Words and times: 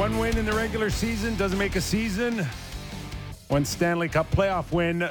One 0.00 0.16
win 0.16 0.38
in 0.38 0.46
the 0.46 0.54
regular 0.54 0.88
season 0.88 1.36
doesn't 1.36 1.58
make 1.58 1.76
a 1.76 1.80
season. 1.82 2.46
One 3.48 3.66
Stanley 3.66 4.08
Cup 4.08 4.30
playoff 4.30 4.72
win 4.72 5.06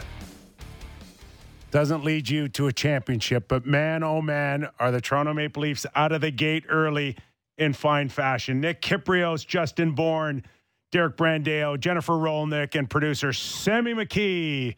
doesn't 1.69 2.03
lead 2.03 2.27
you 2.27 2.47
to 2.47 2.65
a 2.65 2.73
championship. 2.73 3.47
But 3.47 3.67
man, 3.67 4.01
oh 4.01 4.19
man, 4.19 4.67
are 4.79 4.89
the 4.89 4.99
Toronto 4.99 5.35
Maple 5.35 5.61
Leafs 5.61 5.85
out 5.93 6.11
of 6.11 6.21
the 6.21 6.31
gate 6.31 6.63
early 6.69 7.15
in 7.59 7.73
fine 7.73 8.09
fashion. 8.09 8.61
Nick 8.61 8.81
Kypreos, 8.81 9.45
Justin 9.45 9.91
Bourne, 9.91 10.43
Derek 10.91 11.17
Brandeo, 11.17 11.79
Jennifer 11.79 12.13
Rolnick, 12.13 12.73
and 12.73 12.89
producer 12.89 13.31
Sammy 13.31 13.93
McKee 13.93 14.73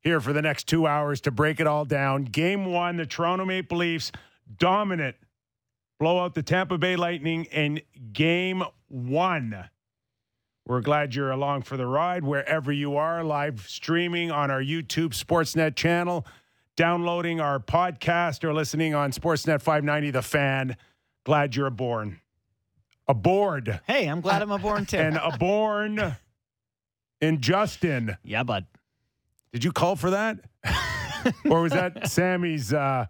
here 0.00 0.22
for 0.22 0.32
the 0.32 0.40
next 0.40 0.68
two 0.68 0.86
hours 0.86 1.20
to 1.20 1.30
break 1.30 1.60
it 1.60 1.66
all 1.66 1.84
down. 1.84 2.24
Game 2.24 2.64
one, 2.72 2.96
the 2.96 3.04
Toronto 3.04 3.44
Maple 3.44 3.76
Leafs 3.76 4.10
dominant 4.56 5.16
blow 6.00 6.18
out 6.18 6.34
the 6.34 6.42
Tampa 6.42 6.78
Bay 6.78 6.96
Lightning 6.96 7.44
in 7.44 7.82
game 8.12 8.64
one. 8.88 9.68
We're 10.66 10.80
glad 10.80 11.14
you're 11.14 11.30
along 11.30 11.62
for 11.62 11.76
the 11.76 11.86
ride 11.86 12.24
wherever 12.24 12.72
you 12.72 12.96
are, 12.96 13.22
live 13.22 13.66
streaming 13.68 14.30
on 14.30 14.50
our 14.50 14.62
YouTube 14.62 15.10
Sportsnet 15.10 15.76
channel, 15.76 16.26
downloading 16.74 17.38
our 17.38 17.60
podcast, 17.60 18.44
or 18.44 18.54
listening 18.54 18.94
on 18.94 19.12
Sportsnet 19.12 19.60
590 19.60 20.10
The 20.10 20.22
Fan. 20.22 20.76
Glad 21.24 21.54
you're 21.54 21.66
aboard. 21.66 22.16
Aboard. 23.06 23.80
Hey, 23.86 24.06
I'm 24.06 24.22
glad 24.22 24.40
I'm 24.40 24.52
aboard 24.52 24.88
too. 24.88 24.96
And 24.96 25.18
aboard 25.18 26.16
in 27.20 27.40
Justin. 27.42 28.16
yeah, 28.24 28.42
bud. 28.42 28.66
Did 29.52 29.64
you 29.64 29.72
call 29.72 29.96
for 29.96 30.10
that? 30.10 30.38
or 31.50 31.60
was 31.60 31.72
that 31.72 32.08
Sammy's 32.10 32.72
uh, 32.72 33.06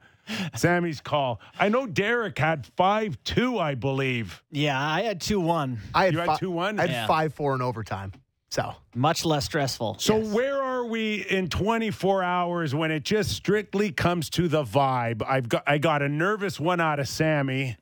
Sammy's 0.55 1.01
call? 1.01 1.41
I 1.59 1.69
know 1.69 1.87
Derek 1.87 2.39
had 2.39 2.67
five 2.77 3.23
two, 3.25 3.59
I 3.59 3.75
believe. 3.75 4.43
Yeah, 4.51 4.81
I 4.81 5.03
had 5.03 5.21
two 5.21 5.41
one. 5.41 5.81
I 5.95 6.05
had 6.07 6.13
You 6.15 6.19
had 6.21 6.27
fi- 6.27 6.37
2-1? 6.39 6.79
I 6.79 6.83
had 6.83 6.91
Yeah. 6.91 7.07
five 7.07 7.35
four 7.35 7.55
in 7.55 7.63
overtime. 7.63 8.13
So 8.51 8.75
Much 8.97 9.25
less 9.25 9.45
stressful. 9.45 9.97
So 10.01 10.19
Yes. 10.19 10.27
where 10.35 10.61
are 10.61 10.85
we 10.85 11.25
in 11.29 11.49
24 11.49 12.25
hours 12.25 12.75
when 12.75 12.91
it 12.91 13.05
just 13.05 13.31
strictly 13.31 13.93
comes 13.93 14.29
to 14.31 14.49
the 14.49 14.65
vibe? 14.65 15.23
I've 15.25 15.49
got 15.49 15.63
I 15.67 15.79
got 15.79 16.03
a 16.03 16.09
nervous 16.09 16.59
one 16.59 16.81
out 16.81 16.99
of 16.99 17.09
Sammy 17.09 17.77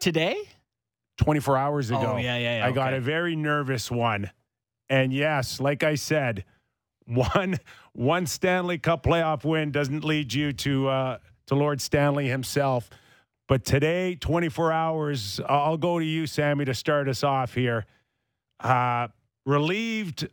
today? 0.00 0.36
24 1.18 1.56
hours 1.56 1.90
ago. 1.90 2.12
Oh, 2.14 2.16
yeah, 2.16 2.36
yeah, 2.36 2.58
yeah, 2.58 2.66
I 2.66 2.72
got 2.72 2.92
a 2.94 3.00
very 3.00 3.36
nervous 3.36 3.90
one. 3.90 4.30
And 4.90 5.12
yes, 5.12 5.60
like 5.60 5.82
I 5.82 5.94
said, 5.96 6.44
one 7.06 7.56
one 7.92 8.26
Stanley 8.26 8.78
Cup 8.78 9.02
playoff 9.02 9.44
win 9.44 9.70
doesn't 9.70 10.04
lead 10.04 10.32
you 10.32 10.52
to 10.52 10.88
uh, 10.88 11.18
to 11.46 11.54
Lord 11.54 11.80
Stanley 11.80 12.28
himself. 12.28 12.90
But 13.48 13.64
today, 13.64 14.16
24 14.16 14.72
hours, 14.72 15.40
I'll 15.48 15.76
go 15.76 15.98
to 15.98 16.04
you, 16.04 16.26
Sammy, 16.26 16.64
to 16.64 16.74
start 16.74 17.08
us 17.08 17.22
off 17.22 17.54
here. 17.54 17.86
Uh, 18.58 19.08
relieved 19.44 20.28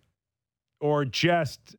or 0.79 1.05
just 1.05 1.75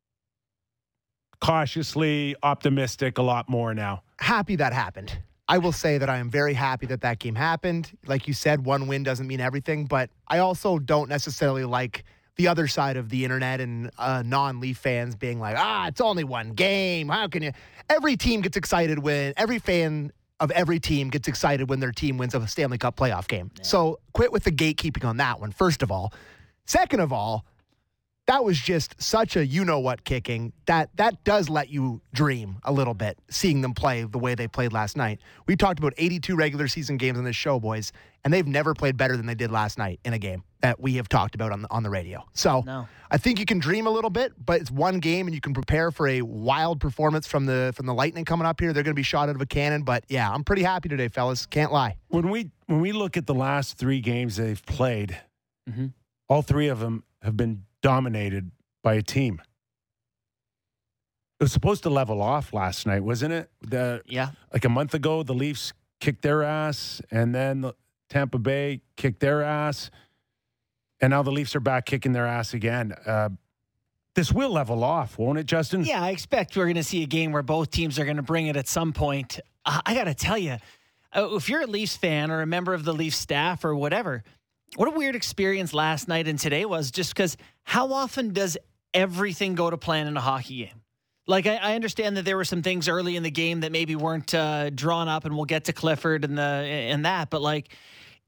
cautiously 1.40 2.36
optimistic 2.42 3.18
a 3.18 3.22
lot 3.22 3.48
more 3.48 3.74
now? 3.74 4.02
happy 4.24 4.56
that 4.56 4.72
happened. 4.72 5.18
I 5.46 5.58
will 5.58 5.72
say 5.72 5.98
that 5.98 6.08
I 6.08 6.16
am 6.16 6.30
very 6.30 6.54
happy 6.54 6.86
that 6.86 7.02
that 7.02 7.18
game 7.18 7.34
happened. 7.34 7.96
Like 8.06 8.26
you 8.26 8.32
said, 8.32 8.64
one 8.64 8.86
win 8.86 9.02
doesn't 9.02 9.26
mean 9.26 9.40
everything, 9.40 9.84
but 9.84 10.08
I 10.26 10.38
also 10.38 10.78
don't 10.78 11.08
necessarily 11.08 11.64
like 11.64 12.04
the 12.36 12.48
other 12.48 12.66
side 12.66 12.96
of 12.96 13.08
the 13.08 13.24
internet 13.24 13.60
and 13.60 13.90
uh, 13.98 14.22
non-Leaf 14.24 14.78
fans 14.78 15.14
being 15.14 15.38
like, 15.40 15.56
"Ah, 15.58 15.88
it's 15.88 16.00
only 16.00 16.24
one 16.24 16.50
game. 16.52 17.08
How 17.08 17.28
can 17.28 17.42
you?" 17.42 17.52
Every 17.88 18.16
team 18.16 18.40
gets 18.40 18.56
excited 18.56 18.98
when 18.98 19.34
every 19.36 19.58
fan 19.58 20.12
of 20.40 20.50
every 20.50 20.80
team 20.80 21.10
gets 21.10 21.28
excited 21.28 21.68
when 21.70 21.80
their 21.80 21.92
team 21.92 22.18
wins 22.18 22.34
a 22.34 22.46
Stanley 22.46 22.78
Cup 22.78 22.96
playoff 22.96 23.28
game. 23.28 23.50
So 23.62 24.00
quit 24.12 24.32
with 24.32 24.44
the 24.44 24.52
gatekeeping 24.52 25.04
on 25.04 25.18
that 25.18 25.40
one. 25.40 25.52
First 25.52 25.82
of 25.82 25.92
all, 25.92 26.12
second 26.66 27.00
of 27.00 27.12
all, 27.12 27.44
that 28.26 28.42
was 28.44 28.58
just 28.58 29.00
such 29.00 29.36
a 29.36 29.46
you 29.46 29.64
know 29.64 29.78
what 29.78 30.04
kicking 30.04 30.52
that 30.66 30.88
that 30.96 31.22
does 31.24 31.48
let 31.50 31.68
you 31.68 32.00
dream 32.14 32.56
a 32.64 32.72
little 32.72 32.94
bit 32.94 33.18
seeing 33.30 33.60
them 33.60 33.74
play 33.74 34.04
the 34.04 34.18
way 34.18 34.34
they 34.34 34.48
played 34.48 34.72
last 34.72 34.96
night. 34.96 35.20
We 35.46 35.56
talked 35.56 35.78
about 35.78 35.92
82 35.98 36.34
regular 36.36 36.68
season 36.68 36.96
games 36.96 37.18
on 37.18 37.24
this 37.24 37.36
show, 37.36 37.60
boys, 37.60 37.92
and 38.24 38.32
they've 38.32 38.46
never 38.46 38.72
played 38.74 38.96
better 38.96 39.16
than 39.16 39.26
they 39.26 39.34
did 39.34 39.50
last 39.50 39.76
night 39.78 40.00
in 40.04 40.12
a 40.14 40.18
game 40.18 40.42
that 40.62 40.80
we 40.80 40.94
have 40.94 41.08
talked 41.08 41.34
about 41.34 41.52
on 41.52 41.62
the, 41.62 41.68
on 41.70 41.82
the 41.82 41.90
radio. 41.90 42.24
So 42.32 42.62
No. 42.64 42.88
I 43.10 43.18
think 43.18 43.38
you 43.38 43.44
can 43.44 43.58
dream 43.58 43.86
a 43.86 43.90
little 43.90 44.10
bit, 44.10 44.32
but 44.44 44.60
it's 44.60 44.70
one 44.70 44.98
game 44.98 45.26
and 45.26 45.34
you 45.34 45.40
can 45.40 45.52
prepare 45.54 45.90
for 45.92 46.08
a 46.08 46.22
wild 46.22 46.80
performance 46.80 47.26
from 47.26 47.46
the 47.46 47.72
from 47.76 47.86
the 47.86 47.94
Lightning 47.94 48.24
coming 48.24 48.46
up 48.46 48.58
here. 48.60 48.72
They're 48.72 48.82
going 48.82 48.94
to 48.94 48.98
be 48.98 49.02
shot 49.02 49.28
out 49.28 49.34
of 49.36 49.40
a 49.42 49.46
cannon, 49.46 49.82
but 49.82 50.04
yeah, 50.08 50.30
I'm 50.30 50.42
pretty 50.44 50.62
happy 50.62 50.88
today, 50.88 51.08
fellas. 51.08 51.44
Can't 51.46 51.72
lie. 51.72 51.96
When 52.08 52.30
we 52.30 52.50
when 52.66 52.80
we 52.80 52.92
look 52.92 53.16
at 53.18 53.26
the 53.26 53.34
last 53.34 53.76
three 53.76 54.00
games 54.00 54.36
they've 54.36 54.64
played, 54.64 55.20
Mhm. 55.70 55.92
all 56.28 56.40
three 56.42 56.68
of 56.68 56.80
them 56.80 57.04
have 57.22 57.36
been 57.36 57.64
dominated 57.84 58.50
by 58.82 58.94
a 58.94 59.02
team. 59.02 59.40
It 61.38 61.44
was 61.44 61.52
supposed 61.52 61.82
to 61.82 61.90
level 61.90 62.22
off 62.22 62.54
last 62.54 62.86
night, 62.86 63.04
wasn't 63.04 63.34
it? 63.34 63.50
The 63.60 64.02
Yeah. 64.06 64.30
like 64.52 64.64
a 64.64 64.68
month 64.70 64.94
ago, 64.94 65.22
the 65.22 65.34
Leafs 65.34 65.74
kicked 66.00 66.22
their 66.22 66.42
ass, 66.42 67.02
and 67.10 67.34
then 67.34 67.60
the 67.60 67.74
Tampa 68.08 68.38
Bay 68.38 68.80
kicked 68.96 69.20
their 69.20 69.42
ass, 69.42 69.90
and 71.00 71.10
now 71.10 71.22
the 71.22 71.30
Leafs 71.30 71.54
are 71.54 71.60
back 71.60 71.84
kicking 71.84 72.12
their 72.12 72.26
ass 72.26 72.54
again. 72.54 72.92
Uh, 73.06 73.28
this 74.14 74.32
will 74.32 74.50
level 74.50 74.82
off, 74.82 75.18
won't 75.18 75.38
it, 75.38 75.44
Justin? 75.44 75.84
Yeah, 75.84 76.02
I 76.02 76.10
expect 76.10 76.56
we're 76.56 76.64
going 76.64 76.76
to 76.76 76.84
see 76.84 77.02
a 77.02 77.06
game 77.06 77.32
where 77.32 77.42
both 77.42 77.70
teams 77.70 77.98
are 77.98 78.04
going 78.06 78.16
to 78.16 78.22
bring 78.22 78.46
it 78.46 78.56
at 78.56 78.66
some 78.68 78.92
point. 78.94 79.40
Uh, 79.66 79.80
I 79.84 79.94
got 79.94 80.04
to 80.04 80.14
tell 80.14 80.38
you, 80.38 80.56
uh, 81.12 81.28
if 81.34 81.50
you're 81.50 81.62
a 81.62 81.66
Leafs 81.66 81.96
fan 81.96 82.30
or 82.30 82.40
a 82.40 82.46
member 82.46 82.72
of 82.72 82.84
the 82.84 82.94
Leafs 82.94 83.18
staff 83.18 83.62
or 83.64 83.74
whatever, 83.74 84.22
what 84.76 84.88
a 84.88 84.90
weird 84.92 85.14
experience 85.14 85.72
last 85.72 86.08
night 86.08 86.28
and 86.28 86.38
today 86.38 86.64
was 86.64 86.90
just 86.90 87.14
because 87.14 87.36
how 87.62 87.92
often 87.92 88.32
does 88.32 88.56
everything 88.92 89.54
go 89.54 89.70
to 89.70 89.76
plan 89.76 90.06
in 90.06 90.16
a 90.16 90.20
hockey 90.20 90.58
game? 90.58 90.80
Like, 91.26 91.46
I, 91.46 91.56
I 91.56 91.74
understand 91.74 92.16
that 92.16 92.24
there 92.24 92.36
were 92.36 92.44
some 92.44 92.62
things 92.62 92.88
early 92.88 93.16
in 93.16 93.22
the 93.22 93.30
game 93.30 93.60
that 93.60 93.72
maybe 93.72 93.96
weren't 93.96 94.34
uh, 94.34 94.70
drawn 94.70 95.08
up, 95.08 95.24
and 95.24 95.34
we'll 95.34 95.46
get 95.46 95.64
to 95.64 95.72
Clifford 95.72 96.24
and 96.24 96.36
the 96.36 96.42
and 96.42 97.06
that. 97.06 97.30
But 97.30 97.40
like, 97.40 97.70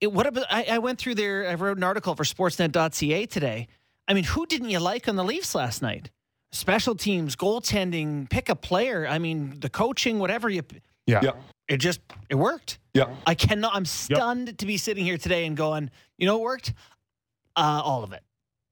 it, 0.01 0.11
what 0.13 0.27
about? 0.27 0.47
I, 0.51 0.65
I 0.71 0.79
went 0.79 0.99
through 0.99 1.17
there. 1.17 1.49
I 1.49 1.55
wrote 1.55 1.77
an 1.77 1.85
article 1.85 2.15
for 2.15 2.25
Sportsnet.ca 2.25 3.27
today. 3.27 3.69
I 4.09 4.15
mean, 4.15 4.25
who 4.25 4.47
didn't 4.47 4.71
you 4.71 4.79
like 4.79 5.09
on 5.09 5.17
the 5.17 5.25
Leafs 5.25 5.55
last 5.55 5.83
night? 5.83 6.11
Special 6.53 6.95
teams, 6.95 7.37
goaltending, 7.37 8.31
pick 8.31 8.49
a 8.49 8.57
player. 8.57 9.07
I 9.07 9.19
mean, 9.19 9.61
the 9.61 9.69
coaching, 9.69 10.19
whatever 10.19 10.49
you. 10.49 10.63
yeah. 11.07 11.21
Yeah. 11.23 11.33
It 11.69 11.79
just 11.79 12.01
it 12.31 12.37
worked. 12.37 12.79
Yeah. 12.95 13.09
I 13.27 13.35
cannot. 13.35 13.75
I'm 13.75 13.85
stunned 13.85 14.59
to 14.59 14.67
be 14.67 14.77
sitting 14.77 15.05
here 15.05 15.19
today 15.19 15.45
and 15.45 15.57
going. 15.57 15.91
You 16.19 16.27
know, 16.27 16.37
it 16.39 16.43
worked. 16.43 16.73
Uh, 17.57 17.81
all 17.85 18.05
of 18.05 18.13
it. 18.13 18.23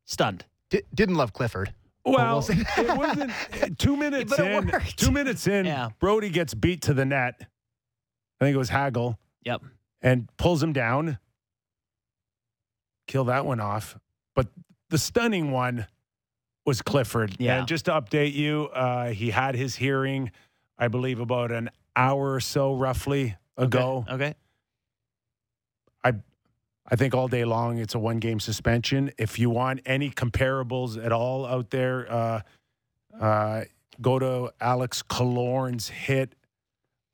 Stunned. 0.07 0.45
D- 0.71 0.83
didn't 0.95 1.15
love 1.17 1.33
Clifford. 1.33 1.73
Well, 2.05 2.45
we'll 2.47 2.59
it 2.79 2.97
wasn't 2.99 3.33
two 3.79 3.97
minutes 3.97 4.35
but 4.37 4.45
it 4.47 4.53
in. 4.53 4.67
worked. 4.67 4.99
Two 4.99 5.11
minutes 5.11 5.47
in, 5.47 5.65
Yeah. 5.65 5.89
Brodie 6.01 6.29
gets 6.31 6.53
beat 6.53 6.83
to 6.83 6.93
the 6.95 7.05
net. 7.07 7.35
I 7.41 8.45
think 8.45 8.55
it 8.55 8.59
was 8.59 8.69
Hagel 8.69 9.19
Yep. 9.45 9.63
and 10.03 10.29
pulls 10.37 10.63
him 10.63 10.73
down. 10.75 11.19
Kill 13.07 13.25
that 13.25 13.47
one 13.47 13.61
off. 13.61 13.97
But 14.35 14.49
the 14.91 14.99
stunning 14.99 15.51
one 15.51 15.87
was 16.67 16.83
Clifford. 16.83 17.37
Yeah. 17.39 17.59
And 17.59 17.69
just 17.69 17.87
to 17.87 17.93
update 17.93 18.35
you, 18.35 18.65
uh, 18.75 19.09
he 19.11 19.31
had 19.31 19.55
his 19.55 19.77
hearing, 19.77 20.31
I 20.79 20.89
believe, 20.89 21.21
about 21.21 21.53
an 21.53 21.71
hour 21.97 22.35
or 22.35 22.41
so 22.41 22.75
roughly 22.75 23.37
ago. 23.57 24.05
Okay. 24.11 24.35
I 26.87 26.97
think 26.97 27.15
all 27.15 27.29
day 27.29 27.45
long 27.45 27.79
it's 27.79 27.95
a 27.95 27.99
one 27.99 28.19
game 28.19 28.41
suspension. 28.41 29.11
If 29.19 29.39
you 29.39 29.51
want 29.51 29.81
any 29.87 30.11
comparables 30.11 31.03
at 31.03 31.13
all 31.13 31.47
out 31.47 31.71
there, 31.71 32.11
uh, 32.13 32.41
uh, 33.19 33.65
go 34.01 34.19
to 34.19 34.51
Alex 34.61 35.03
Killorn's 35.03 35.89
hit 35.89 36.35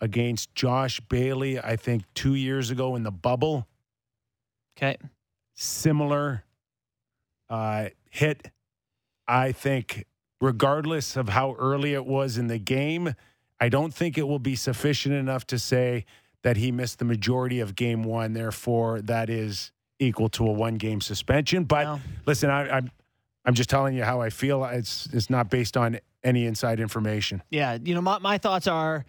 against 0.01 0.55
Josh 0.55 0.99
Bailey, 1.01 1.59
I 1.59 1.77
think 1.77 2.05
two 2.15 2.35
years 2.35 2.71
ago 2.71 2.97
in 2.97 3.03
the 3.03 3.11
bubble. 3.11 3.69
Okay. 4.77 4.97
Similar 5.55 6.45
uh, 7.49 7.91
hit. 8.11 8.51
I 9.29 9.53
think, 9.53 10.07
regardless 10.41 11.17
of 11.17 11.29
how 11.29 11.55
early 11.59 11.95
it 11.95 12.07
was 12.07 12.39
in 12.39 12.49
the 12.49 12.59
game, 12.59 13.15
I 13.61 13.69
don't 13.69 13.93
think 13.93 14.17
it 14.17 14.27
will 14.27 14.39
be 14.39 14.57
sufficient 14.57 15.15
enough 15.15 15.47
to 15.49 15.59
say 15.59 16.07
that 16.43 16.57
he 16.57 16.73
missed 16.73 16.99
the 16.99 17.05
majority 17.05 17.61
of 17.61 17.75
game 17.75 18.03
one. 18.03 18.33
Therefore, 18.33 19.01
that 19.03 19.29
is 19.31 19.73
equal 19.99 20.29
to 20.31 20.47
a 20.47 20.53
one 20.53 20.77
game 20.77 21.01
suspension. 21.01 21.65
But 21.65 21.85
No. 21.85 22.01
listen, 22.27 22.51
I, 22.51 22.69
I'm 22.71 22.91
I'm 23.45 23.55
just 23.55 23.71
telling 23.71 23.95
you 23.97 24.05
how 24.05 24.21
I 24.21 24.31
feel. 24.31 24.65
It's 24.65 25.07
it's 25.13 25.31
not 25.31 25.51
based 25.51 25.77
on 25.77 25.99
any 26.23 26.45
inside 26.47 26.81
information. 26.81 27.43
Yeah. 27.51 27.79
You 27.83 27.95
know, 27.95 28.03
my, 28.03 28.19
my 28.19 28.39
thoughts 28.39 28.67
are. 28.67 29.05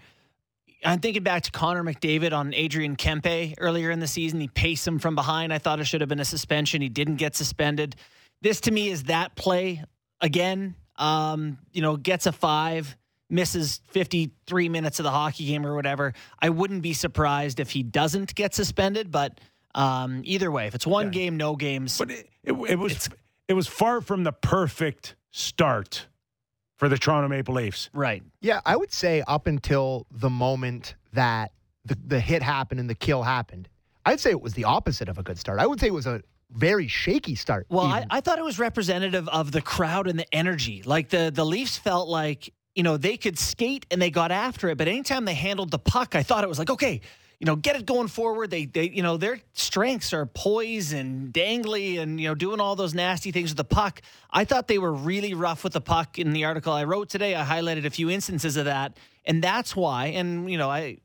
I'm 0.84 1.00
thinking 1.00 1.22
back 1.22 1.44
to 1.44 1.52
Connor 1.52 1.84
McDavid 1.84 2.34
on 2.34 2.56
Adrian 2.56 2.96
Kempe 2.96 3.54
earlier 3.60 3.92
in 3.92 4.00
the 4.00 4.08
season. 4.08 4.40
He 4.42 4.48
paced 4.48 4.88
him 4.88 4.98
from 4.98 5.14
behind. 5.14 5.54
I 5.54 5.60
thought 5.60 5.80
it 5.80 5.84
should 5.84 6.02
have 6.02 6.10
been 6.10 6.20
a 6.20 6.26
suspension. 6.26 6.82
He 6.82 6.90
didn't 6.90 7.18
get 7.18 7.36
suspended. 7.36 7.96
This 8.42 8.62
to 8.62 8.72
me 8.72 8.90
is 8.90 9.04
that 9.04 9.36
play 9.36 9.84
again. 10.22 10.74
Um, 10.98 11.60
you 11.72 11.82
know, 11.84 11.98
gets 11.98 12.26
a 12.26 12.32
five, 12.32 12.96
misses 13.32 13.82
53 13.90 14.70
minutes 14.70 15.00
of 15.00 15.04
the 15.04 15.12
hockey 15.12 15.46
game 15.46 15.66
or 15.66 15.74
whatever. 15.76 16.14
I 16.40 16.50
wouldn't 16.50 16.82
be 16.82 16.94
surprised 16.94 17.60
if 17.60 17.72
he 17.72 17.82
doesn't 17.84 18.36
get 18.36 18.54
suspended, 18.54 19.12
but 19.12 19.40
Um, 19.74 20.22
either 20.26 20.52
way, 20.52 20.68
if 20.68 20.76
it's 20.76 20.86
one 20.86 21.06
Yeah. 21.08 21.12
game, 21.12 21.38
no 21.38 21.56
games. 21.56 21.98
But 21.98 22.12
it, 22.12 22.30
it, 22.44 22.52
it 22.54 22.78
was 22.78 23.08
it 23.48 23.54
was 23.54 23.68
far 23.68 24.02
from 24.02 24.24
the 24.26 24.34
perfect 24.34 25.16
start 25.32 26.08
for 26.78 26.90
the 26.90 26.98
Toronto 26.98 27.30
Maple 27.30 27.54
Leafs. 27.56 27.90
right. 27.94 28.22
Yeah, 28.42 28.60
I 28.66 28.76
would 28.76 28.92
say 28.92 29.24
up 29.28 29.48
until 29.48 30.08
the 30.12 30.30
moment 30.30 30.96
that 31.14 31.52
the, 31.86 31.98
the 32.06 32.20
hit 32.20 32.42
happened 32.44 32.80
and 32.82 32.90
the 32.90 32.96
kill 32.96 33.24
happened, 33.24 33.70
I'd 34.06 34.20
say 34.20 34.32
it 34.32 34.42
was 34.42 34.54
the 34.56 34.66
opposite 34.66 35.08
of 35.08 35.18
a 35.18 35.24
good 35.24 35.38
start. 35.40 35.60
I 35.60 35.68
would 35.68 35.80
say 35.80 35.88
it 35.88 35.94
was 35.94 36.08
a 36.08 36.22
very 36.52 36.88
shaky 36.90 37.36
start. 37.36 37.66
Well, 37.70 37.86
I. 37.86 38.06
I 38.10 38.20
thought 38.20 38.40
it 38.40 38.44
was 38.44 38.60
representative 38.60 39.30
of 39.30 39.54
the 39.54 39.62
crowd 39.62 40.08
and 40.08 40.20
the 40.20 40.28
energy. 40.36 40.82
Like 40.84 41.08
the 41.10 41.32
the 41.34 41.46
Leafs 41.46 41.78
felt 41.78 42.10
like 42.10 42.54
you 42.76 42.84
know 42.84 42.98
they 42.98 43.18
could 43.18 43.38
skate 43.38 43.86
and 43.92 44.02
they 44.02 44.10
got 44.10 44.32
after 44.32 44.70
it, 44.70 44.78
but 44.78 44.88
anytime 44.88 45.26
they 45.26 45.34
handled 45.34 45.72
the 45.72 45.80
puck, 45.80 46.16
I 46.16 46.24
thought 46.24 46.44
it 46.44 46.48
was 46.48 46.60
like 46.60 46.70
okay, 46.70 47.02
you 47.42 47.46
know, 47.46 47.56
get 47.56 47.76
it 47.76 47.88
going 47.88 48.08
forward. 48.08 48.52
They 48.52 48.66
they 48.66 48.90
you 48.90 49.02
know 49.02 49.18
their 49.18 49.40
strengths 49.54 50.14
are 50.14 50.28
poise 50.28 50.94
and 50.94 51.34
dangly 51.34 52.00
and 52.00 52.22
you 52.22 52.28
know 52.28 52.36
doing 52.36 52.60
all 52.60 52.76
those 52.76 52.94
nasty 52.94 53.32
things 53.32 53.50
with 53.50 53.58
the 53.58 53.64
puck. 53.64 54.02
I 54.30 54.46
thought 54.46 54.68
they 54.68 54.78
were 54.78 54.94
really 54.94 55.34
rough 55.34 55.64
with 55.64 55.74
the 55.74 55.82
puck 55.82 56.20
in 56.20 56.34
the 56.34 56.46
article 56.46 56.72
I 56.72 56.84
wrote 56.84 57.10
today. 57.10 57.34
I 57.36 57.44
highlighted 57.44 57.86
a 57.86 57.90
few 57.90 58.12
instances 58.12 58.58
of 58.58 58.66
that, 58.66 58.96
and 59.26 59.44
that's 59.44 59.76
why. 59.76 60.08
And 60.08 60.52
you 60.52 60.58
know, 60.60 60.70
I 60.70 61.00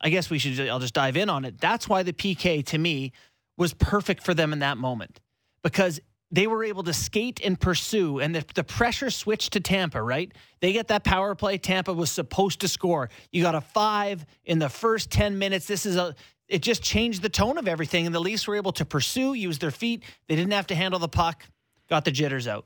I 0.00 0.10
guess 0.10 0.30
we 0.30 0.40
should. 0.40 0.68
I'll 0.68 0.80
just 0.80 0.94
dive 0.94 1.16
in 1.16 1.30
on 1.30 1.44
it. 1.44 1.60
That's 1.60 1.88
why 1.88 2.02
the 2.02 2.12
PK 2.12 2.64
to 2.66 2.78
me 2.78 3.12
was 3.56 3.72
perfect 3.72 4.24
for 4.24 4.34
them 4.34 4.52
in 4.52 4.58
that 4.58 4.78
moment 4.78 5.20
because 5.62 6.00
they 6.30 6.46
were 6.46 6.62
able 6.64 6.82
to 6.82 6.92
skate 6.92 7.40
and 7.42 7.58
pursue, 7.58 8.18
and 8.20 8.34
the, 8.34 8.44
the 8.54 8.64
pressure 8.64 9.10
switched 9.10 9.52
to 9.54 9.60
Tampa. 9.60 10.02
Right? 10.02 10.32
They 10.60 10.72
get 10.72 10.88
that 10.88 11.04
power 11.04 11.34
play. 11.34 11.58
Tampa 11.58 11.92
was 11.92 12.10
supposed 12.10 12.60
to 12.60 12.68
score. 12.68 13.08
You 13.32 13.42
got 13.42 13.54
a 13.54 13.60
five 13.60 14.24
in 14.44 14.58
the 14.58 14.68
first 14.68 15.10
ten 15.10 15.38
minutes. 15.38 15.66
This 15.66 15.86
is 15.86 15.96
a. 15.96 16.14
It 16.48 16.62
just 16.62 16.82
changed 16.82 17.20
the 17.20 17.28
tone 17.28 17.58
of 17.58 17.68
everything, 17.68 18.06
and 18.06 18.14
the 18.14 18.20
Leafs 18.20 18.46
were 18.48 18.56
able 18.56 18.72
to 18.72 18.84
pursue, 18.86 19.34
use 19.34 19.58
their 19.58 19.70
feet. 19.70 20.02
They 20.28 20.36
didn't 20.36 20.52
have 20.52 20.66
to 20.68 20.74
handle 20.74 20.98
the 20.98 21.08
puck. 21.08 21.44
Got 21.90 22.04
the 22.06 22.10
jitters 22.10 22.46
out. 22.48 22.64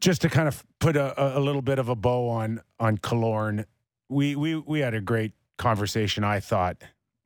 Just 0.00 0.22
to 0.22 0.28
kind 0.28 0.48
of 0.48 0.64
put 0.78 0.96
a, 0.96 1.38
a 1.38 1.40
little 1.40 1.62
bit 1.62 1.78
of 1.78 1.88
a 1.88 1.94
bow 1.94 2.28
on 2.28 2.60
on 2.78 2.98
Killorn, 2.98 3.64
we 4.08 4.34
we 4.34 4.56
we 4.56 4.80
had 4.80 4.94
a 4.94 5.00
great 5.00 5.32
conversation. 5.56 6.24
I 6.24 6.40
thought 6.40 6.78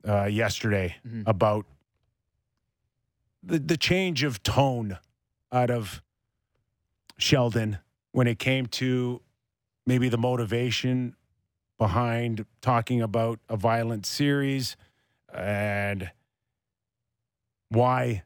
uh, 0.07 0.25
yesterday 0.25 0.95
Mhm. 1.07 1.23
about 1.25 1.65
the 3.43 3.59
the 3.59 3.77
change 3.77 4.23
of 4.23 4.41
tone 4.43 4.97
out 5.51 5.69
of 5.69 6.01
Sheldon 7.17 7.79
when 8.11 8.27
it 8.27 8.39
came 8.39 8.65
to 8.67 9.21
maybe 9.85 10.09
the 10.09 10.17
motivation 10.17 11.15
behind 11.77 12.45
talking 12.61 13.01
about 13.01 13.39
a 13.49 13.57
violent 13.57 14.05
series 14.05 14.75
and 15.33 16.11
why 17.69 18.23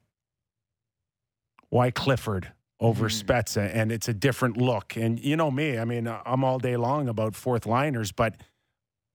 why 1.69 1.91
Clifford 1.91 2.51
over 2.79 3.09
Mhm. 3.09 3.23
Spezza 3.23 3.69
and 3.75 3.91
it's 3.91 4.07
a 4.07 4.13
different 4.13 4.57
look 4.57 4.95
and 4.95 5.19
you 5.19 5.35
know 5.35 5.51
me 5.51 5.77
I 5.77 5.85
mean 5.85 6.07
I'm 6.07 6.43
all 6.43 6.59
day 6.59 6.77
long 6.77 7.07
about 7.09 7.35
fourth 7.35 7.65
liners 7.65 8.11
but 8.11 8.35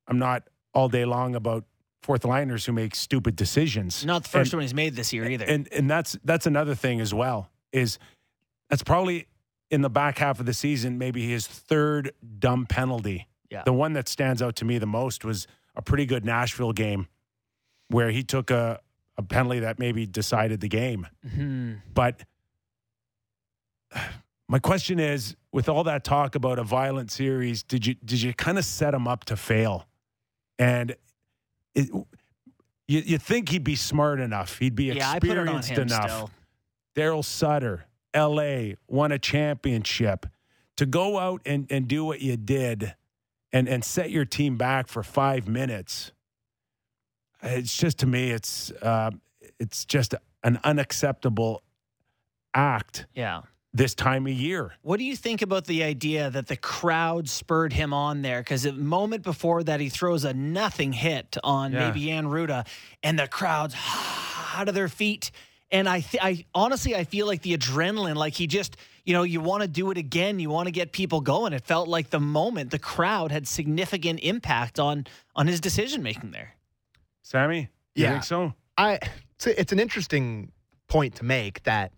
I'm 0.07 0.19
not 0.19 0.49
all 0.75 0.89
day 0.89 1.05
long 1.05 1.35
about 1.35 1.65
fourth 2.03 2.25
liners 2.25 2.67
who 2.67 2.73
make 2.73 2.95
stupid 2.95 3.37
decisions 3.37 4.05
Not 4.05 4.25
the 4.25 4.29
first 4.29 4.53
And- 4.53 4.59
one 4.59 4.63
he's 4.63 4.75
made 4.75 4.97
this 4.97 5.13
year 5.13 5.29
either. 5.29 5.45
and 5.47 5.69
and 5.73 5.89
that's 5.89 6.17
that's 6.25 6.47
another 6.47 6.75
thing 6.75 7.01
as 7.01 7.15
well 7.15 7.51
is 7.75 7.99
that's 8.71 8.83
probably 8.83 9.27
in 9.71 9.83
the 9.83 9.91
back 9.91 10.19
half 10.19 10.41
of 10.41 10.47
the 10.47 10.55
season 10.55 10.97
maybe 10.99 11.29
his 11.29 11.47
third 11.47 12.13
dumb 12.39 12.65
penalty. 12.67 13.29
Yeah. 13.51 13.63
The 13.65 13.73
one 13.73 13.93
that 13.95 14.09
stands 14.09 14.41
out 14.41 14.57
to 14.57 14.65
me 14.65 14.79
the 14.79 14.87
most 14.87 15.25
was 15.25 15.47
a 15.77 15.83
pretty 15.83 16.07
good 16.07 16.25
Nashville 16.25 16.73
game 16.73 17.09
where 17.89 18.11
he 18.11 18.23
took 18.23 18.51
a 18.51 18.81
a 19.17 19.23
penalty 19.23 19.61
that 19.61 19.79
maybe 19.79 20.07
decided 20.07 20.61
the 20.61 20.69
game. 20.69 21.07
Mhm. 21.27 21.81
But 21.93 22.23
my 24.49 24.59
question 24.59 24.99
is 24.99 25.37
with 25.53 25.69
all 25.69 25.85
that 25.85 26.05
talk 26.05 26.35
about 26.35 26.59
a 26.59 26.65
violent 26.65 27.11
series 27.11 27.63
did 27.63 27.87
you 27.87 27.95
did 28.05 28.21
you 28.23 28.35
kind 28.35 28.59
of 28.59 28.65
set 28.65 28.95
him 28.95 29.07
up 29.09 29.25
to 29.27 29.37
fail? 29.37 29.87
And 30.59 30.95
it, 31.75 31.89
you 32.87 33.01
you 33.05 33.19
think 33.19 33.49
he'd 33.49 33.65
be 33.65 33.77
smart 33.77 34.21
enough, 34.21 34.59
he'd 34.59 34.75
be 34.75 34.85
Yeah, 34.87 35.11
I 35.11 35.19
put 35.19 35.31
it 35.31 35.39
on 35.39 35.57
experienced 35.59 35.95
enough. 35.95 36.11
still. 36.11 36.31
Daryl 36.95 37.25
Sutter, 37.25 37.87
LA, 38.15 38.75
won 38.89 39.13
a 39.13 39.19
championship. 39.19 40.27
To 40.79 40.87
go 40.87 41.19
out 41.19 41.41
and, 41.47 41.67
and 41.71 41.87
do 41.87 42.05
what 42.05 42.21
you 42.21 42.37
did 42.37 42.95
and, 43.53 43.69
and 43.69 43.85
set 43.85 44.11
your 44.11 44.25
team 44.25 44.57
back 44.57 44.89
for 44.89 45.05
five 45.05 45.47
minutes, 45.47 46.11
it's 47.43 47.77
just 47.77 47.99
to 47.99 48.07
me, 48.07 48.31
it's 48.31 48.73
uh, 48.83 49.11
it's 49.61 49.85
just 49.85 50.15
an 50.43 50.59
unacceptable 50.65 51.63
act 52.55 53.07
Yeah. 53.15 53.43
this 53.73 53.95
time 53.95 54.27
of 54.27 54.33
year. 54.33 54.73
What 54.83 54.99
do 54.99 55.05
you 55.05 55.15
think 55.17 55.43
about 55.43 55.67
the 55.67 55.85
idea 55.85 56.29
that 56.31 56.49
the 56.49 56.57
crowd 56.57 57.29
spurred 57.29 57.73
him 57.73 57.93
on 57.93 58.23
there? 58.23 58.41
Because 58.41 58.65
a 58.67 58.73
moment 58.73 59.23
before 59.23 59.63
that, 59.63 59.79
he 59.81 59.89
throws 59.91 60.25
a 60.25 60.35
nothing 60.35 60.93
hit 60.93 61.37
on 61.45 61.73
Yeah. 61.73 61.87
maybe 61.87 62.07
Jan 62.07 62.25
Rutta, 62.27 62.67
and 63.03 63.17
the 63.19 63.29
crowd's 63.29 63.77
out 64.57 64.69
of 64.69 64.75
their 64.75 64.89
feet. 64.89 65.31
And 65.75 65.89
I, 65.89 66.01
th- 66.01 66.23
I 66.23 66.45
honestly, 66.55 66.95
I 66.95 67.03
feel 67.03 67.27
like 67.27 67.43
the 67.43 67.57
adrenaline, 67.59 68.15
like 68.15 68.33
he 68.35 68.47
just, 68.47 68.77
you 69.05 69.13
know, 69.13 69.25
you 69.25 69.41
want 69.41 69.63
to 69.63 69.69
do 69.69 69.91
it 69.91 69.99
again, 69.99 70.39
you 70.39 70.49
want 70.49 70.67
to 70.69 70.71
get 70.73 70.93
people 70.93 71.21
going. 71.21 71.53
It 71.53 71.65
felt 71.65 71.89
like 71.89 72.11
the 72.11 72.21
moment, 72.21 72.71
the 72.71 72.79
crowd 72.79 73.33
had 73.33 73.49
significant 73.49 74.21
impact 74.23 74.79
on 74.79 75.07
on 75.35 75.49
his 75.49 75.61
decision 75.61 76.03
making 76.03 76.31
there. 76.31 76.55
Sammy, 77.23 77.69
you 77.97 78.05
Yeah. 78.05 78.13
think 78.13 78.25
so? 78.25 78.55
I 78.79 78.99
it's, 79.35 79.47
a- 79.49 79.61
it's 79.61 79.73
an 79.73 79.81
interesting 79.81 80.53
point 80.87 81.17
to 81.17 81.25
make 81.25 81.63
that 81.65 81.93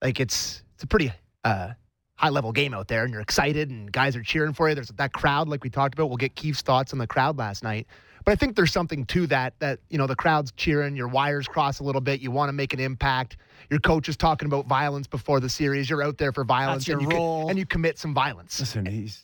like 0.00 0.20
it's 0.20 0.62
it's 0.74 0.84
a 0.84 0.86
pretty 0.86 1.12
uh, 1.42 1.70
high 2.14 2.28
level 2.30 2.52
game 2.52 2.74
out 2.74 2.86
there 2.86 3.02
and 3.04 3.12
you're 3.12 3.22
excited 3.22 3.70
and 3.70 3.90
guys 3.90 4.14
are 4.14 4.22
cheering 4.22 4.52
for 4.52 4.68
you. 4.68 4.74
There's 4.76 4.88
that 4.88 5.12
crowd 5.12 5.48
like 5.48 5.64
we 5.64 5.70
talked 5.70 5.94
about. 5.94 6.08
We'll 6.08 6.16
get 6.16 6.36
Keefe's 6.36 6.62
thoughts 6.62 6.92
on 6.92 6.98
the 7.00 7.06
crowd 7.08 7.38
last 7.38 7.62
night. 7.64 7.86
But 8.26 8.32
I 8.32 8.34
think 8.34 8.56
there's 8.56 8.72
something 8.72 9.06
to 9.06 9.28
that 9.28 9.54
that 9.60 9.78
you 9.88 9.98
know 9.98 10.08
the 10.08 10.16
crowd's 10.16 10.50
cheering, 10.56 10.96
your 10.96 11.06
wires 11.06 11.46
cross 11.46 11.78
a 11.78 11.84
little 11.84 12.00
bit, 12.00 12.20
you 12.20 12.32
want 12.32 12.48
to 12.48 12.52
make 12.52 12.74
an 12.74 12.80
impact. 12.80 13.36
Your 13.70 13.78
coach 13.78 14.08
is 14.08 14.16
talking 14.16 14.46
about 14.46 14.66
violence 14.66 15.06
before 15.06 15.38
the 15.38 15.48
series. 15.48 15.88
You're 15.88 16.02
out 16.02 16.18
there 16.18 16.32
for 16.32 16.42
violence 16.42 16.88
your 16.88 16.98
and 16.98 17.10
you 17.10 17.16
role. 17.16 17.42
Can, 17.42 17.50
and 17.50 17.58
you 17.58 17.64
commit 17.64 18.00
some 18.00 18.12
violence. 18.12 18.58
Listen, 18.58 18.84
he's, 18.84 19.22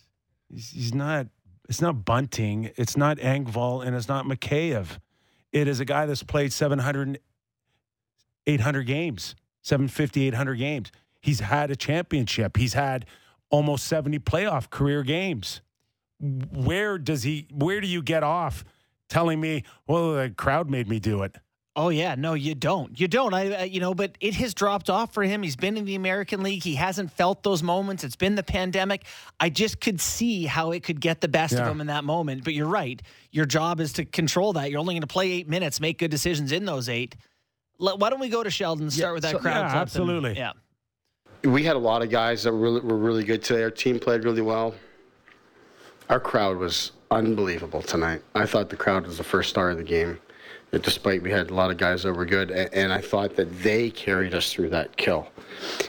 he's 0.48 0.70
he's 0.70 0.94
not. 0.94 1.26
It's 1.68 1.80
not 1.80 2.04
Bunting. 2.04 2.70
It's 2.76 2.96
not 2.96 3.16
Engvall, 3.18 3.84
and 3.84 3.96
it's 3.96 4.06
not 4.06 4.24
Mikheyev. 4.24 4.98
It 5.50 5.66
is 5.66 5.80
a 5.80 5.84
guy 5.84 6.06
that's 6.06 6.22
played 6.22 6.52
700, 6.52 7.18
800 8.46 8.82
games, 8.84 9.34
750, 9.62 10.28
800 10.28 10.54
games. 10.54 10.92
He's 11.20 11.40
had 11.40 11.72
a 11.72 11.76
championship. 11.76 12.56
He's 12.56 12.74
had 12.74 13.06
almost 13.50 13.84
70 13.86 14.20
playoff 14.20 14.70
career 14.70 15.02
games. 15.02 15.60
Where 16.20 16.98
does 16.98 17.24
he? 17.24 17.48
Where 17.50 17.80
do 17.80 17.88
you 17.88 18.00
get 18.00 18.22
off 18.22 18.64
telling 19.12 19.40
me? 19.40 19.62
Well, 19.86 20.14
the 20.14 20.30
crowd 20.30 20.70
made 20.70 20.88
me 20.88 20.98
do 20.98 21.22
it. 21.22 21.36
Oh 21.74 21.88
yeah, 21.88 22.14
no, 22.16 22.34
you 22.34 22.54
don't. 22.54 22.98
You 23.00 23.08
don't. 23.08 23.32
I, 23.32 23.52
I, 23.54 23.62
you 23.64 23.80
know, 23.80 23.94
but 23.94 24.16
it 24.20 24.34
has 24.34 24.52
dropped 24.52 24.90
off 24.90 25.14
for 25.14 25.22
him. 25.22 25.42
He's 25.42 25.56
been 25.56 25.76
in 25.78 25.86
the 25.86 25.94
American 25.94 26.42
League. 26.42 26.62
He 26.62 26.74
hasn't 26.74 27.10
felt 27.12 27.42
those 27.42 27.62
moments. 27.62 28.04
It's 28.04 28.16
been 28.16 28.34
the 28.34 28.42
pandemic. 28.42 29.04
I 29.40 29.48
just 29.48 29.80
could 29.80 29.98
see 30.00 30.44
how 30.44 30.72
it 30.72 30.82
could 30.82 31.00
get 31.00 31.22
the 31.22 31.28
best 31.28 31.54
of 31.54 31.66
him 31.66 31.80
in 31.80 31.86
that 31.86 32.04
moment. 32.04 32.44
But 32.44 32.52
you're 32.52 32.66
right. 32.68 33.00
Your 33.30 33.46
job 33.46 33.80
is 33.80 33.94
to 33.94 34.04
control 34.04 34.52
that. 34.54 34.70
You're 34.70 34.80
only 34.80 34.92
going 34.94 35.00
to 35.00 35.06
play 35.06 35.30
eight 35.32 35.48
minutes, 35.48 35.80
make 35.80 35.98
good 35.98 36.10
decisions 36.10 36.52
in 36.52 36.66
those 36.66 36.90
eight. 36.90 37.16
Let, 37.78 37.98
why 37.98 38.10
don't 38.10 38.20
we 38.20 38.28
go 38.28 38.42
to 38.42 38.50
Sheldon? 38.50 38.84
and 38.84 38.92
Start 38.92 39.14
with 39.14 39.22
that 39.22 39.32
so- 39.32 39.38
crowd. 39.38 39.52
yeah, 39.52 39.60
clip 39.62 39.72
and- 39.72 39.80
absolutely. 39.80 40.36
yeah. 40.36 40.52
We 41.44 41.64
had 41.64 41.76
a 41.76 41.78
lot 41.78 42.02
of 42.02 42.10
guys 42.10 42.42
that 42.42 42.52
were 42.52 42.58
really, 42.58 42.80
were 42.80 42.98
really 42.98 43.24
good 43.24 43.42
today. 43.42 43.62
Our 43.62 43.70
team 43.70 43.98
played 43.98 44.24
really 44.24 44.42
well. 44.42 44.74
Our 46.10 46.20
crowd 46.20 46.58
was 46.58 46.92
unbelievable 47.12 47.82
tonight. 47.82 48.22
I 48.34 48.46
thought 48.46 48.68
the 48.70 48.76
crowd 48.76 49.06
was 49.06 49.18
the 49.18 49.24
first 49.24 49.50
star 49.50 49.70
of 49.70 49.76
the 49.76 49.84
game, 49.84 50.18
despite 50.72 51.22
we 51.22 51.30
had 51.30 51.50
a 51.50 51.54
lot 51.54 51.70
of 51.70 51.76
guys 51.76 52.02
that 52.02 52.12
were 52.12 52.24
good. 52.24 52.50
And 52.50 52.92
I 52.92 53.00
thought 53.00 53.36
that 53.36 53.62
they 53.62 53.90
carried 53.90 54.34
us 54.34 54.52
through 54.52 54.70
that 54.70 54.96
kill. 54.96 55.28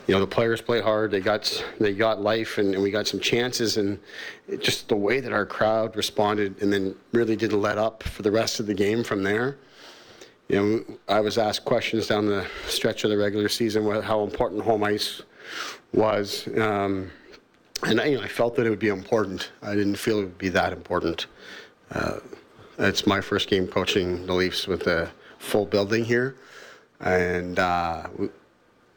You 0.07 0.13
know, 0.13 0.19
the 0.19 0.27
players 0.27 0.61
played 0.61 0.83
hard. 0.83 1.11
They 1.11 1.21
got 1.21 1.63
they 1.79 1.93
got 1.93 2.21
life, 2.21 2.57
and, 2.57 2.79
we 2.81 2.91
got 2.91 3.07
some 3.07 3.19
chances. 3.19 3.77
And 3.77 3.99
just 4.59 4.89
the 4.89 4.95
way 4.95 5.19
that 5.19 5.31
our 5.31 5.45
crowd 5.45 5.95
responded, 5.95 6.61
and 6.61 6.71
then 6.71 6.95
really 7.11 7.35
didn't 7.35 7.61
let 7.61 7.77
up 7.77 8.03
for 8.03 8.21
the 8.21 8.31
rest 8.31 8.59
of 8.59 8.67
the 8.67 8.73
game 8.73 9.03
from 9.03 9.23
there 9.23 9.57
you 10.49 10.55
know, 10.61 10.97
I 11.07 11.19
was 11.19 11.37
asked 11.37 11.65
questions 11.65 12.07
down 12.07 12.25
the 12.25 12.45
stretch 12.67 13.03
of 13.03 13.09
the 13.09 13.17
regular 13.17 13.49
season 13.49 13.89
how 14.01 14.23
important 14.23 14.61
home 14.61 14.83
ice 14.83 15.21
was, 15.93 16.47
um, 16.57 17.11
and 17.85 18.01
I, 18.01 18.05
you 18.05 18.17
know, 18.17 18.23
I 18.23 18.27
felt 18.27 18.55
that 18.55 18.65
it 18.65 18.69
would 18.69 18.79
be 18.79 18.87
important. 18.89 19.51
I 19.61 19.75
didn't 19.75 19.95
feel 19.95 20.19
it 20.19 20.23
would 20.23 20.37
be 20.37 20.49
that 20.49 20.73
important. 20.73 21.27
Uh, 21.91 22.19
it's 22.79 23.05
my 23.05 23.21
first 23.21 23.49
game 23.49 23.67
coaching 23.67 24.25
the 24.25 24.33
Leafs 24.33 24.67
with 24.67 24.87
a 24.87 25.11
full 25.37 25.65
building 25.65 26.03
here, 26.03 26.35
and 26.99 27.59
uh, 27.59 28.03
w- 28.11 28.31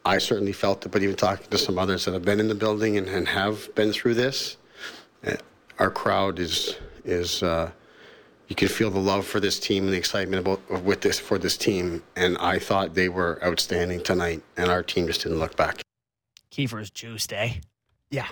I 0.04 0.18
certainly 0.18 0.52
felt 0.52 0.86
it. 0.86 0.92
But 0.92 1.02
even 1.02 1.16
talking 1.16 1.46
to 1.50 1.58
some 1.58 1.78
others 1.78 2.04
that 2.04 2.14
have 2.14 2.24
been 2.24 2.40
in 2.40 2.48
the 2.48 2.54
building 2.54 2.96
and, 2.96 3.08
and 3.08 3.28
have 3.28 3.74
been 3.74 3.92
through 3.92 4.14
this, 4.14 4.56
uh, 5.26 5.34
our 5.78 5.90
crowd 5.90 6.38
is 6.38 6.76
is. 7.04 7.42
Uh, 7.42 7.70
you 8.48 8.54
can 8.54 8.68
feel 8.68 8.90
the 8.90 9.00
love 9.00 9.26
for 9.26 9.40
this 9.40 9.58
team 9.58 9.84
and 9.84 9.92
the 9.92 9.98
excitement 9.98 10.40
about 10.46 10.84
with 10.84 11.00
this 11.00 11.18
for 11.18 11.36
this 11.36 11.56
team. 11.56 12.02
And 12.14 12.38
I 12.38 12.60
thought 12.60 12.94
they 12.94 13.08
were 13.08 13.40
outstanding 13.44 14.02
tonight, 14.02 14.42
and 14.56 14.70
our 14.70 14.84
team 14.84 15.08
just 15.08 15.22
didn't 15.22 15.40
look 15.40 15.56
back. 15.56 15.80
Kiefer's 16.52 16.90
juiced, 16.90 17.32
eh? 17.32 17.54
Yeah. 18.10 18.28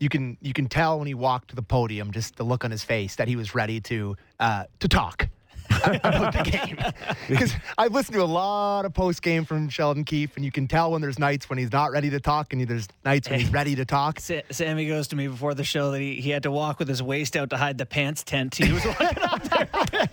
You 0.00 0.08
can 0.08 0.36
you 0.40 0.52
can 0.54 0.66
tell 0.66 0.98
when 0.98 1.06
he 1.06 1.14
walked 1.14 1.48
to 1.50 1.56
the 1.56 1.62
podium, 1.62 2.10
just 2.10 2.36
the 2.36 2.42
look 2.44 2.64
on 2.64 2.70
his 2.70 2.82
face, 2.82 3.16
that 3.16 3.28
he 3.28 3.36
was 3.36 3.54
ready 3.54 3.80
to 3.82 4.16
uh, 4.40 4.64
to 4.80 4.88
talk 4.88 5.28
about 5.84 6.32
the 6.32 6.42
game. 6.50 6.78
Because 7.28 7.52
I've 7.78 7.92
listened 7.92 8.14
to 8.16 8.22
a 8.22 8.24
lot 8.24 8.84
of 8.86 8.92
post 8.92 9.22
game 9.22 9.44
from 9.44 9.68
Sheldon 9.68 10.02
Keefe, 10.04 10.34
and 10.34 10.44
you 10.44 10.50
can 10.50 10.66
tell 10.66 10.90
when 10.90 11.00
there's 11.00 11.18
nights 11.18 11.48
when 11.48 11.58
he's 11.60 11.70
not 11.70 11.92
ready 11.92 12.10
to 12.10 12.18
talk, 12.18 12.52
and 12.52 12.66
there's 12.66 12.88
nights 13.04 13.30
when 13.30 13.38
he's 13.38 13.52
ready 13.52 13.76
to 13.76 13.84
talk. 13.84 14.18
Sa- 14.18 14.40
Sammy 14.50 14.88
goes 14.88 15.06
to 15.08 15.16
me 15.16 15.28
before 15.28 15.54
the 15.54 15.62
show 15.62 15.92
that 15.92 16.00
he, 16.00 16.14
he 16.16 16.30
had 16.30 16.42
to 16.42 16.50
walk 16.50 16.80
with 16.80 16.88
his 16.88 17.02
waist 17.02 17.36
out 17.36 17.50
to 17.50 17.56
hide 17.56 17.78
the 17.78 17.86
pants 17.86 18.24
tent. 18.24 18.56
He 18.56 18.72
was 18.72 18.84
walking 18.84 19.22
up 19.22 19.42
there. 19.44 19.68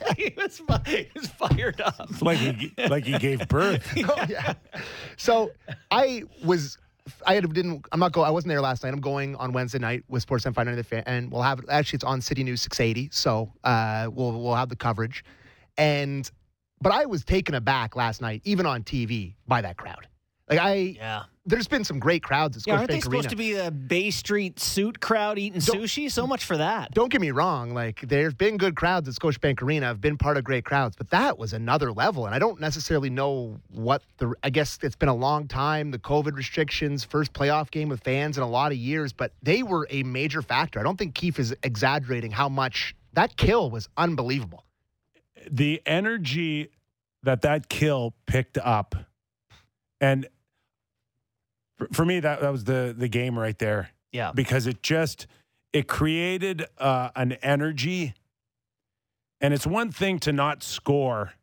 he, 0.17 0.32
was, 0.38 0.62
he 0.86 1.08
was 1.15 1.27
fired 1.27 1.82
up. 1.82 2.22
like 2.22 2.38
he 2.38 2.72
like 2.88 3.06
he 3.06 3.17
gave 3.17 3.48
birth. 3.48 3.91
Oh, 3.98 4.25
yeah. 4.29 4.53
So 5.15 5.51
I 5.89 6.24
was. 6.44 6.77
I 7.25 7.39
didn't. 7.39 7.85
I'm 7.91 7.99
not 7.99 8.11
going. 8.11 8.27
I 8.27 8.31
wasn't 8.31 8.49
there 8.49 8.61
last 8.61 8.83
night. 8.83 8.93
I'm 8.93 9.01
going 9.01 9.35
on 9.35 9.53
Wednesday 9.53 9.79
night 9.79 10.03
with 10.07 10.25
590 10.25 10.75
the 10.75 10.83
fan, 10.83 11.03
and 11.05 11.31
we'll 11.31 11.41
have. 11.41 11.61
Actually, 11.69 11.97
it's 11.97 12.03
on 12.03 12.21
City 12.21 12.43
News 12.43 12.61
680, 12.61 13.09
so 13.11 13.51
uh, 13.63 14.07
we'll 14.11 14.41
we'll 14.41 14.55
have 14.55 14.69
the 14.69 14.75
coverage. 14.75 15.23
And 15.77 16.29
but 16.81 16.91
I 16.91 17.05
was 17.05 17.23
taken 17.23 17.55
aback 17.55 17.95
last 17.95 18.21
night, 18.21 18.41
even 18.43 18.65
on 18.65 18.83
TV, 18.83 19.35
by 19.47 19.61
that 19.61 19.77
crowd. 19.77 20.07
Like 20.49 20.59
I, 20.59 20.73
Yeah. 20.97 21.23
there's 21.45 21.67
been 21.67 21.83
some 21.83 21.99
great 21.99 22.23
crowds 22.23 22.55
at 22.55 22.63
Scotiabank 22.63 22.67
Yeah, 22.67 22.77
aren't 22.77 22.87
they 22.89 22.97
Scotiabank 22.99 23.03
supposed 23.03 23.29
to 23.31 23.35
be 23.35 23.51
the 23.53 23.69
Bay 23.69 24.11
Street 24.11 24.59
suit 24.61 25.01
crowd 25.01 25.37
eating 25.37 25.59
Don't- 25.59 25.81
sushi? 25.81 26.09
So 26.09 26.25
much 26.25 26.45
for 26.45 26.55
that. 26.55 26.91
Don't 26.93 27.11
get 27.11 27.19
me 27.19 27.31
wrong. 27.31 27.73
Like 27.73 27.99
there's 28.07 28.33
been 28.33 28.55
good 28.55 28.75
crowds 28.77 29.09
at 29.09 29.15
Scotiabank 29.15 29.61
Arena. 29.61 29.89
I've 29.89 29.99
been 29.99 30.17
part 30.17 30.37
of 30.37 30.45
great 30.45 30.63
crowds, 30.63 30.95
but 30.95 31.09
that 31.09 31.37
was 31.37 31.51
another 31.51 31.91
level. 31.91 32.25
And 32.25 32.33
I 32.33 32.39
don't 32.39 32.61
necessarily 32.61 33.09
know 33.09 33.59
what 33.73 34.03
the. 34.19 34.33
I 34.41 34.49
guess 34.49 34.79
it's 34.81 34.95
been 34.95 35.09
a 35.09 35.15
long 35.15 35.47
time. 35.49 35.91
The 35.91 35.99
COVID 35.99 36.33
restrictions, 36.35 37.03
first 37.03 37.33
playoff 37.33 37.69
game 37.69 37.89
with 37.89 38.01
fans 38.03 38.37
in 38.37 38.43
a 38.43 38.49
lot 38.49 38.71
of 38.71 38.77
years, 38.77 39.11
but 39.11 39.33
they 39.43 39.63
were 39.63 39.85
a 39.89 40.03
major 40.03 40.41
factor. 40.41 40.79
I 40.79 40.83
don't 40.83 40.97
think 40.97 41.13
Keefe 41.13 41.39
is 41.39 41.53
exaggerating 41.63 42.31
how 42.31 42.47
much 42.47 42.95
that 43.13 43.35
kill 43.35 43.69
was 43.69 43.89
unbelievable. 43.97 44.63
the 45.51 45.81
energy 45.85 46.69
that 47.23 47.41
that 47.41 47.67
kill 47.69 48.13
picked 48.27 48.57
up, 48.59 48.95
and 49.99 50.27
for, 51.91 52.05
me 52.05 52.19
that 52.19 52.41
that 52.41 52.51
was 52.51 52.63
the 52.63 52.93
the 52.98 53.07
game 53.07 53.38
right 53.38 53.57
there 53.60 53.89
Yeah. 54.12 54.31
because 54.34 54.67
it 54.67 54.81
just 54.84 55.27
it 55.74 55.88
created 55.88 56.65
uh, 56.77 57.10
an 57.15 57.34
energy, 57.34 58.13
and 59.41 59.53
it's 59.53 59.67
one 59.67 59.91
thing 59.91 60.19
to 60.19 60.31
not 60.31 60.63
score 60.63 61.34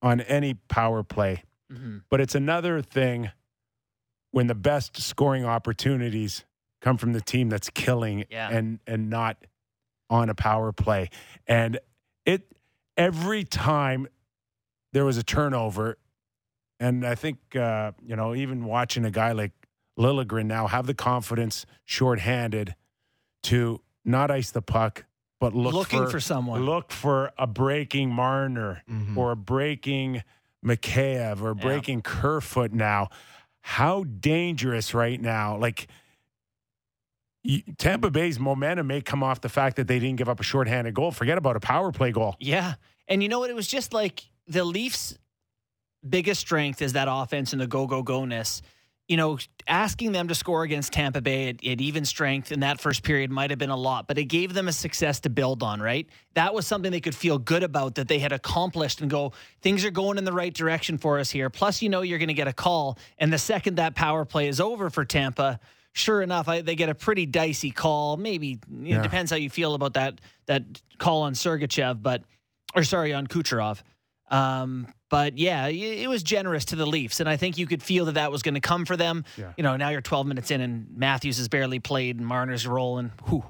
on 0.00 0.20
any 0.22 0.54
power 0.54 1.02
play, 1.02 1.42
Mhm. 1.72 2.04
but 2.08 2.20
it's 2.20 2.34
another 2.34 2.80
thing 2.80 3.30
when 4.30 4.46
the 4.46 4.54
best 4.54 4.96
scoring 5.00 5.44
opportunities 5.44 6.44
come 6.80 6.96
from 6.96 7.12
the 7.12 7.20
team 7.20 7.48
that's 7.48 7.70
killing 7.70 8.24
Yeah. 8.30 8.48
and 8.50 8.78
and 8.86 9.10
not 9.10 9.44
on 10.10 10.30
a 10.30 10.34
power 10.34 10.72
play. 10.72 11.10
And 11.46 11.80
it 12.24 12.56
every 12.96 13.44
time 13.44 14.06
there 14.92 15.04
was 15.04 15.18
a 15.18 15.22
turnover, 15.22 15.98
and 16.80 17.06
I 17.06 17.14
think 17.14 17.38
uh, 17.56 17.92
you 18.04 18.16
know 18.16 18.34
even 18.34 18.64
watching 18.64 19.04
a 19.04 19.10
guy 19.10 19.32
like 19.32 19.52
Liljegren 19.98 20.46
now 20.46 20.66
have 20.68 20.86
the 20.86 20.94
confidence, 20.94 21.66
shorthanded, 21.84 22.74
to 23.44 23.80
not 24.04 24.30
ice 24.30 24.50
the 24.50 24.62
puck, 24.62 25.04
but 25.40 25.54
look 25.54 25.74
Looking 25.74 26.04
for, 26.04 26.10
for 26.12 26.20
someone. 26.20 26.64
look 26.64 26.92
for 26.92 27.32
a 27.38 27.46
breaking 27.46 28.10
Marner 28.10 28.82
Mhm. 28.90 29.16
or 29.16 29.32
a 29.32 29.36
breaking 29.36 30.22
Mikheyev 30.64 31.40
or 31.42 31.54
breaking 31.54 32.02
Kerfoot 32.02 32.72
now. 32.72 33.08
How 33.60 34.04
dangerous 34.04 34.94
right 34.94 35.20
now. 35.20 35.56
Like 35.56 35.88
Tampa 37.78 38.10
Bay's 38.10 38.38
momentum 38.38 38.86
may 38.88 39.00
come 39.00 39.22
off 39.22 39.40
the 39.40 39.48
fact 39.48 39.76
that 39.76 39.86
they 39.86 39.98
didn't 39.98 40.16
give 40.16 40.28
up 40.28 40.40
a 40.40 40.42
shorthanded 40.42 40.94
goal. 40.94 41.10
Forget 41.12 41.38
about 41.38 41.56
a 41.56 41.60
power 41.60 41.92
play 41.92 42.12
goal. 42.12 42.36
Yeah. 42.40 42.74
And 43.06 43.22
you 43.22 43.28
know 43.28 43.38
what? 43.38 43.50
It 43.50 43.56
was 43.56 43.68
just 43.68 43.92
like 43.92 44.28
the 44.46 44.64
Leafs' 44.64 45.16
biggest 46.08 46.40
strength 46.40 46.82
is 46.82 46.92
that 46.94 47.08
offense 47.10 47.52
and 47.52 47.60
the 47.60 47.66
go, 47.66 47.86
go, 47.86 48.02
go 48.02 48.24
ness. 48.24 48.62
You 49.08 49.16
know, 49.16 49.38
asking 49.66 50.12
them 50.12 50.28
to 50.28 50.34
score 50.34 50.64
against 50.64 50.92
Tampa 50.92 51.22
Bay 51.22 51.48
at, 51.48 51.64
at 51.66 51.80
even 51.80 52.04
strength 52.04 52.52
in 52.52 52.60
that 52.60 52.78
first 52.78 53.02
period 53.02 53.30
might 53.30 53.48
have 53.48 53.58
been 53.58 53.70
a 53.70 53.76
lot, 53.76 54.06
but 54.06 54.18
it 54.18 54.24
gave 54.24 54.52
them 54.52 54.68
a 54.68 54.72
success 54.72 55.20
to 55.20 55.30
build 55.30 55.62
on, 55.62 55.80
right? 55.80 56.06
That 56.34 56.52
was 56.52 56.66
something 56.66 56.92
they 56.92 57.00
could 57.00 57.14
feel 57.14 57.38
good 57.38 57.62
about 57.62 57.94
that 57.94 58.06
they 58.08 58.18
had 58.18 58.32
accomplished 58.32 59.00
and 59.00 59.10
go, 59.10 59.32
things 59.62 59.82
are 59.86 59.90
going 59.90 60.18
in 60.18 60.24
the 60.24 60.32
right 60.32 60.52
direction 60.52 60.98
for 60.98 61.18
us 61.18 61.30
here. 61.30 61.48
Plus, 61.48 61.80
you 61.80 61.88
know, 61.88 62.02
you're 62.02 62.18
going 62.18 62.28
to 62.28 62.34
get 62.34 62.48
a 62.48 62.52
call. 62.52 62.98
And 63.16 63.32
the 63.32 63.38
second 63.38 63.76
that 63.76 63.94
power 63.94 64.26
play 64.26 64.46
is 64.46 64.60
over 64.60 64.90
for 64.90 65.06
Tampa, 65.06 65.58
sure 65.92 66.20
enough, 66.20 66.46
I, 66.46 66.60
they 66.60 66.74
get 66.76 66.90
a 66.90 66.94
pretty 66.94 67.24
dicey 67.24 67.70
call. 67.70 68.18
Maybe 68.18 68.52
it 68.52 68.60
Yeah. 68.82 69.00
depends 69.00 69.30
how 69.30 69.38
you 69.38 69.48
feel 69.48 69.72
about 69.74 69.94
that 69.94 70.20
that 70.46 70.64
call 70.98 71.22
on 71.22 71.32
Sergachev, 71.32 72.02
but 72.02 72.24
or 72.74 72.84
sorry 72.84 73.14
on 73.14 73.26
Kucherov. 73.26 73.80
Um, 74.30 74.86
but 75.10 75.38
yeah, 75.38 75.68
it, 75.68 76.08
was 76.08 76.22
generous 76.22 76.66
to 76.66 76.76
the 76.76 76.86
Leafs, 76.86 77.20
and 77.20 77.28
I 77.28 77.36
think 77.36 77.56
you 77.56 77.66
could 77.66 77.82
feel 77.82 78.04
that 78.06 78.14
that 78.14 78.30
was 78.30 78.42
going 78.42 78.54
to 78.54 78.60
come 78.60 78.84
for 78.84 78.96
them. 78.96 79.24
Yeah. 79.36 79.52
You 79.56 79.62
know, 79.62 79.76
now 79.76 79.88
you're 79.88 80.02
12 80.02 80.26
minutes 80.26 80.50
in, 80.50 80.60
and 80.60 80.86
Matthews 80.96 81.38
has 81.38 81.48
barely 81.48 81.78
played, 81.78 82.16
and 82.16 82.26
Marner's 82.26 82.66
rolling. 82.66 83.12
Whew. 83.28 83.44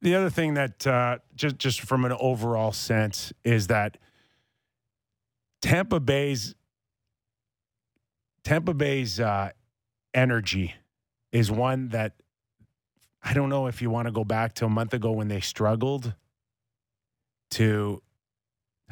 The 0.00 0.16
other 0.16 0.30
thing 0.30 0.54
that 0.54 0.84
uh, 0.84 1.18
just 1.36 1.58
just 1.58 1.80
from 1.82 2.04
an 2.04 2.12
overall 2.18 2.72
sense 2.72 3.32
is 3.44 3.68
that 3.68 3.98
Tampa 5.60 6.00
Bay's 6.00 6.56
Tampa 8.42 8.74
Bay's 8.74 9.20
uh, 9.20 9.50
energy 10.12 10.74
is 11.30 11.52
one 11.52 11.90
that 11.90 12.14
I 13.22 13.32
don't 13.32 13.48
know 13.48 13.68
if 13.68 13.80
you 13.80 13.90
want 13.90 14.08
to 14.08 14.12
go 14.12 14.24
back 14.24 14.54
to 14.54 14.64
a 14.66 14.68
month 14.68 14.92
ago 14.92 15.12
when 15.12 15.28
they 15.28 15.40
struggled 15.40 16.14
to 17.52 18.02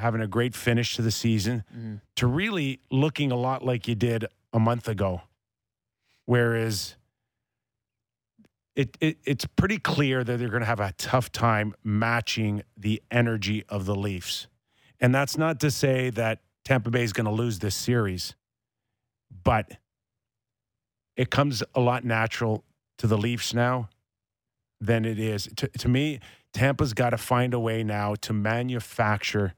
having 0.01 0.21
a 0.21 0.27
great 0.27 0.55
finish 0.55 0.97
to 0.97 1.03
the 1.03 1.11
season 1.11 1.65
Mhm. 1.75 2.01
to 2.17 2.27
really 2.27 2.81
looking 2.91 3.31
a 3.31 3.37
lot 3.37 3.65
like 3.65 3.87
you 3.89 3.95
did 3.95 4.25
a 4.53 4.59
month 4.59 4.89
ago. 4.89 5.23
Whereas 6.27 6.97
it, 8.77 8.97
it 9.01 9.19
it's 9.25 9.45
pretty 9.47 9.79
clear 9.79 10.23
that 10.25 10.39
they're 10.39 10.49
going 10.49 10.61
to 10.61 10.67
have 10.67 10.81
a 10.81 10.93
tough 10.97 11.31
time 11.33 11.75
matching 11.83 12.63
the 12.77 13.03
energy 13.11 13.65
of 13.69 13.85
the 13.85 13.95
Leafs. 13.95 14.47
And 15.01 15.15
that's 15.15 15.37
not 15.37 15.61
to 15.61 15.71
say 15.71 16.11
that 16.11 16.41
Tampa 16.65 16.91
Bay 16.91 17.03
is 17.03 17.13
going 17.13 17.25
to 17.25 17.33
lose 17.33 17.59
this 17.59 17.75
series, 17.75 18.35
but 19.45 19.79
it 21.17 21.31
comes 21.31 21.63
a 21.75 21.81
lot 21.81 22.05
natural 22.05 22.65
to 22.99 23.07
the 23.07 23.19
Leafs 23.19 23.53
now 23.53 23.89
than 24.81 25.05
it 25.05 25.19
is 25.19 25.49
to, 25.57 25.69
to 25.69 25.89
me. 25.89 26.21
Tampa's 26.53 26.95
got 26.95 27.11
to 27.11 27.19
find 27.19 27.55
a 27.55 27.61
way 27.61 27.83
now 27.85 28.15
to 28.17 28.33
manufacture 28.33 29.55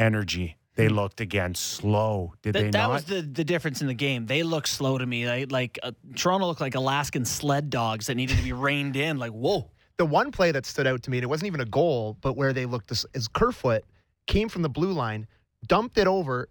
energy. 0.00 0.56
They 0.76 0.88
looked 0.88 1.20
again 1.20 1.54
slow, 1.54 2.32
did 2.42 2.54
That, 2.54 2.58
they 2.60 2.70
that 2.70 2.78
not? 2.78 2.90
was 2.90 3.04
the, 3.04 3.20
the 3.20 3.44
difference 3.44 3.82
in 3.82 3.86
the 3.86 3.94
game. 3.94 4.24
They 4.26 4.42
looked 4.42 4.68
slow 4.68 4.96
to 4.96 5.04
me. 5.04 5.26
Like, 5.26 5.52
like 5.52 5.78
uh, 5.82 5.92
Toronto 6.16 6.46
looked 6.46 6.60
like 6.60 6.74
Alaskan 6.74 7.24
sled 7.24 7.68
dogs 7.68 8.06
that 8.06 8.14
needed 8.14 8.36
to 8.38 8.42
be 8.42 8.52
reined 8.52 8.96
in. 8.96 9.18
Like, 9.18 9.32
whoa. 9.32 9.70
The 9.98 10.06
one 10.06 10.32
play 10.32 10.50
that 10.52 10.64
stood 10.64 10.86
out 10.86 11.02
to 11.02 11.10
me, 11.10 11.18
and 11.18 11.24
it 11.24 11.26
wasn't 11.26 11.48
even 11.48 11.60
a 11.60 11.66
goal, 11.66 12.16
but 12.22 12.34
where 12.34 12.54
they 12.54 12.64
looked 12.64 12.90
as, 12.90 13.04
as 13.14 13.28
Kerfoot 13.28 13.84
came 14.26 14.48
from 14.48 14.62
the 14.62 14.70
blue 14.70 14.92
line, 14.92 15.26
dumped 15.66 15.98
it 15.98 16.06
over, 16.06 16.48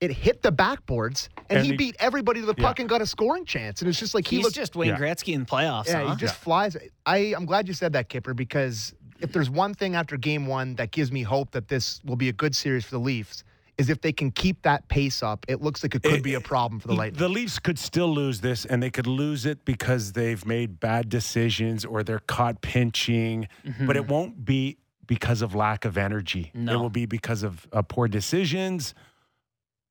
it 0.00 0.10
hit 0.10 0.40
the 0.40 0.52
backboards, 0.52 1.28
and, 1.50 1.58
And 1.58 1.66
he 1.66 1.72
he- 1.72 1.76
beat 1.76 1.96
everybody 1.98 2.40
to 2.40 2.46
the 2.46 2.54
puck 2.54 2.78
Yeah. 2.78 2.82
and 2.84 2.88
got 2.88 3.02
a 3.02 3.06
scoring 3.06 3.44
chance. 3.44 3.82
And 3.82 3.88
it's 3.90 3.98
just 3.98 4.14
like 4.14 4.26
he 4.26 4.36
He's 4.36 4.44
looked 4.44 4.56
just 4.56 4.76
Wayne 4.76 4.90
Yeah. 4.90 4.98
Gretzky 4.98 5.34
in 5.34 5.44
playoffs. 5.44 5.88
Yeah, 5.88 6.04
huh? 6.04 6.14
he 6.14 6.16
just 6.16 6.36
flies. 6.36 6.76
I, 7.04 7.34
I'm 7.36 7.44
glad 7.44 7.68
you 7.68 7.74
said 7.74 7.92
that, 7.92 8.08
Kipper, 8.08 8.32
because 8.32 8.94
if 9.20 9.32
there's 9.32 9.50
one 9.50 9.74
thing 9.74 9.94
after 9.94 10.16
game 10.16 10.46
one 10.46 10.74
that 10.76 10.90
gives 10.90 11.10
me 11.12 11.22
hope 11.22 11.50
that 11.52 11.68
this 11.68 12.00
will 12.04 12.16
be 12.16 12.28
a 12.28 12.32
good 12.32 12.54
series 12.54 12.84
for 12.84 12.92
the 12.92 13.00
Leafs, 13.00 13.44
is 13.78 13.90
if 13.90 14.00
they 14.00 14.12
can 14.12 14.30
keep 14.30 14.62
that 14.62 14.88
pace 14.88 15.22
up. 15.22 15.44
It 15.48 15.60
looks 15.60 15.82
like 15.82 15.94
it 15.94 16.02
could 16.02 16.14
It- 16.14 16.22
be 16.22 16.34
a 16.34 16.40
problem 16.40 16.80
for 16.80 16.88
the 16.88 16.94
Lightning. 16.94 17.18
The 17.18 17.28
Leafs 17.28 17.58
could 17.58 17.78
still 17.78 18.08
lose 18.12 18.40
this, 18.40 18.64
and 18.64 18.82
they 18.82 18.90
could 18.90 19.06
lose 19.06 19.44
it 19.44 19.64
because 19.66 20.12
they've 20.12 20.44
made 20.46 20.80
bad 20.80 21.08
decisions 21.10 21.84
or 21.84 22.02
they're 22.02 22.20
caught 22.20 22.62
pinching, 22.62 23.48
but 23.86 23.96
it 23.96 24.08
won't 24.08 24.44
be 24.46 24.78
because 25.06 25.42
of 25.42 25.54
lack 25.54 25.84
of 25.84 25.96
energy. 25.98 26.50
It 26.54 26.76
will 26.76 26.90
be 26.90 27.04
because 27.06 27.42
of 27.42 27.66
uh, 27.72 27.82
poor 27.82 28.08
decisions 28.08 28.94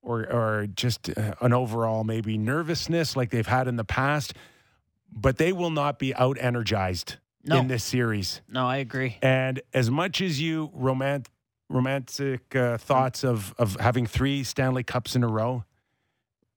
or, 0.02 0.30
or 0.32 0.66
just 0.66 1.08
uh, 1.16 1.34
an 1.40 1.52
overall 1.52 2.04
maybe 2.04 2.36
nervousness 2.36 3.16
like 3.16 3.30
they've 3.30 3.46
had 3.46 3.66
in 3.68 3.76
the 3.76 3.84
past. 3.84 4.34
But 5.12 5.38
they 5.38 5.52
will 5.52 5.70
not 5.70 5.98
be 6.00 6.12
out 6.16 6.36
energized 6.40 7.16
No. 7.46 7.58
in 7.58 7.68
this 7.68 7.84
series. 7.84 8.40
no, 8.48 8.66
I 8.66 8.78
agree. 8.78 9.18
And 9.22 9.60
as 9.72 9.90
much 9.90 10.20
as 10.20 10.40
you 10.40 10.70
romant- 10.76 11.26
romantic 11.68 12.54
uh, 12.56 12.76
thoughts 12.78 13.24
of 13.24 13.54
of 13.58 13.76
having 13.80 14.06
three 14.06 14.42
Stanley 14.44 14.82
Cups 14.82 15.14
in 15.16 15.22
a 15.22 15.28
row, 15.28 15.64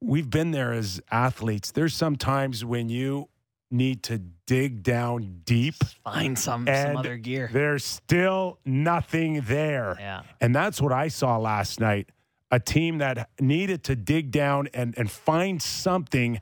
we've 0.01 0.29
been 0.29 0.51
there 0.51 0.73
as 0.73 1.01
athletes. 1.11 1.71
There's 1.71 1.93
some 1.93 2.15
times 2.15 2.65
when 2.65 2.89
you 2.89 3.29
need 3.71 4.01
to 4.01 4.17
dig 4.47 4.81
down 4.81 5.41
deep. 5.45 5.75
Find 6.03 6.37
some 6.39 6.67
And 6.67 6.87
some 6.89 6.97
other 6.97 7.17
gear. 7.17 7.49
There's 7.53 7.85
still 7.85 8.57
nothing 8.65 9.41
there. 9.41 9.95
Yeah. 9.99 10.23
And 10.41 10.55
that's 10.55 10.81
what 10.81 10.91
I 10.91 11.07
saw 11.07 11.37
last 11.37 11.79
night. 11.79 12.09
A 12.49 12.59
team 12.59 12.97
that 12.97 13.29
needed 13.39 13.83
to 13.83 13.95
dig 13.95 14.31
down 14.31 14.69
and, 14.73 14.97
and 14.97 15.11
find 15.11 15.61
something, 15.61 16.41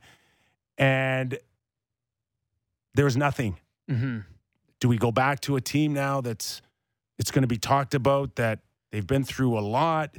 and 0.78 1.38
there 2.94 3.04
was 3.04 3.16
nothing. 3.16 3.58
hmm 3.88 4.20
Do 4.80 4.88
we 4.88 4.96
go 4.96 5.10
back 5.10 5.40
to 5.40 5.56
a 5.56 5.60
team 5.60 5.92
now 5.92 6.20
that's 6.20 6.62
it's 7.18 7.30
going 7.30 7.42
to 7.42 7.48
be 7.48 7.58
talked 7.58 7.94
about 7.94 8.36
that 8.36 8.60
they've 8.90 9.06
been 9.06 9.24
through 9.24 9.58
a 9.58 9.60
lot? 9.60 10.16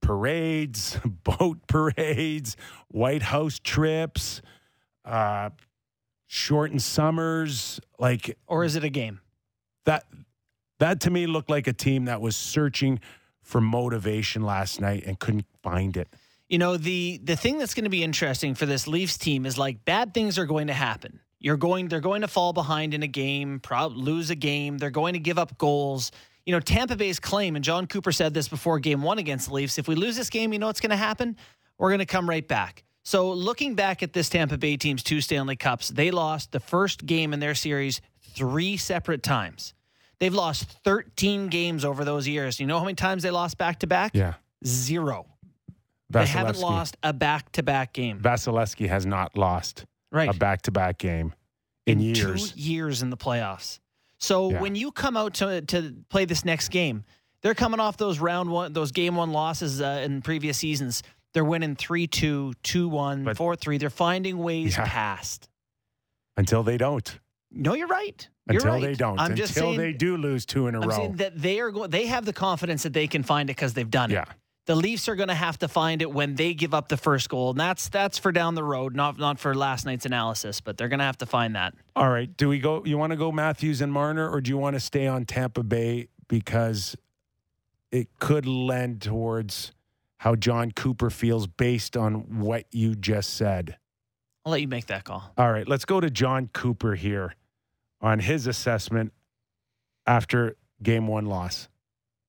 Parades, 0.00 0.98
boat 1.24 1.66
parades, 1.66 2.56
White 2.88 3.22
House 3.22 3.58
trips, 3.58 4.42
uh, 5.04 5.50
shortened 6.26 6.82
summers, 6.82 7.80
like 7.98 8.36
Or 8.46 8.64
is 8.64 8.76
it 8.76 8.84
a 8.84 8.90
game? 8.90 9.20
that 9.84 10.04
that 10.78 11.00
to 11.00 11.10
me 11.10 11.26
looked 11.26 11.50
like 11.50 11.66
a 11.66 11.72
team 11.72 12.06
that 12.06 12.20
was 12.20 12.36
searching 12.36 13.00
for 13.42 13.60
motivation 13.60 14.42
last 14.42 14.80
night 14.80 15.04
and 15.06 15.18
couldn't 15.18 15.46
find 15.62 15.96
it. 15.96 16.08
You 16.48 16.58
know, 16.58 16.76
the 16.76 17.20
the 17.22 17.36
thing 17.36 17.58
that's 17.58 17.74
going 17.74 17.84
to 17.84 17.90
be 17.90 18.02
interesting 18.02 18.54
for 18.54 18.66
this 18.66 18.86
Leafs 18.86 19.18
team 19.18 19.46
is 19.46 19.58
like 19.58 19.84
bad 19.84 20.14
things 20.14 20.38
are 20.38 20.46
going 20.46 20.68
to 20.68 20.72
happen. 20.72 21.20
You're 21.40 21.56
going 21.56 21.88
they're 21.88 22.00
going 22.00 22.20
to 22.20 22.28
fall 22.28 22.52
behind 22.52 22.92
in 22.94 23.02
a 23.02 23.08
game, 23.08 23.60
prob- 23.60 23.96
lose 23.96 24.30
a 24.30 24.34
game, 24.34 24.78
they're 24.78 24.90
going 24.90 25.14
to 25.14 25.18
give 25.18 25.38
up 25.38 25.56
goals. 25.58 26.12
You 26.44 26.52
know, 26.54 26.60
Tampa 26.60 26.96
Bay's 26.96 27.18
claim 27.18 27.56
and 27.56 27.64
John 27.64 27.86
Cooper 27.86 28.12
said 28.12 28.34
this 28.34 28.48
before 28.48 28.78
game 28.78 29.02
1 29.02 29.18
against 29.18 29.48
the 29.48 29.54
Leafs, 29.54 29.78
if 29.78 29.88
we 29.88 29.94
lose 29.94 30.16
this 30.16 30.30
game, 30.30 30.52
you 30.52 30.58
know 30.58 30.66
what's 30.66 30.80
going 30.80 30.90
to 30.90 30.96
happen? 30.96 31.36
We're 31.78 31.88
going 31.90 32.00
to 32.00 32.06
come 32.06 32.28
right 32.28 32.46
back. 32.46 32.84
So, 33.02 33.32
looking 33.32 33.74
back 33.74 34.02
at 34.02 34.12
this 34.12 34.28
Tampa 34.28 34.58
Bay 34.58 34.76
team's 34.76 35.02
two 35.02 35.22
Stanley 35.22 35.56
Cups, 35.56 35.88
they 35.88 36.10
lost 36.10 36.52
the 36.52 36.60
first 36.60 37.06
game 37.06 37.32
in 37.32 37.40
their 37.40 37.54
series 37.54 38.02
3 38.34 38.76
separate 38.76 39.22
times. 39.22 39.74
They've 40.18 40.34
lost 40.34 40.68
13 40.84 41.48
games 41.48 41.84
over 41.84 42.04
those 42.04 42.28
years. 42.28 42.60
You 42.60 42.66
know 42.66 42.78
how 42.78 42.84
many 42.84 42.94
times 42.94 43.22
they 43.22 43.30
lost 43.30 43.56
back 43.56 43.78
to 43.80 43.86
back? 43.86 44.12
Yeah. 44.14 44.34
Zero. 44.66 45.26
They 46.10 46.26
haven't 46.26 46.58
lost 46.58 46.96
a 47.02 47.12
back 47.12 47.52
to 47.52 47.62
back 47.62 47.94
game. 47.94 48.20
Vasilevskiy 48.20 48.88
has 48.88 49.06
not 49.06 49.38
lost 49.38 49.86
Right. 50.12 50.28
a 50.28 50.32
back 50.32 50.62
to 50.62 50.70
back 50.72 50.98
game 50.98 51.34
in, 51.86 52.00
years. 52.00 52.52
Two 52.52 52.60
years 52.60 53.02
in 53.02 53.10
the 53.10 53.16
playoffs. 53.16 53.78
So 54.18 54.50
Yeah. 54.50 54.60
when 54.60 54.74
you 54.74 54.90
come 54.92 55.16
out 55.16 55.34
to 55.34 55.62
to 55.62 55.94
play 56.08 56.24
this 56.24 56.44
next 56.44 56.68
game, 56.70 57.04
they're 57.42 57.54
coming 57.54 57.80
off 57.80 57.96
those 57.96 58.18
round 58.18 58.50
one, 58.50 58.72
those 58.72 58.92
game 58.92 59.14
one 59.16 59.30
losses 59.32 59.80
uh, 59.80 60.02
in 60.04 60.20
previous 60.22 60.58
seasons. 60.58 61.02
They're 61.32 61.44
winning 61.44 61.76
3 61.76 62.06
2, 62.08 62.52
2 62.62 62.88
1, 62.88 63.24
But- 63.24 63.36
4 63.36 63.54
3. 63.56 63.78
They're 63.78 63.88
finding 63.88 64.38
ways 64.38 64.76
Yeah. 64.76 64.84
past. 64.86 65.48
Until 66.36 66.62
they 66.62 66.76
don't. 66.76 67.18
No, 67.52 67.74
you're 67.74 67.86
right. 67.88 68.28
You're 68.48 68.56
Until 68.58 68.72
right. 68.72 68.82
they 68.82 68.94
don't. 68.94 69.18
I'm 69.18 69.32
Until 69.32 69.46
just 69.46 69.54
saying, 69.54 69.78
they 69.78 69.92
do 69.92 70.16
lose 70.16 70.44
two 70.46 70.66
in 70.66 70.74
a 70.74 70.80
I'm 70.80 70.88
row. 70.88 71.12
that 71.16 71.40
they 71.40 71.60
are 71.60 71.70
going. 71.70 71.90
They 71.90 72.06
have 72.06 72.24
the 72.24 72.32
confidence 72.32 72.82
that 72.82 72.92
they 72.92 73.06
can 73.06 73.22
find 73.22 73.48
it 73.48 73.54
because 73.56 73.74
they've 73.74 73.90
done 73.90 74.10
it. 74.10 74.14
yeah. 74.14 74.22
it. 74.22 74.28
The 74.70 74.76
Leafs 74.76 75.08
are 75.08 75.16
going 75.16 75.30
to 75.30 75.34
have 75.34 75.58
to 75.58 75.66
find 75.66 76.00
it 76.00 76.12
when 76.12 76.36
they 76.36 76.54
give 76.54 76.74
up 76.74 76.86
the 76.86 76.96
first 76.96 77.28
goal, 77.28 77.50
and 77.50 77.58
that's 77.58 77.88
that's 77.88 78.18
for 78.18 78.30
down 78.30 78.54
the 78.54 78.62
road, 78.62 78.94
not 78.94 79.18
not 79.18 79.40
for 79.40 79.52
last 79.52 79.84
night's 79.84 80.06
analysis. 80.06 80.60
But 80.60 80.78
they're 80.78 80.86
going 80.86 81.00
to 81.00 81.04
have 81.04 81.18
to 81.18 81.26
find 81.26 81.56
that. 81.56 81.74
All 81.96 82.08
right. 82.08 82.36
Do 82.36 82.48
we 82.48 82.60
go? 82.60 82.84
You 82.84 82.96
want 82.96 83.10
to 83.10 83.16
go 83.16 83.32
Matthews 83.32 83.80
and 83.80 83.92
Marner, 83.92 84.30
or 84.30 84.40
do 84.40 84.48
you 84.48 84.56
want 84.56 84.74
to 84.74 84.80
stay 84.80 85.08
on 85.08 85.24
Tampa 85.24 85.64
Bay 85.64 86.06
because 86.28 86.94
it 87.90 88.16
could 88.20 88.46
lend 88.46 89.02
towards 89.02 89.72
how 90.18 90.36
John 90.36 90.70
Cooper 90.70 91.10
feels 91.10 91.48
based 91.48 91.96
on 91.96 92.38
what 92.38 92.66
you 92.70 92.94
just 92.94 93.34
said? 93.34 93.76
I'll 94.44 94.52
let 94.52 94.60
you 94.60 94.68
make 94.68 94.86
that 94.86 95.02
call. 95.02 95.32
All 95.36 95.50
right. 95.50 95.66
Let's 95.66 95.84
go 95.84 96.00
to 96.00 96.10
John 96.10 96.48
Cooper 96.52 96.94
here 96.94 97.34
on 98.00 98.20
his 98.20 98.46
assessment 98.46 99.12
after 100.06 100.56
game 100.80 101.08
one 101.08 101.26
loss. 101.26 101.68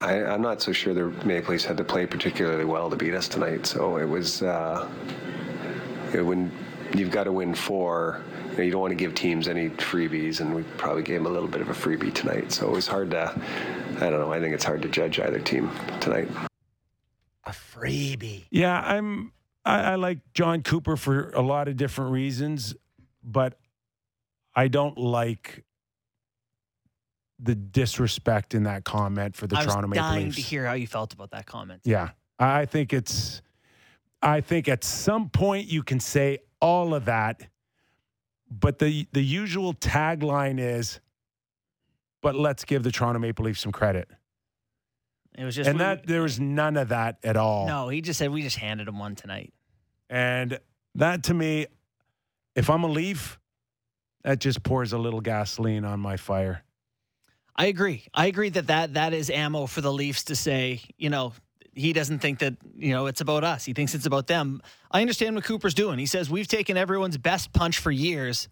I, 0.01 0.23
I'm 0.25 0.41
not 0.41 0.61
so 0.61 0.71
sure 0.71 0.93
the 0.93 1.09
Maple 1.25 1.51
Leafs 1.51 1.63
had 1.63 1.77
to 1.77 1.83
play 1.83 2.07
particularly 2.07 2.65
well 2.65 2.89
to 2.89 2.95
beat 2.95 3.13
us 3.13 3.27
tonight. 3.27 3.67
So 3.67 3.97
it 3.97 4.05
was 4.05 4.41
uh, 4.41 4.89
you 6.11 6.17
know, 6.17 6.25
when 6.25 6.51
you've 6.93 7.11
got 7.11 7.25
to 7.25 7.31
win 7.31 7.53
four. 7.53 8.21
You, 8.51 8.57
know, 8.57 8.63
you 8.63 8.71
don't 8.71 8.81
want 8.81 8.91
to 8.91 8.95
give 8.95 9.15
teams 9.15 9.47
any 9.47 9.69
freebies, 9.69 10.41
and 10.41 10.53
we 10.53 10.63
probably 10.77 11.03
gave 11.03 11.19
them 11.19 11.25
a 11.25 11.29
little 11.29 11.47
bit 11.47 11.61
of 11.61 11.69
a 11.69 11.73
freebie 11.73 12.13
tonight. 12.13 12.51
So 12.51 12.67
it 12.67 12.71
was 12.71 12.87
hard 12.87 13.11
to. 13.11 13.33
I 13.97 14.09
don't 14.09 14.19
know. 14.19 14.33
I 14.33 14.39
think 14.39 14.53
it's 14.53 14.65
hard 14.65 14.81
to 14.81 14.89
judge 14.89 15.19
either 15.19 15.39
team 15.39 15.71
tonight. 16.01 16.27
A 17.45 17.51
freebie. 17.51 18.45
Yeah, 18.49 18.81
I'm. 18.81 19.31
I, 19.63 19.91
I 19.91 19.95
like 19.95 20.19
John 20.33 20.63
Cooper 20.63 20.97
for 20.97 21.29
a 21.29 21.41
lot 21.41 21.67
of 21.67 21.77
different 21.77 22.11
reasons, 22.11 22.75
but 23.23 23.57
I 24.55 24.67
don't 24.67 24.97
like 24.97 25.63
the 27.41 27.55
disrespect 27.55 28.53
in 28.53 28.63
that 28.63 28.83
comment 28.83 29.35
for 29.35 29.47
the 29.47 29.55
I 29.55 29.59
was 29.59 29.67
Toronto 29.67 29.87
Maple 29.87 30.03
dying 30.03 30.25
Leafs. 30.25 30.35
to 30.37 30.41
hear 30.41 30.65
how 30.65 30.73
you 30.73 30.87
felt 30.87 31.13
about 31.13 31.31
that 31.31 31.45
comment. 31.45 31.81
Yeah, 31.83 32.09
I 32.39 32.65
think 32.65 32.93
it's. 32.93 33.41
I 34.21 34.41
think 34.41 34.67
at 34.67 34.83
some 34.83 35.29
point 35.29 35.67
you 35.67 35.81
can 35.81 35.99
say 35.99 36.39
all 36.61 36.93
of 36.93 37.05
that, 37.05 37.47
but 38.49 38.77
the 38.79 39.07
the 39.13 39.23
usual 39.23 39.73
tagline 39.73 40.59
is, 40.59 40.99
"But 42.21 42.35
let's 42.35 42.63
give 42.63 42.83
the 42.83 42.91
Toronto 42.91 43.19
Maple 43.19 43.45
Leafs 43.45 43.61
some 43.61 43.71
credit," 43.71 44.07
It 45.35 45.43
was 45.43 45.55
just 45.55 45.67
and 45.69 45.79
we- 45.79 45.83
that 45.83 46.05
there 46.05 46.21
was 46.21 46.39
none 46.39 46.77
of 46.77 46.89
that 46.89 47.17
at 47.23 47.35
all. 47.37 47.65
No, 47.65 47.89
he 47.89 48.01
just 48.01 48.19
said 48.19 48.29
we 48.29 48.43
just 48.43 48.57
handed 48.57 48.87
him 48.87 48.99
one 48.99 49.15
tonight. 49.15 49.53
And 50.09 50.59
that 50.95 51.23
to 51.23 51.33
me, 51.33 51.65
if 52.55 52.69
I'm 52.69 52.83
a 52.83 52.87
Leaf, 52.87 53.39
that 54.23 54.39
just 54.39 54.61
pours 54.61 54.93
a 54.93 54.97
little 54.99 55.21
gasoline 55.21 55.85
on 55.85 55.99
my 55.99 56.17
fire. 56.17 56.63
I 57.55 57.65
agree. 57.65 58.05
I 58.13 58.27
agree 58.27 58.49
that 58.49 58.67
that 58.67 58.93
that 58.93 59.13
is 59.13 59.29
ammo 59.29 59.65
for 59.65 59.81
the 59.81 59.91
Leafs 59.91 60.23
to 60.25 60.35
say, 60.35 60.81
you 60.97 61.09
know, 61.09 61.33
he 61.73 61.93
doesn't 61.93 62.19
think 62.19 62.39
that, 62.39 62.55
you 62.75 62.91
know, 62.91 63.05
it's 63.07 63.21
about 63.21 63.43
us. 63.43 63.65
He 63.65 63.73
thinks 63.73 63.93
it's 63.93 64.05
about 64.05 64.27
them. 64.27 64.61
I 64.89 65.01
understand 65.01 65.35
what 65.35 65.43
Cooper's 65.43 65.73
doing. 65.73 65.99
He 65.99 66.05
says 66.05 66.29
we've 66.29 66.47
taken 66.47 66.77
everyone's 66.77 67.17
best 67.17 67.53
punch 67.53 67.79
for 67.79 67.91
years 67.91 68.49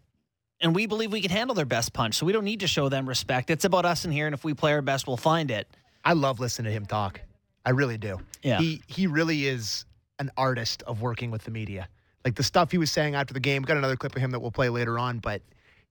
and 0.61 0.75
we 0.75 0.85
believe 0.85 1.11
we 1.11 1.21
can 1.21 1.31
handle 1.31 1.55
their 1.55 1.65
best 1.65 1.93
punch. 1.93 2.15
So 2.15 2.25
we 2.25 2.33
don't 2.33 2.43
need 2.45 2.61
to 2.61 2.67
show 2.67 2.89
them 2.89 3.07
respect. 3.07 3.49
It's 3.49 3.65
about 3.65 3.85
us 3.85 4.05
in 4.05 4.11
here 4.11 4.25
and 4.25 4.33
if 4.33 4.43
we 4.43 4.53
play 4.53 4.73
our 4.73 4.81
best, 4.81 5.07
we'll 5.07 5.17
find 5.17 5.51
it. 5.51 5.67
I 6.03 6.13
love 6.13 6.39
listening 6.39 6.71
to 6.71 6.71
him 6.71 6.85
talk. 6.85 7.21
I 7.65 7.71
really 7.71 7.97
do. 7.97 8.19
Yeah. 8.41 8.59
He 8.59 8.81
he 8.87 9.07
really 9.07 9.47
is 9.47 9.85
an 10.19 10.31
artist 10.37 10.83
of 10.83 11.01
working 11.01 11.31
with 11.31 11.43
the 11.43 11.51
media. 11.51 11.87
Like 12.25 12.35
the 12.35 12.43
stuff 12.43 12.71
he 12.71 12.77
was 12.77 12.91
saying 12.91 13.15
after 13.15 13.33
the 13.33 13.39
game. 13.39 13.61
We 13.61 13.67
got 13.67 13.77
another 13.77 13.95
clip 13.95 14.15
of 14.15 14.21
him 14.21 14.31
that 14.31 14.39
we'll 14.39 14.51
play 14.51 14.69
later 14.69 14.99
on, 14.99 15.19
but 15.19 15.41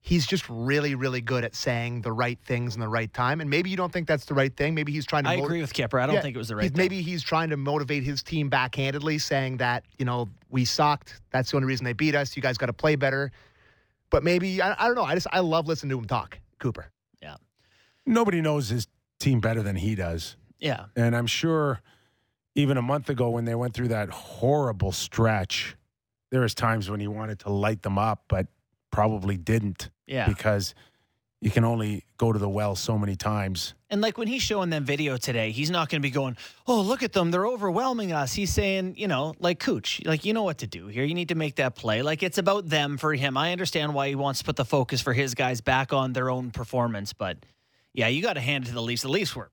he's 0.01 0.25
just 0.25 0.47
really, 0.49 0.95
really 0.95 1.21
good 1.21 1.43
at 1.43 1.53
saying 1.55 2.01
the 2.01 2.11
right 2.11 2.39
things 2.45 2.73
in 2.73 2.79
the 2.81 2.87
right 2.87 3.13
time. 3.13 3.41
And 3.41 3.49
maybe 3.49 3.69
you 3.69 3.75
don't 3.77 3.91
think 3.91 4.07
that's 4.07 4.25
the 4.25 4.33
right 4.33 4.55
thing. 4.55 4.73
Maybe 4.73 4.91
he's 4.91 5.05
trying 5.05 5.23
to 5.25 5.29
I 5.29 5.35
motiv- 5.35 5.45
agree 5.45 5.61
with 5.61 5.73
Kipper. 5.73 5.99
I 5.99 6.05
don't 6.05 6.15
Yeah, 6.15 6.21
think 6.21 6.35
it 6.35 6.37
was 6.39 6.47
the 6.47 6.55
right 6.55 6.63
he's- 6.63 6.71
thing. 6.71 6.77
Maybe 6.77 7.01
he's 7.01 7.21
trying 7.21 7.49
to 7.49 7.57
motivate 7.57 8.03
his 8.03 8.23
team 8.23 8.49
backhandedly, 8.49 9.19
saying 9.21 9.57
that, 9.57 9.83
you 9.97 10.05
know, 10.05 10.29
we 10.49 10.63
sucked. 10.65 11.19
That's 11.31 11.51
the 11.51 11.57
only 11.57 11.67
reason 11.67 11.83
they 11.83 11.93
beat 11.93 12.15
us. 12.15 12.35
You 12.35 12.41
guys 12.41 12.57
got 12.57 12.67
to 12.67 12.73
play 12.73 12.95
better. 12.95 13.31
But 14.09 14.23
maybe, 14.23 14.61
I, 14.61 14.73
I 14.83 14.87
don't 14.87 14.95
know. 14.95 15.03
I 15.03 15.13
just, 15.15 15.27
I 15.31 15.39
love 15.41 15.67
listening 15.67 15.91
to 15.91 15.99
him 15.99 16.05
talk, 16.05 16.39
Cooper. 16.59 16.91
Yeah. 17.21 17.35
Nobody 18.05 18.41
knows 18.41 18.69
his 18.69 18.87
team 19.19 19.39
better 19.41 19.61
than 19.61 19.75
he 19.75 19.95
does. 19.95 20.37
Yeah. 20.59 20.85
And 20.95 21.15
I'm 21.15 21.27
sure 21.27 21.81
even 22.55 22.77
a 22.77 22.81
month 22.81 23.09
ago 23.09 23.29
when 23.29 23.45
they 23.45 23.53
went 23.55 23.73
through 23.73 23.89
that 23.89 24.09
horrible 24.09 24.91
stretch, 24.93 25.75
there 26.31 26.41
was 26.41 26.55
times 26.55 26.89
when 26.89 26.99
he 27.01 27.07
wanted 27.07 27.39
to 27.39 27.49
light 27.49 27.81
them 27.81 27.97
up, 27.97 28.23
but 28.27 28.47
probably 28.91 29.37
didn't 29.37 29.89
Yeah. 30.07 30.27
because 30.27 30.73
you 31.41 31.49
can 31.51 31.63
only 31.63 32.03
go 32.17 32.33
to 32.33 32.39
the 32.39 32.49
well 32.49 32.75
so 32.75 32.97
many 32.97 33.15
times. 33.15 33.73
And 33.89 34.01
like 34.01 34.17
when 34.17 34.27
he's 34.27 34.41
showing 34.41 34.69
them 34.69 34.83
video 34.83 35.15
today, 35.15 35.51
he's 35.51 35.71
not 35.71 35.87
going 35.89 36.01
to 36.01 36.05
be 36.05 36.11
going, 36.11 36.35
"Oh, 36.67 36.81
look 36.81 37.01
at 37.01 37.13
them, 37.13 37.31
they're 37.31 37.47
overwhelming 37.47 38.11
us." 38.11 38.33
He's 38.33 38.51
saying, 38.53 38.95
you 38.97 39.07
know, 39.07 39.33
like 39.39 39.59
Cooch, 39.59 40.01
like 40.05 40.25
you 40.25 40.33
know 40.33 40.43
what 40.43 40.57
to 40.59 40.67
do 40.67 40.87
here. 40.87 41.05
You 41.05 41.13
need 41.15 41.29
to 41.29 41.35
make 41.35 41.55
that 41.55 41.75
play. 41.75 42.01
Like 42.01 42.23
it's 42.23 42.37
about 42.37 42.67
them 42.67 42.97
for 42.97 43.13
him. 43.13 43.37
I 43.37 43.51
understand 43.53 43.93
why 43.93 44.09
he 44.09 44.15
wants 44.15 44.39
to 44.39 44.45
put 44.45 44.57
the 44.57 44.65
focus 44.65 45.01
for 45.01 45.13
his 45.13 45.33
guys 45.33 45.61
back 45.61 45.93
on 45.93 46.11
their 46.13 46.29
own 46.29 46.51
performance, 46.51 47.13
but 47.13 47.37
yeah, 47.93 48.07
you 48.09 48.21
got 48.21 48.33
to 48.33 48.41
hand 48.41 48.65
it 48.65 48.67
to 48.67 48.73
the 48.73 48.81
Leafs. 48.81 49.01
The 49.03 49.09
Leafs 49.09 49.35
were 49.35 49.49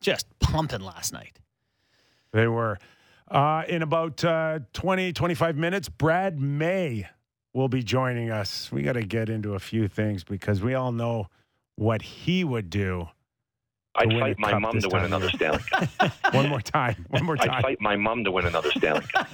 just 0.00 0.26
pumping 0.40 0.80
last 0.82 1.12
night. 1.12 1.38
They 2.32 2.46
were. 2.48 2.78
Uh, 3.28 3.62
in 3.68 3.82
about 3.82 4.24
uh, 4.24 4.58
20, 4.72 5.12
25 5.12 5.56
minutes, 5.56 5.88
Brad 5.88 6.40
May 6.40 7.06
will 7.52 7.68
be 7.68 7.82
joining 7.82 8.30
us. 8.30 8.70
We 8.70 8.82
got 8.82 8.92
to 8.92 9.02
get 9.02 9.28
into 9.28 9.54
a 9.54 9.58
few 9.58 9.88
things 9.88 10.24
because 10.24 10.62
we 10.62 10.74
all 10.74 10.92
know 10.92 11.26
what 11.76 12.02
he 12.02 12.44
would 12.44 12.70
do. 12.70 13.08
I'd 13.96 14.08
win 14.08 14.20
fight 14.20 14.38
my 14.38 14.58
mom 14.58 14.80
to 14.80 14.88
win 14.88 15.04
another. 15.04 15.28
Stanley 15.30 15.62
Cup. 15.70 16.12
One 16.34 16.48
more 16.48 16.60
time. 16.60 17.06
One 17.10 17.24
more 17.24 17.36
time. 17.36 17.50
I'd 17.50 17.62
fight 17.62 17.80
my 17.80 17.96
mom 17.96 18.24
to 18.24 18.30
win 18.30 18.46
another 18.46 18.70
Stanley 18.70 19.04
Cup. 19.12 19.28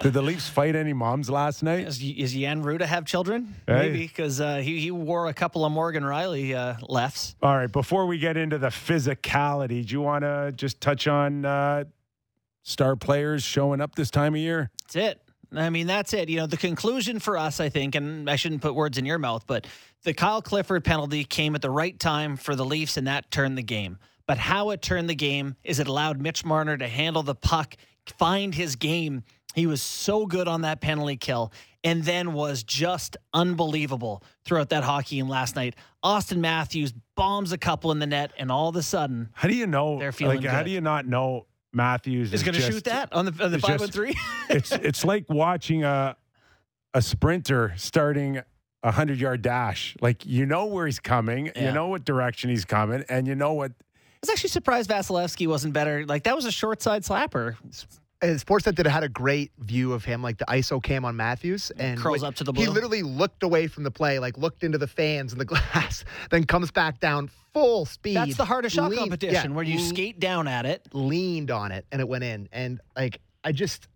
Did 0.00 0.14
the 0.14 0.22
Leafs 0.22 0.48
fight 0.48 0.74
any 0.74 0.92
moms 0.92 1.30
last 1.30 1.62
night? 1.62 1.86
Is, 1.86 2.02
is 2.02 2.32
Jan 2.32 2.64
Rutta 2.64 2.82
have 2.82 3.04
children? 3.04 3.54
Hey. 3.66 3.74
Maybe 3.74 3.98
because 4.06 4.40
uh, 4.40 4.56
he 4.56 4.80
he 4.80 4.90
wore 4.90 5.28
a 5.28 5.34
couple 5.34 5.64
of 5.64 5.70
Morgan 5.70 6.02
Rielly 6.02 6.54
uh, 6.54 6.76
lefts. 6.88 7.36
All 7.42 7.56
right. 7.56 7.70
Before 7.70 8.06
we 8.06 8.18
get 8.18 8.36
into 8.36 8.58
the 8.58 8.68
physicality, 8.68 9.86
do 9.86 9.92
you 9.92 10.00
want 10.00 10.22
to 10.22 10.52
just 10.56 10.80
touch 10.80 11.06
on 11.06 11.44
uh, 11.44 11.84
star 12.62 12.96
players 12.96 13.42
showing 13.42 13.80
up 13.80 13.94
this 13.94 14.10
time 14.10 14.34
of 14.34 14.40
year? 14.40 14.70
That's 14.82 14.96
it. 14.96 15.22
I 15.54 15.70
mean, 15.70 15.86
that's 15.86 16.12
it. 16.12 16.28
You 16.28 16.38
know, 16.38 16.46
the 16.46 16.56
conclusion 16.56 17.18
for 17.18 17.36
us, 17.36 17.60
I 17.60 17.68
think, 17.68 17.94
and 17.94 18.28
I 18.30 18.36
shouldn't 18.36 18.62
put 18.62 18.74
words 18.74 18.98
in 18.98 19.06
your 19.06 19.18
mouth, 19.18 19.44
but 19.46 19.66
the 20.04 20.14
Kyle 20.14 20.42
Clifford 20.42 20.84
penalty 20.84 21.24
came 21.24 21.54
at 21.54 21.62
the 21.62 21.70
right 21.70 21.98
time 21.98 22.36
for 22.36 22.54
the 22.54 22.64
Leafs, 22.64 22.96
and 22.96 23.06
that 23.06 23.30
turned 23.30 23.58
the 23.58 23.62
game. 23.62 23.98
But 24.26 24.38
how 24.38 24.70
it 24.70 24.80
turned 24.80 25.10
the 25.10 25.14
game 25.14 25.56
is 25.64 25.80
it 25.80 25.88
allowed 25.88 26.20
Mitch 26.20 26.44
Marner 26.44 26.76
to 26.76 26.86
handle 26.86 27.22
the 27.22 27.34
puck, 27.34 27.74
find 28.06 28.54
his 28.54 28.76
game. 28.76 29.24
He 29.54 29.66
was 29.66 29.82
so 29.82 30.26
good 30.26 30.46
on 30.46 30.60
that 30.60 30.80
penalty 30.80 31.16
kill 31.16 31.52
and 31.82 32.04
then 32.04 32.32
was 32.32 32.62
just 32.62 33.16
unbelievable 33.32 34.22
throughout 34.44 34.68
that 34.68 34.84
hockey 34.84 35.16
game 35.16 35.28
last 35.28 35.56
night. 35.56 35.74
Auston 36.04 36.38
Matthews 36.38 36.92
bombs 37.16 37.52
a 37.52 37.58
couple 37.58 37.90
in 37.92 37.98
the 37.98 38.06
net, 38.06 38.32
and 38.38 38.50
all 38.50 38.68
of 38.68 38.76
a 38.76 38.82
sudden, 38.82 39.30
How 39.32 39.48
do 39.48 39.54
you 39.54 39.66
know? 39.66 39.98
They're 39.98 40.12
feeling 40.12 40.42
like, 40.42 40.50
how 40.50 40.62
do 40.62 40.70
you 40.70 40.80
not 40.80 41.06
know 41.06 41.46
Matthews 41.72 42.32
is 42.32 42.42
going 42.42 42.54
to 42.54 42.60
shoot 42.60 42.84
that 42.84 43.12
on 43.12 43.26
the, 43.26 43.44
on 43.44 43.50
the 43.52 43.58
five 43.58 43.72
just- 43.78 43.84
and 43.84 43.92
three. 43.92 44.14
it's 44.50 44.72
it's 44.72 45.04
like 45.04 45.28
watching 45.28 45.84
a 45.84 46.16
a 46.94 47.00
sprinter 47.02 47.72
starting 47.76 48.40
a 48.82 48.90
hundred 48.90 49.18
yard 49.20 49.42
dash. 49.42 49.96
Like 50.00 50.26
you 50.26 50.46
know 50.46 50.66
where 50.66 50.86
he's 50.86 50.98
coming, 50.98 51.46
Yeah. 51.54 51.66
you 51.68 51.72
know 51.72 51.88
what 51.88 52.04
direction 52.04 52.50
he's 52.50 52.64
coming, 52.64 53.04
and 53.08 53.26
you 53.26 53.34
know 53.34 53.52
what. 53.52 53.72
I 53.72 54.18
was 54.22 54.30
actually 54.30 54.50
surprised 54.50 54.90
Vasilevskiy 54.90 55.46
wasn't 55.46 55.72
better. 55.72 56.04
Like 56.04 56.24
that 56.24 56.36
was 56.36 56.44
a 56.44 56.50
short 56.52 56.82
side 56.82 57.02
slapper. 57.04 57.56
And 58.22 58.38
Sportsnet 58.38 58.74
did 58.74 58.86
had 58.86 59.02
a 59.02 59.08
great 59.08 59.50
view 59.58 59.94
of 59.94 60.04
him, 60.04 60.22
like 60.22 60.36
the 60.36 60.44
ISO 60.44 60.82
cam 60.82 61.06
on 61.06 61.16
Matthews, 61.16 61.72
mm, 61.74 61.82
and 61.82 61.98
Curls 61.98 62.22
up 62.22 62.34
to 62.36 62.44
the 62.44 62.52
He 62.52 62.66
literally 62.66 63.02
looked 63.02 63.42
away 63.42 63.66
from 63.66 63.82
the 63.82 63.90
play, 63.90 64.18
like 64.18 64.36
looked 64.36 64.62
into 64.62 64.76
the 64.76 64.86
fans 64.86 65.32
and 65.32 65.40
the 65.40 65.44
glass, 65.46 66.04
then 66.30 66.44
comes 66.44 66.70
back 66.70 67.00
down 67.00 67.30
full 67.54 67.86
speed. 67.86 68.16
That's 68.16 68.36
the 68.36 68.44
hardest 68.44 68.76
shot 68.76 68.90
leaned- 68.90 69.00
competition 69.00 69.50
yeah, 69.50 69.56
where 69.56 69.64
you 69.64 69.78
skate 69.78 70.20
down 70.20 70.46
at 70.48 70.66
it. 70.66 70.86
leaned 70.92 71.50
on 71.50 71.72
it 71.72 71.86
and 71.90 72.00
it 72.00 72.08
went 72.08 72.24
in. 72.24 72.48
And 72.52 72.80
like 72.94 73.20
I 73.42 73.52
just 73.52 73.88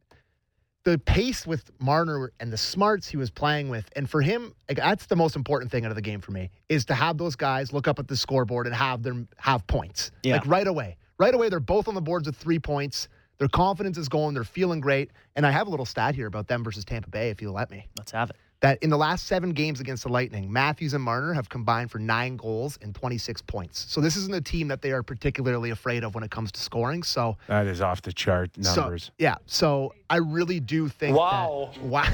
the 0.85 0.99
pace 0.99 1.47
with 1.47 1.71
Marner 1.79 2.33
and 2.41 2.53
the 2.53 2.59
smarts 2.59 3.09
he 3.09 3.17
was 3.17 3.31
playing 3.31 3.69
with, 3.69 3.89
and 3.97 4.09
for 4.09 4.21
him, 4.21 4.55
like 4.69 4.79
that's 4.79 5.07
the 5.07 5.17
most 5.17 5.37
important 5.37 5.71
thing 5.71 5.85
out 5.85 5.91
of 5.91 5.97
the 5.97 6.03
game 6.03 6.21
for 6.21 6.33
me 6.33 6.51
is 6.69 6.85
to 6.87 6.95
have 6.95 7.19
those 7.19 7.37
guys 7.37 7.73
look 7.73 7.89
up 7.89 7.99
at 7.99 8.09
the 8.09 8.17
scoreboard 8.17 8.67
and 8.67 8.75
have 8.75 9.03
them 9.03 9.29
have 9.39 9.67
points. 9.67 10.13
Yeah. 10.23 10.35
Like 10.35 10.47
right 10.47 10.67
away. 10.67 10.97
Right 11.19 11.35
away, 11.35 11.49
they're 11.49 11.61
both 11.61 11.89
on 11.89 11.95
the 11.95 12.03
boards 12.03 12.27
with 12.27 12.37
three 12.37 12.59
points. 12.59 13.09
Their 13.38 13.49
confidence 13.49 13.99
is 13.99 14.09
going. 14.09 14.35
They're 14.35 14.44
feeling 14.44 14.81
great. 14.81 15.11
And 15.37 15.44
I 15.47 15.51
have 15.51 15.66
a 15.66 15.70
little 15.70 15.87
stat 15.87 16.14
here 16.14 16.27
about 16.27 16.47
them 16.49 16.62
versus 16.62 16.85
Tampa 16.85 17.11
Bay, 17.11 17.31
if 17.31 17.42
you'll 17.42 17.55
let 17.55 17.70
me. 17.70 17.88
Let's 17.99 18.12
have 18.12 18.31
it. 18.31 18.37
That 18.61 18.83
in 18.83 18.88
the 18.88 18.97
last 18.97 19.27
seven 19.27 19.51
games 19.51 19.81
against 19.81 20.05
the 20.05 20.09
Lightning, 20.09 20.51
Matthews 20.51 20.94
and 20.94 21.03
Marner 21.05 21.35
have 21.35 21.51
combined 21.51 21.90
for 21.90 21.99
nine 21.99 22.37
goals 22.38 22.79
and 22.81 22.94
26 22.94 23.42
points. 23.42 23.85
So 23.90 24.01
this 24.01 24.16
isn't 24.16 24.35
a 24.35 24.40
team 24.40 24.68
that 24.68 24.81
they 24.81 24.92
are 24.92 25.03
particularly 25.03 25.68
afraid 25.70 26.03
of 26.03 26.14
when 26.14 26.25
it 26.25 26.31
comes 26.31 26.51
to 26.53 26.61
scoring. 26.61 27.03
So 27.03 27.37
That 27.49 27.66
is 27.66 27.83
off 27.83 28.01
the 28.01 28.12
chart 28.12 28.57
numbers. 28.57 29.05
so, 29.07 29.12
yeah. 29.18 29.35
So 29.44 29.94
I 30.09 30.16
really 30.18 30.61
do 30.61 30.88
think 30.88 31.14
Wow. 31.16 31.73
that 31.75 31.83
wow. 31.83 32.09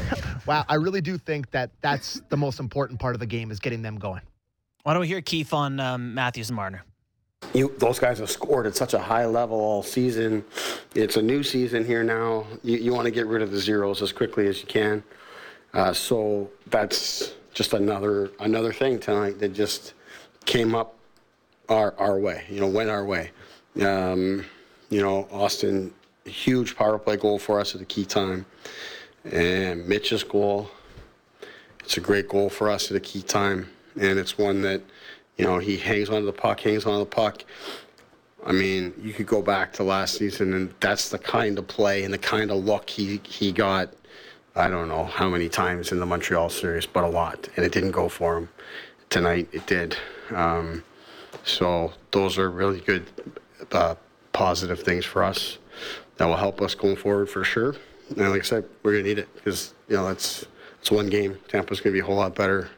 wow. 0.46 0.64
I 0.68 0.74
really 0.76 1.02
do 1.02 1.18
think 1.18 1.50
that 1.52 1.70
that's 1.82 2.20
the 2.30 2.36
most 2.36 2.58
important 2.58 2.98
part 2.98 3.14
of 3.14 3.20
the 3.20 3.26
game 3.26 3.52
is 3.52 3.60
getting 3.60 3.82
them 3.82 3.96
going. 3.98 4.22
Why 4.82 4.94
don't 4.94 5.02
we 5.02 5.08
hear 5.08 5.20
Keefe 5.20 5.52
on 5.54 5.78
um, 5.78 6.14
Matthews 6.14 6.48
and 6.48 6.56
Marner? 6.56 6.82
You, 7.52 7.74
those 7.78 7.98
guys 7.98 8.18
have 8.18 8.30
scored 8.30 8.66
at 8.66 8.76
such 8.76 8.94
a 8.94 8.98
high 8.98 9.26
level 9.26 9.58
all 9.58 9.82
season. 9.82 10.44
It's 10.94 11.16
a 11.16 11.22
new 11.22 11.42
season 11.42 11.84
here 11.84 12.04
now. 12.04 12.46
You, 12.62 12.78
you 12.78 12.92
want 12.92 13.06
to 13.06 13.10
get 13.10 13.26
rid 13.26 13.42
of 13.42 13.50
the 13.50 13.58
zeros 13.58 14.02
as 14.02 14.12
quickly 14.12 14.46
as 14.46 14.60
you 14.60 14.66
can. 14.66 15.02
Uh, 15.72 15.92
so 15.92 16.50
that's 16.66 17.34
just 17.52 17.74
another 17.74 18.30
another 18.40 18.72
thing 18.72 18.98
tonight 18.98 19.38
that 19.40 19.52
just 19.52 19.94
came 20.44 20.74
up 20.74 20.96
our 21.68 21.94
our 21.98 22.18
way. 22.18 22.44
You 22.48 22.60
know, 22.60 22.68
went 22.68 22.90
our 22.90 23.04
way. 23.04 23.30
Um, 23.80 24.44
you 24.88 25.00
know, 25.00 25.28
Austin, 25.30 25.92
huge 26.24 26.76
power 26.76 26.98
play 26.98 27.16
goal 27.16 27.38
for 27.38 27.60
us 27.60 27.74
at 27.74 27.80
a 27.80 27.84
key 27.84 28.04
time, 28.04 28.46
and 29.24 29.86
Mitch's 29.86 30.24
goal. 30.24 30.70
It's 31.80 31.96
a 31.96 32.00
great 32.00 32.28
goal 32.28 32.50
for 32.50 32.68
us 32.68 32.90
at 32.90 32.96
a 32.96 33.00
key 33.00 33.22
time, 33.22 33.68
and 34.00 34.18
it's 34.18 34.38
one 34.38 34.62
that, 34.62 34.80
you 35.40 35.46
know, 35.46 35.58
he 35.58 35.78
hangs 35.78 36.10
onto 36.10 36.26
the 36.26 36.34
puck, 36.34 36.60
hangs 36.60 36.84
onto 36.84 36.98
the 36.98 37.06
puck. 37.06 37.44
I 38.44 38.52
mean, 38.52 38.92
you 39.00 39.14
could 39.14 39.26
go 39.26 39.40
back 39.40 39.72
to 39.74 39.82
last 39.82 40.18
season, 40.18 40.52
and 40.52 40.74
that's 40.80 41.08
the 41.08 41.18
kind 41.18 41.58
of 41.58 41.66
play 41.66 42.04
and 42.04 42.12
the 42.12 42.18
kind 42.18 42.50
of 42.50 42.62
look 42.62 42.90
he 42.90 43.22
he 43.24 43.50
got. 43.50 43.94
I 44.54 44.68
don't 44.68 44.88
know 44.88 45.04
how 45.06 45.30
many 45.30 45.48
times 45.48 45.92
in 45.92 45.98
the 45.98 46.04
Montreal 46.04 46.50
series, 46.50 46.84
but 46.84 47.04
a 47.04 47.08
lot, 47.08 47.48
and 47.56 47.64
it 47.64 47.72
didn't 47.72 47.92
go 47.92 48.10
for 48.10 48.36
him. 48.36 48.50
Tonight, 49.08 49.48
it 49.52 49.64
did. 49.66 49.96
Um, 50.30 50.84
so 51.42 51.94
those 52.10 52.36
are 52.36 52.50
really 52.50 52.80
good, 52.80 53.06
uh, 53.72 53.94
positive 54.32 54.80
things 54.80 55.06
for 55.06 55.22
us 55.22 55.56
that 56.18 56.26
will 56.26 56.36
help 56.36 56.60
us 56.60 56.74
going 56.74 56.96
forward 56.96 57.30
for 57.30 57.44
sure. 57.44 57.76
And 58.10 58.30
like 58.30 58.42
I 58.42 58.44
said, 58.44 58.64
we're 58.82 58.92
gonna 58.92 59.04
need 59.04 59.18
it 59.18 59.34
because 59.36 59.72
you 59.88 59.96
know 59.96 60.06
that's 60.06 60.44
it's 60.80 60.90
one 60.90 61.06
game. 61.06 61.38
Tampa's 61.48 61.80
gonna 61.80 61.94
be 61.94 62.00
a 62.00 62.04
whole 62.04 62.16
lot 62.16 62.34
better. 62.34 62.68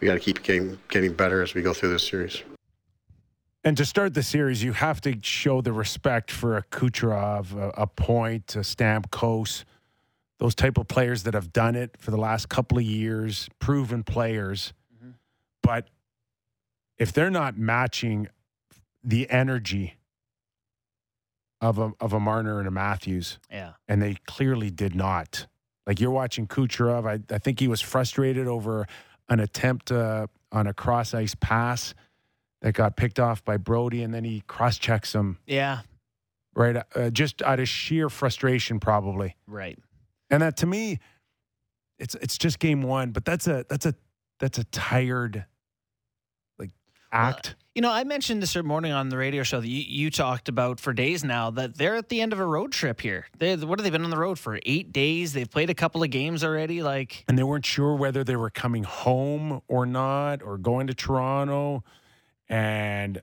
We 0.00 0.06
got 0.06 0.14
to 0.14 0.20
keep 0.20 0.42
getting 0.42 0.78
getting 0.88 1.12
better 1.12 1.42
as 1.42 1.54
we 1.54 1.62
go 1.62 1.72
through 1.74 1.90
this 1.90 2.06
series. 2.06 2.42
And 3.64 3.76
to 3.76 3.84
start 3.84 4.14
the 4.14 4.22
series, 4.22 4.62
you 4.62 4.72
have 4.72 5.00
to 5.02 5.18
show 5.22 5.60
the 5.60 5.72
respect 5.72 6.30
for 6.30 6.56
a 6.56 6.62
Kucherov, 6.62 7.54
a, 7.54 7.82
a 7.82 7.86
Point, 7.86 8.54
a 8.54 8.60
Stamkos, 8.60 9.64
those 10.38 10.54
type 10.54 10.78
of 10.78 10.86
players 10.86 11.24
that 11.24 11.34
have 11.34 11.52
done 11.52 11.74
it 11.74 11.96
for 11.98 12.12
the 12.12 12.16
last 12.16 12.48
couple 12.48 12.78
of 12.78 12.84
years, 12.84 13.48
proven 13.58 14.04
players. 14.04 14.72
Mm-hmm. 14.96 15.10
But 15.62 15.88
if 16.96 17.12
they're 17.12 17.30
not 17.30 17.58
matching 17.58 18.28
the 19.02 19.28
energy 19.28 19.96
of 21.60 21.78
a 21.78 21.92
of 22.00 22.12
a 22.12 22.20
Marner 22.20 22.60
and 22.60 22.68
a 22.68 22.70
Matthews, 22.70 23.40
Yeah. 23.50 23.72
and 23.88 24.00
they 24.00 24.14
clearly 24.26 24.70
did 24.70 24.94
not. 24.94 25.46
Like 25.86 25.98
you're 26.00 26.10
watching 26.12 26.46
Kucherov, 26.46 27.08
I, 27.08 27.34
I 27.34 27.38
think 27.38 27.58
he 27.58 27.66
was 27.66 27.80
frustrated 27.80 28.46
over 28.46 28.86
an 29.28 29.40
attempt 29.40 29.92
uh, 29.92 30.26
on 30.52 30.66
a 30.66 30.74
cross 30.74 31.14
ice 31.14 31.34
pass 31.38 31.94
that 32.62 32.72
got 32.72 32.96
picked 32.96 33.20
off 33.20 33.44
by 33.44 33.56
Brodie, 33.56 34.02
and 34.02 34.12
then 34.12 34.24
he 34.24 34.42
cross 34.46 34.78
checks 34.78 35.14
him 35.14 35.38
Yeah. 35.46 35.80
right, 36.54 36.82
uh, 36.96 37.10
just 37.10 37.40
out 37.42 37.60
of 37.60 37.68
sheer 37.68 38.08
frustration, 38.08 38.80
probably. 38.80 39.36
Right. 39.46 39.78
And 40.30 40.42
that 40.42 40.56
to 40.58 40.66
me, 40.66 40.98
it's 41.98 42.14
it's 42.16 42.36
just 42.38 42.58
game 42.58 42.82
one, 42.82 43.10
but 43.12 43.24
that's 43.24 43.46
a 43.46 43.64
that's 43.68 43.86
a 43.86 43.94
that's 44.40 44.58
a 44.58 44.64
tired 44.64 45.44
like 46.58 46.70
act. 47.12 47.54
You 47.78 47.82
know, 47.82 47.92
I 47.92 48.02
mentioned 48.02 48.42
this 48.42 48.56
morning 48.56 48.90
on 48.90 49.08
the 49.08 49.16
radio 49.16 49.44
show 49.44 49.60
that 49.60 49.68
you, 49.68 49.84
you 49.86 50.10
talked 50.10 50.48
about 50.48 50.80
for 50.80 50.92
days 50.92 51.22
now 51.22 51.50
that 51.50 51.78
they're 51.78 51.94
at 51.94 52.08
the 52.08 52.20
end 52.20 52.32
of 52.32 52.40
a 52.40 52.44
road 52.44 52.72
trip 52.72 53.00
here. 53.00 53.28
They, 53.38 53.54
what 53.54 53.78
have 53.78 53.84
they 53.84 53.90
been 53.90 54.02
on 54.02 54.10
the 54.10 54.18
road 54.18 54.36
for? 54.36 54.58
Eight 54.66 54.90
days. 54.90 55.32
They've 55.32 55.48
played 55.48 55.70
a 55.70 55.74
couple 55.74 56.02
of 56.02 56.10
games 56.10 56.42
already. 56.42 56.82
Like, 56.82 57.24
and 57.28 57.38
they 57.38 57.44
weren't 57.44 57.64
sure 57.64 57.94
whether 57.94 58.24
they 58.24 58.34
were 58.34 58.50
coming 58.50 58.82
home 58.82 59.62
or 59.68 59.86
not 59.86 60.42
or 60.42 60.58
going 60.58 60.88
to 60.88 60.94
Toronto 60.94 61.84
and 62.48 63.22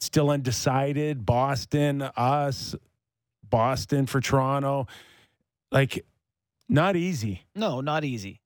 still 0.00 0.30
undecided 0.30 1.26
Boston 1.26 2.00
us 2.00 2.74
Boston 3.46 4.06
for 4.06 4.22
Toronto 4.22 4.86
like 5.70 6.02
not 6.66 6.96
easy 6.96 7.44
no, 7.54 7.82
not 7.82 8.04
easy. 8.04 8.40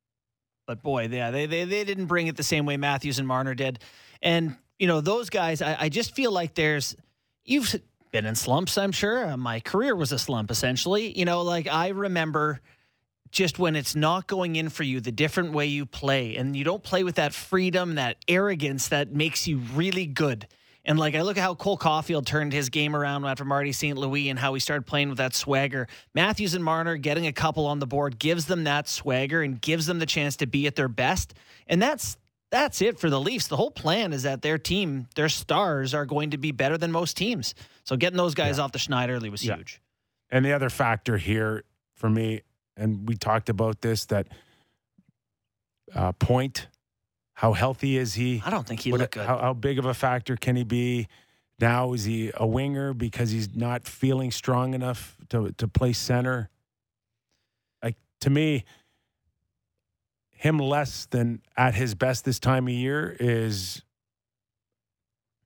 But 0.67 0.83
boy, 0.83 1.07
yeah, 1.07 1.31
they, 1.31 1.47
they 1.47 1.65
they 1.65 1.85
didn't 1.85 2.07
bring 2.07 2.27
it 2.27 2.37
the 2.37 2.43
same 2.43 2.67
way 2.67 2.77
Matthews 2.77 3.21
and 3.21 3.29
Marner 3.29 3.55
did. 3.55 3.79
And 4.23 4.57
you 4.79 4.87
know, 4.87 5.01
those 5.01 5.31
guys, 5.31 5.63
I, 5.63 5.77
I 5.81 5.89
just 5.89 6.15
feel 6.15 6.33
like 6.33 6.55
there's 6.55 6.97
you've 7.45 7.75
been 8.11 8.27
in 8.27 8.35
slumps. 8.35 8.77
I'm 8.79 8.93
sure 8.93 9.31
Uh, 9.31 9.37
my 9.37 9.61
career 9.61 9.95
was 9.95 10.13
a 10.13 10.19
slump 10.19 10.51
essentially. 10.51 11.17
You 11.19 11.25
know, 11.25 11.43
like 11.43 11.69
I 11.69 11.89
remember 11.89 12.61
just 13.31 13.59
when 13.59 13.77
it's 13.77 13.95
not 13.95 14.27
going 14.27 14.57
in 14.57 14.69
for 14.69 14.83
you, 14.83 15.01
the 15.01 15.13
different 15.13 15.53
way 15.53 15.67
you 15.67 15.87
play, 15.87 16.37
and 16.37 16.57
you 16.57 16.65
don't 16.65 16.83
play 16.83 17.05
with 17.05 17.15
that 17.15 17.33
freedom, 17.33 17.95
that 17.95 18.17
arrogance 18.27 18.89
that 18.89 19.13
makes 19.13 19.47
you 19.47 19.59
really 19.75 20.07
good. 20.07 20.49
And 20.85 20.99
like 20.99 21.15
I 21.15 21.23
look 21.23 21.37
at 21.37 21.43
how 21.43 21.55
Cole 21.55 21.79
Caufield 21.79 22.25
turned 22.25 22.53
his 22.53 22.71
game 22.71 22.97
around 22.97 23.25
after 23.25 23.45
Marty 23.45 23.71
St. 23.71 23.97
Louis 23.97 24.31
and 24.31 24.39
how 24.39 24.55
he 24.55 24.61
started 24.61 24.87
playing 24.87 25.11
with 25.11 25.19
that 25.19 25.35
swagger. 25.35 25.87
Matthews 26.15 26.55
and 26.55 26.65
Marner 26.65 26.97
getting 26.97 27.27
a 27.27 27.33
couple 27.33 27.67
on 27.67 27.79
the 27.79 27.87
board 27.87 28.19
gives 28.19 28.47
them 28.47 28.65
that 28.65 28.89
swagger 28.89 29.43
and 29.43 29.61
gives 29.61 29.87
them 29.87 29.99
the 29.99 30.07
chance 30.07 30.37
to 30.37 30.47
be 30.47 30.67
at 30.67 30.77
their 30.77 30.89
best. 30.89 31.35
And 31.69 31.81
that's 31.81 32.17
that's 32.51 32.83
it 32.83 32.99
for 32.99 33.09
the 33.11 33.21
Leafs. 33.21 33.47
The 33.49 33.57
whole 33.57 33.71
plan 33.71 34.13
is 34.13 34.25
that 34.25 34.43
their 34.43 34.59
team, 34.59 35.07
their 35.15 35.29
stars 35.29 35.95
are 35.95 36.05
going 36.07 36.31
to 36.31 36.39
be 36.39 36.51
better 36.53 36.77
than 36.77 36.91
most 36.93 37.17
teams. 37.17 37.55
So 37.85 37.97
getting 37.97 38.17
those 38.17 38.35
guys 38.35 38.59
off 38.59 38.73
the 38.73 38.79
schneid 38.79 39.09
early 39.09 39.31
was 39.31 39.45
Yeah. 39.45 39.57
huge. 39.57 39.81
And 40.31 40.45
the 40.45 40.53
other 40.53 40.71
factor 40.71 41.17
here 41.17 41.65
for 41.95 42.09
me, 42.11 42.43
and 42.77 43.09
we 43.09 43.17
talked 43.17 43.49
about 43.49 43.81
this, 43.81 44.07
that 44.07 44.29
uh, 45.95 46.13
point, 46.13 46.69
how 47.35 47.53
healthy 47.53 47.97
is 47.97 48.15
he? 48.15 48.43
I 48.45 48.51
don't 48.51 48.67
think 48.67 48.81
he 48.81 48.93
What- 48.93 49.01
looked 49.01 49.15
good. 49.15 49.27
How, 49.27 49.39
how 49.39 49.53
big 49.55 49.79
of 49.79 49.85
a 49.87 49.95
factor 49.95 50.37
can 50.37 50.57
he 50.57 50.65
be? 50.65 51.09
Now 51.59 51.93
is 51.93 52.05
he 52.05 52.31
a 52.35 52.47
winger 52.47 52.95
because 52.95 53.31
he's 53.31 53.55
not 53.55 53.87
feeling 53.87 54.31
strong 54.31 54.73
enough 54.73 55.17
to 55.29 55.53
to 55.53 55.69
play 55.69 55.93
center? 55.93 56.49
Like 57.83 57.97
to 58.23 58.31
me, 58.31 58.65
him 60.41 60.59
less 60.59 61.05
than 61.11 61.43
at 61.55 61.75
his 61.75 61.95
best 61.95 62.25
this 62.25 62.41
time 62.41 62.67
of 62.67 62.73
year 62.73 63.15
is 63.21 63.83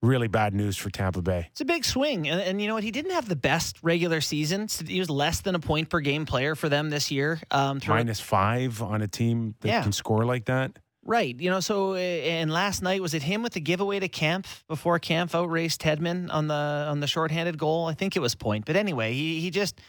really 0.03 0.29
bad 0.29 0.55
news 0.55 0.77
for 0.77 0.89
Tampa 0.89 1.21
Bay. 1.21 1.49
It's 1.51 1.61
a 1.63 1.65
big 1.65 1.85
swing. 1.85 2.29
And, 2.29 2.41
and 2.41 2.63
you 2.63 2.69
know 2.69 2.75
what? 2.75 2.85
He 2.85 2.93
didn't 2.93 3.11
have 3.11 3.29
the 3.29 3.35
best 3.35 3.79
regular 3.83 4.21
season. 4.21 4.69
He 4.87 5.01
was 5.01 5.11
less 5.11 5.41
than 5.41 5.57
a 5.57 5.59
point 5.59 5.89
per 5.89 5.99
game 6.01 6.27
player 6.27 6.55
for 6.55 6.69
them 6.69 6.91
this 6.91 7.11
year. 7.11 7.41
Um, 7.51 7.81
Minus 7.89 8.21
five 8.21 8.81
on 8.83 9.03
a 9.03 9.09
team 9.09 9.57
that 9.61 9.69
Yeah. 9.69 9.83
can 9.83 9.91
score 9.93 10.25
like 10.25 10.45
that. 10.45 10.79
Right. 11.05 11.39
You 11.39 11.51
know, 11.51 11.59
so 11.61 11.95
and 11.97 12.53
last 12.53 12.81
night 12.81 13.03
was 13.03 13.15
it 13.15 13.23
him 13.25 13.43
with 13.43 13.55
the 13.55 13.61
giveaway 13.61 13.99
to 13.99 14.09
Kampf 14.09 14.65
before 14.69 14.99
Kampf 15.01 15.35
outraced 15.35 15.83
Hedman 15.83 16.33
on 16.33 16.47
the 16.47 16.55
on 16.55 17.01
the 17.01 17.07
shorthanded 17.09 17.59
goal? 17.59 17.87
I 17.87 17.95
think 17.95 18.15
it 18.15 18.21
was 18.21 18.35
point. 18.37 18.65
But 18.65 18.77
anyway, 18.77 19.13
he 19.13 19.41
he 19.41 19.51
just 19.51 19.81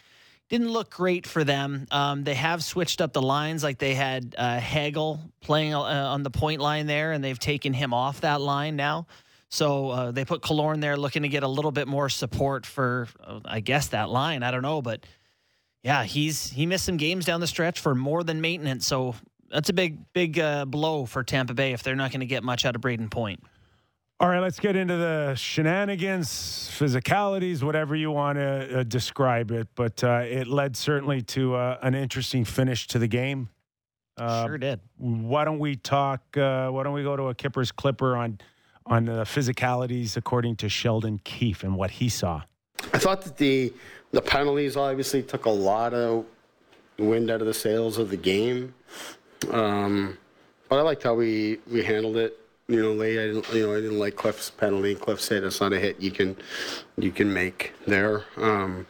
didn't 0.49 0.69
look 0.69 0.91
great 0.91 1.25
for 1.25 1.43
them. 1.43 1.87
Um, 1.91 2.23
they 2.23 2.35
have 2.35 2.63
switched 2.63 3.01
up 3.01 3.13
the 3.13 3.21
lines, 3.21 3.63
like 3.63 3.79
they 3.79 3.95
had 3.95 4.35
uh, 4.37 4.59
Hagel 4.59 5.19
playing 5.41 5.73
uh, 5.73 5.79
on 5.79 6.23
the 6.23 6.29
point 6.29 6.61
line 6.61 6.85
there, 6.85 7.11
and 7.11 7.23
they've 7.23 7.39
taken 7.39 7.73
him 7.73 7.93
off 7.93 8.21
that 8.21 8.41
line 8.41 8.75
now. 8.75 9.07
So 9.49 9.89
uh, 9.89 10.11
they 10.11 10.25
put 10.25 10.41
Killorn 10.41 10.81
there, 10.81 10.97
looking 10.97 11.23
to 11.23 11.29
get 11.29 11.43
a 11.43 11.47
little 11.47 11.71
bit 11.71 11.87
more 11.87 12.09
support 12.09 12.65
for, 12.65 13.07
uh, 13.23 13.39
I 13.45 13.59
guess, 13.59 13.89
that 13.89 14.09
line. 14.09 14.43
I 14.43 14.51
don't 14.51 14.61
know, 14.61 14.81
but 14.81 15.05
yeah, 15.83 16.03
he's 16.03 16.49
he 16.49 16.65
missed 16.65 16.85
some 16.85 16.97
games 16.97 17.25
down 17.25 17.39
the 17.41 17.47
stretch 17.47 17.79
for 17.79 17.95
more 17.95 18.23
than 18.23 18.41
maintenance. 18.41 18.85
So 18.85 19.15
that's 19.49 19.69
a 19.69 19.73
big 19.73 20.11
big 20.13 20.39
uh, 20.39 20.65
blow 20.65 21.05
for 21.05 21.23
Tampa 21.23 21.53
Bay 21.53 21.73
if 21.73 21.83
they're 21.83 21.95
not 21.95 22.11
going 22.11 22.21
to 22.21 22.25
get 22.25 22.43
much 22.43 22.65
out 22.65 22.75
of 22.75 22.81
Brayden 22.81 23.09
Point. 23.09 23.43
All 24.17 24.29
right, 24.29 24.39
let's 24.39 24.61
get 24.61 24.77
into 24.77 24.95
the 24.95 25.35
shenanigans, 25.35 26.29
physicalities, 26.29 27.63
whatever 27.63 27.97
you 27.97 28.11
want 28.11 28.37
to 28.37 28.79
uh, 28.79 28.83
describe 28.83 29.51
it. 29.51 29.67
But 29.75 30.01
uh, 30.05 30.23
it 30.23 30.47
led 30.47 30.77
certainly 30.77 31.21
to 31.23 31.55
uh, 31.55 31.79
an 31.81 31.95
interesting 31.95 32.45
finish 32.45 32.87
to 32.87 32.99
the 32.99 33.09
game. 33.09 33.49
Uh, 34.15 34.45
sure 34.45 34.57
did. 34.57 34.79
Why 34.97 35.43
don't 35.43 35.59
we 35.59 35.75
talk? 35.75 36.21
Uh, 36.37 36.69
why 36.69 36.83
don't 36.83 36.93
we 36.93 37.03
go 37.03 37.17
to 37.17 37.23
a 37.23 37.35
Kipper's 37.35 37.73
Clipper 37.73 38.15
on 38.15 38.39
on 38.85 39.03
the 39.03 39.23
physicalities 39.23 40.15
according 40.15 40.55
to 40.57 40.69
Sheldon 40.69 41.19
Keefe 41.25 41.63
and 41.63 41.75
what 41.75 41.91
he 41.91 42.07
saw? 42.07 42.41
I 42.93 42.99
thought 42.99 43.21
that 43.23 43.35
the 43.35 43.73
the 44.11 44.21
penalties 44.21 44.77
obviously 44.77 45.23
took 45.23 45.43
a 45.43 45.49
lot 45.49 45.93
of 45.93 46.25
wind 46.97 47.29
out 47.29 47.41
of 47.41 47.47
the 47.47 47.53
sails 47.53 47.97
of 47.97 48.09
the 48.09 48.17
game, 48.17 48.73
um, 49.51 50.17
but 50.69 50.79
I 50.79 50.81
liked 50.83 51.03
how 51.03 51.15
we, 51.15 51.59
we 51.69 51.83
handled 51.83 52.15
it. 52.15 52.39
You 52.67 52.81
know, 52.81 52.93
late. 52.93 53.19
I 53.19 53.27
didn't. 53.27 53.53
You 53.53 53.67
know, 53.67 53.73
I 53.73 53.81
didn't 53.81 53.99
like 53.99 54.15
Cliff's 54.15 54.49
penalty. 54.49 54.95
Cliff 54.95 55.21
said 55.21 55.43
it's 55.43 55.61
not 55.61 55.71
a 55.71 55.79
hit 55.79 55.99
you 56.01 56.11
can 56.11 56.35
you 56.97 57.11
can 57.11 57.31
make 57.31 57.73
there. 57.85 58.23
Um, 58.37 58.87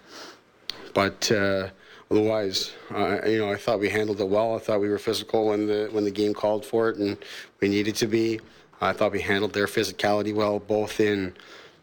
but 0.93 1.29
uh, 1.29 1.69
otherwise, 2.09 2.71
uh, 2.93 3.19
you 3.25 3.39
know, 3.39 3.51
I 3.51 3.57
thought 3.57 3.81
we 3.81 3.89
handled 3.89 4.21
it 4.21 4.29
well. 4.29 4.55
I 4.55 4.59
thought 4.59 4.79
we 4.79 4.88
were 4.88 4.97
physical 4.97 5.47
when 5.47 5.67
the 5.67 5.89
when 5.91 6.05
the 6.05 6.11
game 6.11 6.33
called 6.33 6.65
for 6.65 6.89
it, 6.89 6.97
and 6.97 7.17
we 7.59 7.67
needed 7.67 7.95
to 7.97 8.07
be. 8.07 8.39
I 8.79 8.93
thought 8.93 9.11
we 9.11 9.21
handled 9.21 9.53
their 9.53 9.67
physicality 9.67 10.33
well, 10.33 10.59
both 10.59 10.99
in 11.01 11.35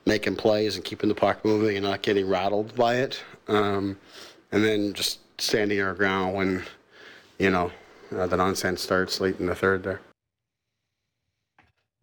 making 0.07 0.37
plays 0.37 0.77
and 0.77 0.85
keeping 0.85 1.09
the 1.09 1.15
puck 1.15 1.45
moving 1.45 1.77
and 1.77 1.85
not 1.85 2.03
getting 2.03 2.29
rattled 2.29 2.75
by 2.75 2.97
it, 2.97 3.23
um, 3.49 3.99
and 4.51 4.65
then 4.65 4.93
just 4.95 5.21
standing 5.39 5.81
our 5.81 5.95
ground 5.95 6.35
when, 6.35 6.63
you 7.39 7.51
know, 7.51 7.71
uh, 8.17 8.27
the 8.27 8.37
nonsense 8.37 8.81
starts 8.81 9.21
late 9.21 9.39
in 9.41 9.47
the 9.47 9.55
third 9.55 9.83
there. 9.83 10.01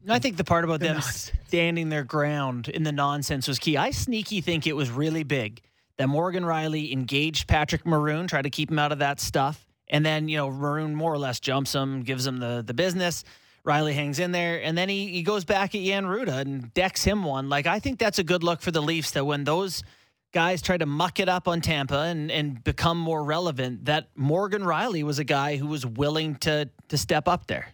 I 0.08 0.20
think 0.20 0.38
the 0.38 0.44
part 0.44 0.64
about 0.64 0.80
them 0.80 0.96
nonsense. 0.96 1.32
standing 1.48 1.90
their 1.90 2.04
ground 2.04 2.70
in 2.70 2.84
the 2.84 2.92
nonsense 2.92 3.48
was 3.48 3.60
key. 3.60 3.78
I 3.78 3.92
sneaky 3.92 4.42
think 4.42 4.66
it 4.66 4.76
was 4.76 4.90
really 4.90 5.24
big 5.24 5.62
that 5.98 6.08
Morgan 6.08 6.44
Rielly 6.44 6.94
engaged 6.94 7.48
Patrick 7.48 7.86
Maroon, 7.86 8.26
tried 8.28 8.44
to 8.44 8.50
keep 8.50 8.72
him 8.72 8.80
out 8.80 8.94
of 8.94 9.00
that 9.00 9.20
stuff, 9.20 9.68
and 9.90 10.06
then 10.06 10.30
you 10.30 10.38
know 10.38 10.50
Maroon 10.50 10.96
more 10.96 11.14
or 11.14 11.18
less 11.18 11.40
jumps 11.40 11.76
him, 11.76 12.04
gives 12.04 12.26
him 12.26 12.38
the 12.38 12.64
the 12.66 12.74
business. 12.74 13.24
Rielly 13.66 13.94
hangs 13.94 14.20
in 14.20 14.32
there, 14.32 14.64
and 14.64 14.78
then 14.78 14.88
he, 14.88 15.08
he 15.08 15.22
goes 15.22 15.44
back 15.44 15.76
at 15.76 15.82
Jan 15.82 16.06
Rutta 16.06 16.40
and 16.40 16.74
decks 16.74 17.04
him 17.04 17.24
one. 17.26 17.50
Like 17.50 17.68
I 17.68 17.80
think 17.80 18.00
that's 18.00 18.18
a 18.18 18.24
good 18.24 18.42
look 18.42 18.62
for 18.62 18.72
the 18.72 18.82
Leafs 18.82 19.12
that 19.12 19.26
when 19.26 19.44
those 19.44 19.84
guys 20.32 20.62
try 20.62 20.78
to 20.78 20.86
muck 20.86 21.20
it 21.20 21.28
up 21.28 21.48
on 21.48 21.60
Tampa 21.60 22.00
and, 22.00 22.32
and 22.32 22.64
become 22.64 22.98
more 22.98 23.22
relevant, 23.24 23.86
that 23.86 24.08
Morgan 24.16 24.62
Rielly 24.62 25.04
was 25.04 25.20
a 25.20 25.24
guy 25.26 25.58
who 25.58 25.68
was 25.68 25.86
willing 25.86 26.36
to 26.38 26.70
to 26.88 26.98
step 26.98 27.28
up 27.28 27.48
there. 27.48 27.68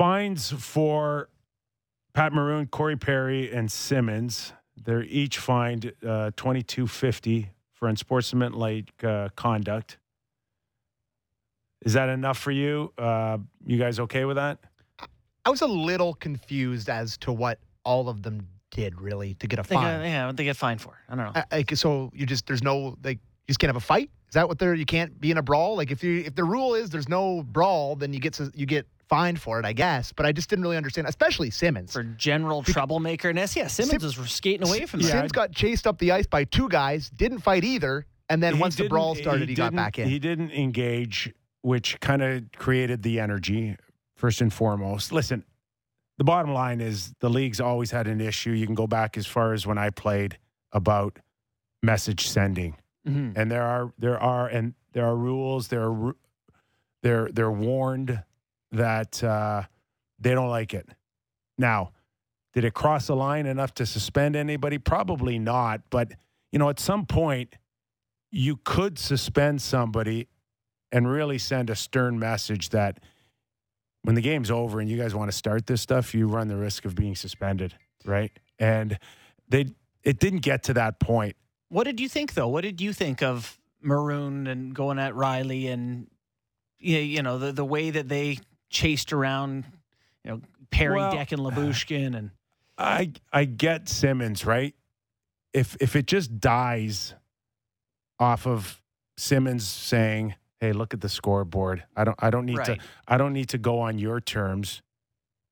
Fines 0.00 0.50
for 0.50 1.28
Pat 2.14 2.32
Maroon, 2.32 2.66
Corey 2.68 2.96
Perry, 2.96 3.52
and 3.52 3.70
Simmonds. 3.70 4.54
They're 4.82 5.02
each 5.02 5.36
fined 5.36 5.92
uh, 6.02 6.30
twenty 6.36 6.62
two 6.62 6.86
fifty 6.86 7.50
for 7.74 7.86
unsportsmanlike 7.86 9.04
uh, 9.04 9.28
conduct. 9.36 9.98
Is 11.82 11.92
that 11.92 12.08
enough 12.08 12.38
for 12.38 12.50
you? 12.50 12.94
Uh, 12.96 13.36
you 13.66 13.76
guys 13.76 14.00
okay 14.00 14.24
with 14.24 14.36
that? 14.36 14.56
I 15.44 15.50
was 15.50 15.60
a 15.60 15.66
little 15.66 16.14
confused 16.14 16.88
as 16.88 17.18
to 17.18 17.30
what 17.30 17.58
all 17.84 18.08
of 18.08 18.22
them 18.22 18.48
did 18.70 18.98
really 18.98 19.34
to 19.34 19.46
get 19.46 19.58
a 19.58 19.62
think, 19.62 19.82
fine. 19.82 20.00
yeah, 20.00 20.28
what 20.28 20.36
they 20.38 20.44
get 20.44 20.56
fined 20.56 20.80
for? 20.80 20.98
I 21.10 21.14
don't 21.14 21.34
know. 21.34 21.42
Like, 21.52 21.76
so 21.76 22.10
you 22.14 22.24
just 22.24 22.46
there's 22.46 22.62
no 22.62 22.96
like 23.04 23.18
you 23.18 23.48
just 23.48 23.60
can't 23.60 23.68
have 23.68 23.76
a 23.76 23.80
fight. 23.80 24.08
Is 24.28 24.32
that 24.32 24.48
what 24.48 24.58
they're? 24.58 24.72
You 24.72 24.86
can't 24.86 25.20
be 25.20 25.30
in 25.30 25.36
a 25.36 25.42
brawl. 25.42 25.76
Like 25.76 25.90
if 25.90 26.02
you 26.02 26.20
if 26.20 26.34
the 26.34 26.44
rule 26.44 26.74
is 26.74 26.88
there's 26.88 27.10
no 27.10 27.42
brawl, 27.42 27.96
then 27.96 28.14
you 28.14 28.18
get 28.18 28.32
to, 28.34 28.50
you 28.54 28.64
get 28.64 28.86
fined 29.10 29.40
for 29.40 29.58
it, 29.58 29.66
I 29.66 29.74
guess. 29.74 30.12
But 30.12 30.24
I 30.24 30.32
just 30.32 30.48
didn't 30.48 30.62
really 30.62 30.78
understand, 30.78 31.06
especially 31.08 31.50
Simmonds. 31.50 31.92
for 31.92 32.02
general 32.04 32.62
troublemakerness. 32.62 33.54
Yeah, 33.56 33.66
Simmonds 33.66 34.04
was 34.04 34.16
skating 34.30 34.66
away 34.66 34.86
from 34.86 35.00
that. 35.00 35.06
Yeah, 35.06 35.12
Simmonds 35.12 35.32
got 35.32 35.52
chased 35.52 35.86
up 35.86 35.98
the 35.98 36.12
ice 36.12 36.26
by 36.26 36.44
two 36.44 36.68
guys, 36.70 37.10
didn't 37.10 37.40
fight 37.40 37.64
either, 37.64 38.06
and 38.30 38.42
then 38.42 38.54
He 38.54 38.60
once 38.60 38.76
the 38.76 38.88
brawl 38.88 39.14
started, 39.16 39.48
he, 39.48 39.54
got 39.54 39.74
back 39.74 39.98
in. 39.98 40.08
He 40.08 40.18
didn't 40.18 40.52
engage, 40.52 41.34
which 41.60 41.98
kind 42.00 42.22
of 42.22 42.44
created 42.56 43.02
the 43.02 43.20
energy, 43.20 43.76
first 44.16 44.40
and 44.40 44.52
foremost. 44.52 45.12
Listen, 45.12 45.44
the 46.16 46.24
bottom 46.24 46.52
line 46.54 46.80
is 46.80 47.12
the 47.18 47.28
league's 47.28 47.60
always 47.60 47.90
had 47.90 48.06
an 48.06 48.20
issue. 48.20 48.52
You 48.52 48.64
can 48.66 48.74
go 48.76 48.86
back 48.86 49.18
as 49.18 49.26
far 49.26 49.52
as 49.52 49.66
when 49.66 49.76
I 49.76 49.90
played 49.90 50.38
about 50.72 51.18
message 51.82 52.28
sending. 52.28 52.76
Mhm. 53.08 53.32
And 53.36 53.50
there 53.50 53.62
are 53.64 53.92
there 53.98 54.20
are 54.20 54.46
and 54.46 54.74
there 54.92 55.06
are 55.06 55.16
rules, 55.16 55.68
there 55.68 55.80
are 55.82 55.92
ru- 55.92 56.16
they're 57.02 57.28
they're 57.32 57.50
warned 57.50 58.22
that 58.72 59.22
uh, 59.22 59.62
they 60.18 60.34
don't 60.34 60.48
like 60.48 60.74
it. 60.74 60.88
Now, 61.58 61.92
did 62.52 62.64
it 62.64 62.74
cross 62.74 63.06
the 63.06 63.16
line 63.16 63.46
enough 63.46 63.74
to 63.74 63.86
suspend 63.86 64.36
anybody? 64.36 64.78
Probably 64.78 65.38
not. 65.38 65.82
But 65.90 66.12
you 66.52 66.58
know, 66.58 66.68
at 66.68 66.80
some 66.80 67.06
point, 67.06 67.56
you 68.30 68.56
could 68.64 68.98
suspend 68.98 69.62
somebody 69.62 70.28
and 70.92 71.08
really 71.08 71.38
send 71.38 71.70
a 71.70 71.76
stern 71.76 72.18
message 72.18 72.70
that 72.70 72.98
when 74.02 74.14
the 74.14 74.20
game's 74.20 74.50
over 74.50 74.80
and 74.80 74.88
you 74.88 74.96
guys 74.96 75.14
want 75.14 75.30
to 75.30 75.36
start 75.36 75.66
this 75.66 75.80
stuff, 75.80 76.14
you 76.14 76.26
run 76.26 76.48
the 76.48 76.56
risk 76.56 76.84
of 76.84 76.94
being 76.94 77.14
suspended, 77.14 77.74
right? 78.04 78.32
And 78.58 78.98
they 79.48 79.66
it 80.02 80.18
didn't 80.18 80.40
get 80.40 80.64
to 80.64 80.74
that 80.74 80.98
point. 80.98 81.36
What 81.68 81.84
did 81.84 82.00
you 82.00 82.08
think, 82.08 82.34
though? 82.34 82.48
What 82.48 82.62
did 82.62 82.80
you 82.80 82.92
think 82.92 83.22
of 83.22 83.58
Maroon 83.80 84.46
and 84.46 84.74
going 84.74 84.98
at 84.98 85.14
Rielly 85.14 85.70
and 85.70 86.08
you 86.78 87.22
know 87.22 87.38
the 87.38 87.52
the 87.52 87.64
way 87.64 87.90
that 87.90 88.08
they 88.08 88.38
chased 88.70 89.12
around, 89.12 89.64
you 90.24 90.30
know 90.30 90.40
Perry, 90.70 90.96
Well, 90.96 91.12
Deck, 91.12 91.32
and 91.32 91.40
Lyubushkin, 91.42 92.16
and 92.16 92.30
I 92.78 93.12
I 93.32 93.44
get 93.44 93.88
Simmonds, 93.88 94.46
right? 94.46 94.74
If 95.52 95.76
if 95.80 95.96
it 95.96 96.06
just 96.06 96.38
dies 96.40 97.14
off 98.18 98.46
of 98.46 98.80
Simmonds 99.16 99.66
saying, 99.66 100.34
"Hey, 100.60 100.72
look 100.72 100.94
at 100.94 101.00
the 101.00 101.08
scoreboard. 101.08 101.84
I 101.96 102.04
don't 102.04 102.16
I 102.22 102.30
don't 102.30 102.46
need 102.46 102.64
to 102.64 102.78
I 103.08 103.16
don't 103.18 103.32
need 103.32 103.48
to 103.50 103.58
go 103.58 103.80
on 103.80 103.98
your 103.98 104.20
terms." 104.20 104.82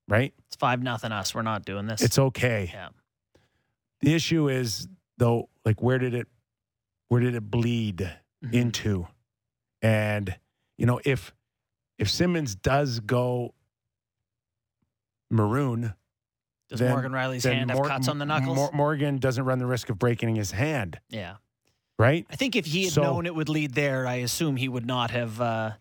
Right? 0.09 0.33
it's 0.47 0.57
five 0.57 0.83
nothing 0.83 1.13
us. 1.13 1.35
We're 1.35 1.43
not 1.43 1.67
doing 1.67 1.85
this. 1.87 2.01
It's 2.01 2.19
okay. 2.19 2.71
yeah. 2.73 2.89
The 4.01 4.15
issue 4.15 4.49
is 4.49 4.89
though 5.19 5.51
like 5.67 5.83
where 5.83 5.99
did 5.99 6.15
it 6.15 6.29
where 7.09 7.21
did 7.21 7.35
it 7.35 7.51
bleed 7.51 8.11
Mhm. 8.43 8.55
into? 8.55 9.07
And 9.83 10.35
you 10.79 10.87
know, 10.87 11.01
if 11.05 11.35
if 11.99 12.09
Simmonds 12.11 12.55
does 12.55 13.01
go 13.01 13.55
maroon, 15.31 15.95
Does 16.69 16.81
then- 16.81 16.91
Morgan 16.91 17.13
Rielly's 17.13 17.43
then 17.43 17.57
hand 17.57 17.71
have 17.71 17.83
cuts 17.87 18.09
on 18.09 18.19
the 18.19 18.27
knuckles? 18.27 18.57
Mor- 18.57 18.71
Morgan 18.73 19.19
doesn't 19.19 19.45
run 19.45 19.59
the 19.59 19.67
risk 19.67 19.89
of 19.91 19.99
breaking 19.99 20.37
his 20.37 20.51
hand, 20.53 21.01
yeah. 21.09 21.37
right? 21.99 22.27
I 22.31 22.37
think 22.37 22.57
if 22.57 22.67
he 22.67 22.85
had 22.85 22.93
So- 22.93 23.03
known 23.03 23.27
it 23.27 23.35
would 23.35 23.49
lead 23.49 23.75
there, 23.75 24.07
I 24.07 24.17
assume 24.17 24.57
he 24.57 24.69
would 24.69 24.87
not 24.87 25.11
have. 25.11 25.41
Uh, 25.41 25.73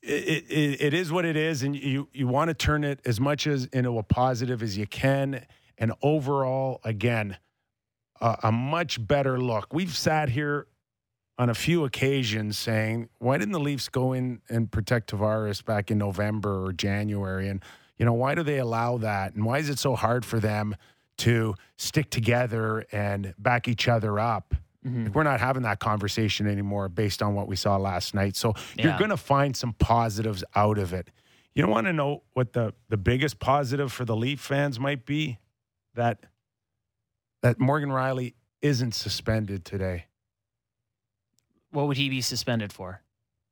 It, 0.00 0.44
it, 0.48 0.80
it 0.80 0.94
is 0.94 1.10
what 1.10 1.24
it 1.24 1.36
is, 1.36 1.64
and 1.64 1.74
you 1.74 2.08
you 2.12 2.28
want 2.28 2.48
to 2.48 2.54
turn 2.54 2.84
it 2.84 3.00
as 3.04 3.18
much 3.18 3.48
as 3.48 3.64
into 3.66 3.98
a 3.98 4.02
positive 4.04 4.62
as 4.62 4.78
you 4.78 4.86
can. 4.86 5.44
And 5.76 5.92
overall, 6.02 6.80
again, 6.84 7.36
a, 8.20 8.38
a 8.44 8.52
much 8.52 9.04
better 9.04 9.40
look. 9.40 9.72
We've 9.74 9.94
sat 9.96 10.28
here 10.28 10.68
on 11.38 11.48
a 11.48 11.54
few 11.54 11.84
occasions 11.84 12.58
saying, 12.58 13.08
why 13.18 13.38
didn't 13.38 13.52
the 13.52 13.60
Leafs 13.60 13.88
go 13.88 14.12
in 14.12 14.40
and 14.48 14.70
protect 14.70 15.12
Tavares 15.12 15.64
back 15.64 15.90
in 15.90 15.98
November 15.98 16.64
or 16.64 16.72
January? 16.72 17.48
And 17.48 17.62
you 17.96 18.04
know, 18.04 18.12
why 18.12 18.34
do 18.34 18.42
they 18.42 18.58
allow 18.58 18.98
that? 18.98 19.34
And 19.34 19.44
why 19.44 19.58
is 19.58 19.68
it 19.68 19.78
so 19.78 19.96
hard 19.96 20.24
for 20.24 20.38
them 20.38 20.76
to 21.18 21.54
stick 21.76 22.10
together 22.10 22.84
and 22.92 23.34
back 23.38 23.66
each 23.66 23.88
other 23.88 24.18
up? 24.20 24.54
Mm-hmm. 24.86 25.04
Like, 25.04 25.14
we're 25.14 25.22
not 25.24 25.40
having 25.40 25.62
that 25.62 25.80
conversation 25.80 26.46
anymore 26.46 26.88
based 26.88 27.22
on 27.22 27.34
what 27.34 27.48
we 27.48 27.56
saw 27.56 27.76
last 27.76 28.14
night. 28.14 28.36
So 28.36 28.54
you're 28.76 28.96
going 28.98 29.10
to 29.10 29.16
find 29.16 29.56
some 29.56 29.72
positives 29.72 30.44
out 30.54 30.78
of 30.78 30.92
it. 30.92 31.10
You 31.54 31.62
don't 31.62 31.72
want 31.72 31.88
to 31.88 31.92
know 31.92 32.22
what 32.34 32.52
the, 32.52 32.72
the 32.88 32.96
biggest 32.96 33.40
positive 33.40 33.92
for 33.92 34.04
the 34.04 34.14
Leaf 34.14 34.40
fans 34.40 34.78
might 34.78 35.04
be? 35.04 35.38
that 35.98 36.24
that 37.42 37.60
Morgan 37.60 37.90
Rielly 37.90 38.34
isn't 38.62 38.94
suspended 38.94 39.64
today. 39.64 40.06
What 41.70 41.86
would 41.88 41.96
he 41.96 42.08
be 42.08 42.20
suspended 42.20 42.72
for? 42.72 43.02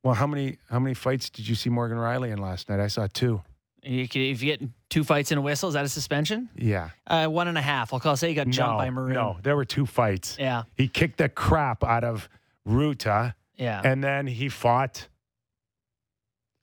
Well, 0.02 0.14
how 0.14 0.26
many 0.26 0.58
how 0.70 0.78
many 0.78 0.94
fights 0.94 1.30
did 1.30 1.48
you 1.48 1.54
see 1.54 1.68
Morgan 1.70 1.98
Rielly 1.98 2.30
in 2.32 2.38
last 2.38 2.68
night? 2.68 2.80
I 2.80 2.86
saw 2.88 3.06
two. 3.12 3.42
You 3.82 4.08
could, 4.08 4.20
if 4.22 4.42
you 4.42 4.56
get 4.56 4.68
two 4.90 5.04
fights 5.04 5.30
and 5.30 5.38
a 5.38 5.42
whistle, 5.42 5.68
is 5.68 5.74
that 5.74 5.84
a 5.84 5.88
suspension? 5.88 6.48
Yeah. 6.56 6.90
Uh, 7.06 7.26
one 7.28 7.46
and 7.46 7.56
a 7.56 7.62
half. 7.62 7.92
I'll 7.92 8.00
call. 8.00 8.16
Say 8.16 8.28
he 8.30 8.34
got 8.34 8.48
jumped 8.48 8.72
no, 8.72 8.78
by 8.78 8.90
Maroon. 8.90 9.14
No, 9.14 9.36
there 9.44 9.54
were 9.54 9.64
two 9.64 9.86
fights. 9.86 10.36
Yeah. 10.40 10.64
He 10.76 10.88
kicked 10.88 11.18
the 11.18 11.28
crap 11.28 11.84
out 11.84 12.02
of 12.02 12.28
Rutta, 12.66 13.34
Yeah. 13.56 13.80
and 13.84 14.02
then 14.02 14.26
he 14.26 14.48
fought 14.48 15.06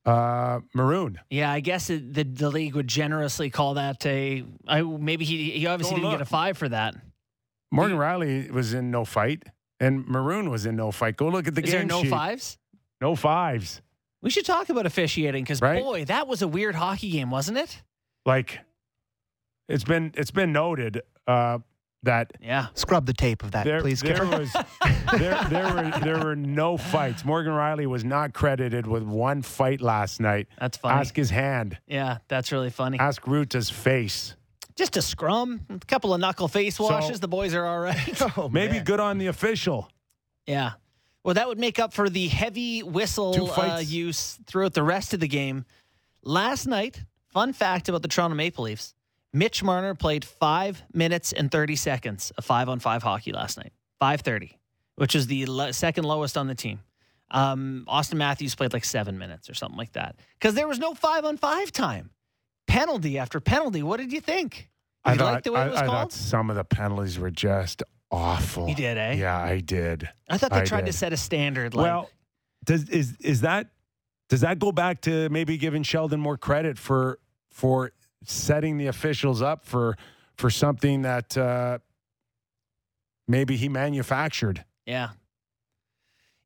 uh, 0.06 0.60
Maroon. 0.74 1.20
yeah. 1.30 1.50
I 1.52 1.62
guess 1.62 1.89
it, 1.89 2.13
the 2.13 2.24
the 2.24 2.50
league 2.50 2.76
would 2.76 2.88
generously 2.89 3.50
call 3.50 3.76
that 3.76 4.06
a. 4.06 4.44
I, 4.68 4.82
maybe 4.82 5.24
he 5.24 5.52
he 5.52 5.66
obviously 5.68 5.94
Oh, 5.94 5.98
didn't 6.00 6.10
look. 6.12 6.20
get 6.20 6.28
a 6.28 6.30
five 6.30 6.58
for 6.58 6.68
that. 6.70 6.96
Morgan 7.72 7.98
Rielly 7.98 8.52
was 8.52 8.74
in 8.74 8.92
no 8.92 9.06
fight, 9.06 9.44
and 9.80 10.08
Maroon 10.08 10.50
was 10.50 10.66
in 10.66 10.76
no 10.76 10.92
fight. 10.92 11.18
Go 11.18 11.28
look 11.30 11.48
at 11.48 11.56
the 11.56 11.64
Is 11.64 11.70
game 11.72 11.80
there 11.88 11.98
no 11.98 12.02
sheet. 12.04 12.10
fives? 12.10 12.58
No 13.02 13.16
fives. 13.16 13.82
We 14.22 14.30
should 14.30 14.46
talk 14.46 14.70
about 14.70 14.86
officiating 14.86 15.44
because 15.44 15.62
Right? 15.62 15.84
boy, 15.84 16.06
that 16.06 16.28
was 16.28 16.42
a 16.42 16.48
weird 16.48 16.76
hockey 16.76 17.12
game, 17.12 17.30
wasn't 17.32 17.58
it? 17.58 17.82
Like 18.26 18.60
it's 19.68 19.84
been 19.84 20.14
it's 20.16 20.32
been 20.32 20.54
noted 20.54 21.02
uh, 21.28 21.60
that 22.04 22.32
Yeah. 22.42 22.68
Scrub 22.74 23.06
the 23.06 23.14
tape 23.14 23.44
of 23.44 23.52
that, 23.52 23.66
there, 23.66 23.82
please. 23.82 24.02
there 24.02 24.14
Kipper. 24.16 24.40
was 24.40 24.54
there, 25.18 25.44
there 25.50 25.74
were 25.74 25.92
there 26.02 26.20
were 26.24 26.36
no 26.36 26.78
fights. 26.78 27.26
Morgan 27.26 27.52
Rielly 27.54 27.86
was 27.86 28.06
not 28.06 28.34
credited 28.34 28.88
with 28.88 29.04
one 29.04 29.42
fight 29.42 29.82
last 29.82 30.22
night. 30.22 30.48
That's 30.60 30.78
funny. 30.78 31.00
Ask 31.00 31.16
his 31.16 31.30
hand. 31.30 31.78
yeah, 31.88 32.20
that's 32.30 32.52
really 32.54 32.70
funny. 32.70 33.00
Ask 33.00 33.24
Rutta's 33.24 33.70
face. 33.70 34.36
Just 34.76 34.98
a 34.98 35.02
scrum, 35.02 35.62
a 35.70 35.80
couple 35.86 36.14
of 36.14 36.20
knuckle 36.20 36.48
face 36.48 36.80
washes. 36.80 37.20
the 37.20 37.28
boys 37.28 37.54
are 37.54 37.66
all 37.66 37.80
right. 37.80 38.22
Oh, 38.38 38.50
Maybe 38.50 38.74
man. 38.74 38.84
good 38.84 39.00
on 39.00 39.18
the 39.20 39.28
official. 39.28 39.90
Yeah. 40.48 40.72
Well, 41.24 41.36
that 41.36 41.48
would 41.48 41.60
make 41.60 41.80
up 41.80 41.94
for 41.94 42.10
the 42.10 42.28
heavy 42.28 42.82
whistle 42.84 43.52
uh, 43.52 43.80
use 43.80 44.38
throughout 44.48 44.74
the 44.74 44.84
rest 44.84 45.14
of 45.14 45.20
the 45.20 45.28
game. 45.28 45.66
Last 46.24 46.66
night, 46.68 47.04
fun 47.30 47.54
fact 47.54 47.88
about 47.88 48.02
the 48.02 48.08
Toronto 48.08 48.36
Maple 48.36 48.66
Leafs 48.66 48.94
Mitch 49.32 49.64
Marner 49.64 49.96
played 49.96 50.24
five 50.26 50.84
minutes 50.94 51.34
and 51.34 51.52
30 51.52 51.76
seconds 51.76 52.32
of 52.38 52.46
five 52.46 52.70
on 52.70 52.80
five 52.80 53.02
hockey 53.04 53.32
last 53.32 53.58
night. 53.58 53.74
530, 54.00 54.60
which 54.96 55.16
is 55.16 55.28
the 55.28 55.46
le- 55.48 55.74
second 55.74 56.04
lowest 56.06 56.38
on 56.38 56.48
the 56.48 56.56
team. 56.56 56.80
Um, 57.32 57.86
Auston 57.88 58.16
Matthews 58.16 58.54
played 58.54 58.74
like 58.74 58.86
seven 58.86 59.18
minutes 59.18 59.50
or 59.50 59.54
something 59.56 59.78
like 59.78 59.94
that 59.94 60.18
because 60.40 60.54
there 60.54 60.68
was 60.68 60.78
no 60.78 60.94
five 60.94 61.26
on 61.26 61.38
five 61.38 61.72
time. 61.72 62.12
Penalty 62.67 63.17
after 63.17 63.39
penalty. 63.39 63.84
What 63.84 63.97
did 63.97 64.12
you 64.12 64.21
think? 64.21 64.69
Did 65.06 65.10
I 65.10 65.12
you 65.13 65.17
thought 65.19 65.34
like 65.34 65.43
the 65.43 65.52
way 65.52 65.62
I, 65.62 65.65
it 65.65 65.71
was 65.71 65.80
I 65.80 65.86
called? 65.86 65.97
thought 65.97 66.12
some 66.13 66.49
of 66.49 66.56
the 66.56 66.63
penalties 66.63 67.19
were 67.19 67.32
just 67.32 67.84
awful. 68.10 68.69
You 68.69 68.76
did, 68.76 68.97
eh? 68.97 69.13
Yeah, 69.13 69.38
I 69.38 69.60
did. 69.60 70.10
I 70.30 70.38
thought 70.38 70.52
they 70.52 70.62
I 70.62 70.65
tried 70.65 70.86
to 70.86 70.93
set 70.93 71.13
a 71.13 71.17
standard. 71.17 71.73
Like, 71.73 71.84
well, 71.84 72.10
does 72.63 72.88
is 72.89 73.17
is 73.19 73.41
that 73.41 73.67
does 74.30 74.41
that 74.41 74.60
go 74.60 74.71
back 74.71 75.02
to 75.02 75.30
maybe 75.30 75.58
giving 75.58 75.84
Sheldon 75.84 76.19
more 76.19 76.38
credit 76.38 76.78
for 76.78 77.19
for 77.52 77.91
setting 78.23 78.78
the 78.78 78.88
officials 78.88 79.41
up 79.41 79.65
for 79.65 79.97
for 80.38 80.49
something 80.49 81.02
that 81.02 81.38
uh, 81.38 81.80
maybe 83.28 83.58
he 83.58 83.67
manufactured? 83.69 84.63
Yeah. 84.86 85.10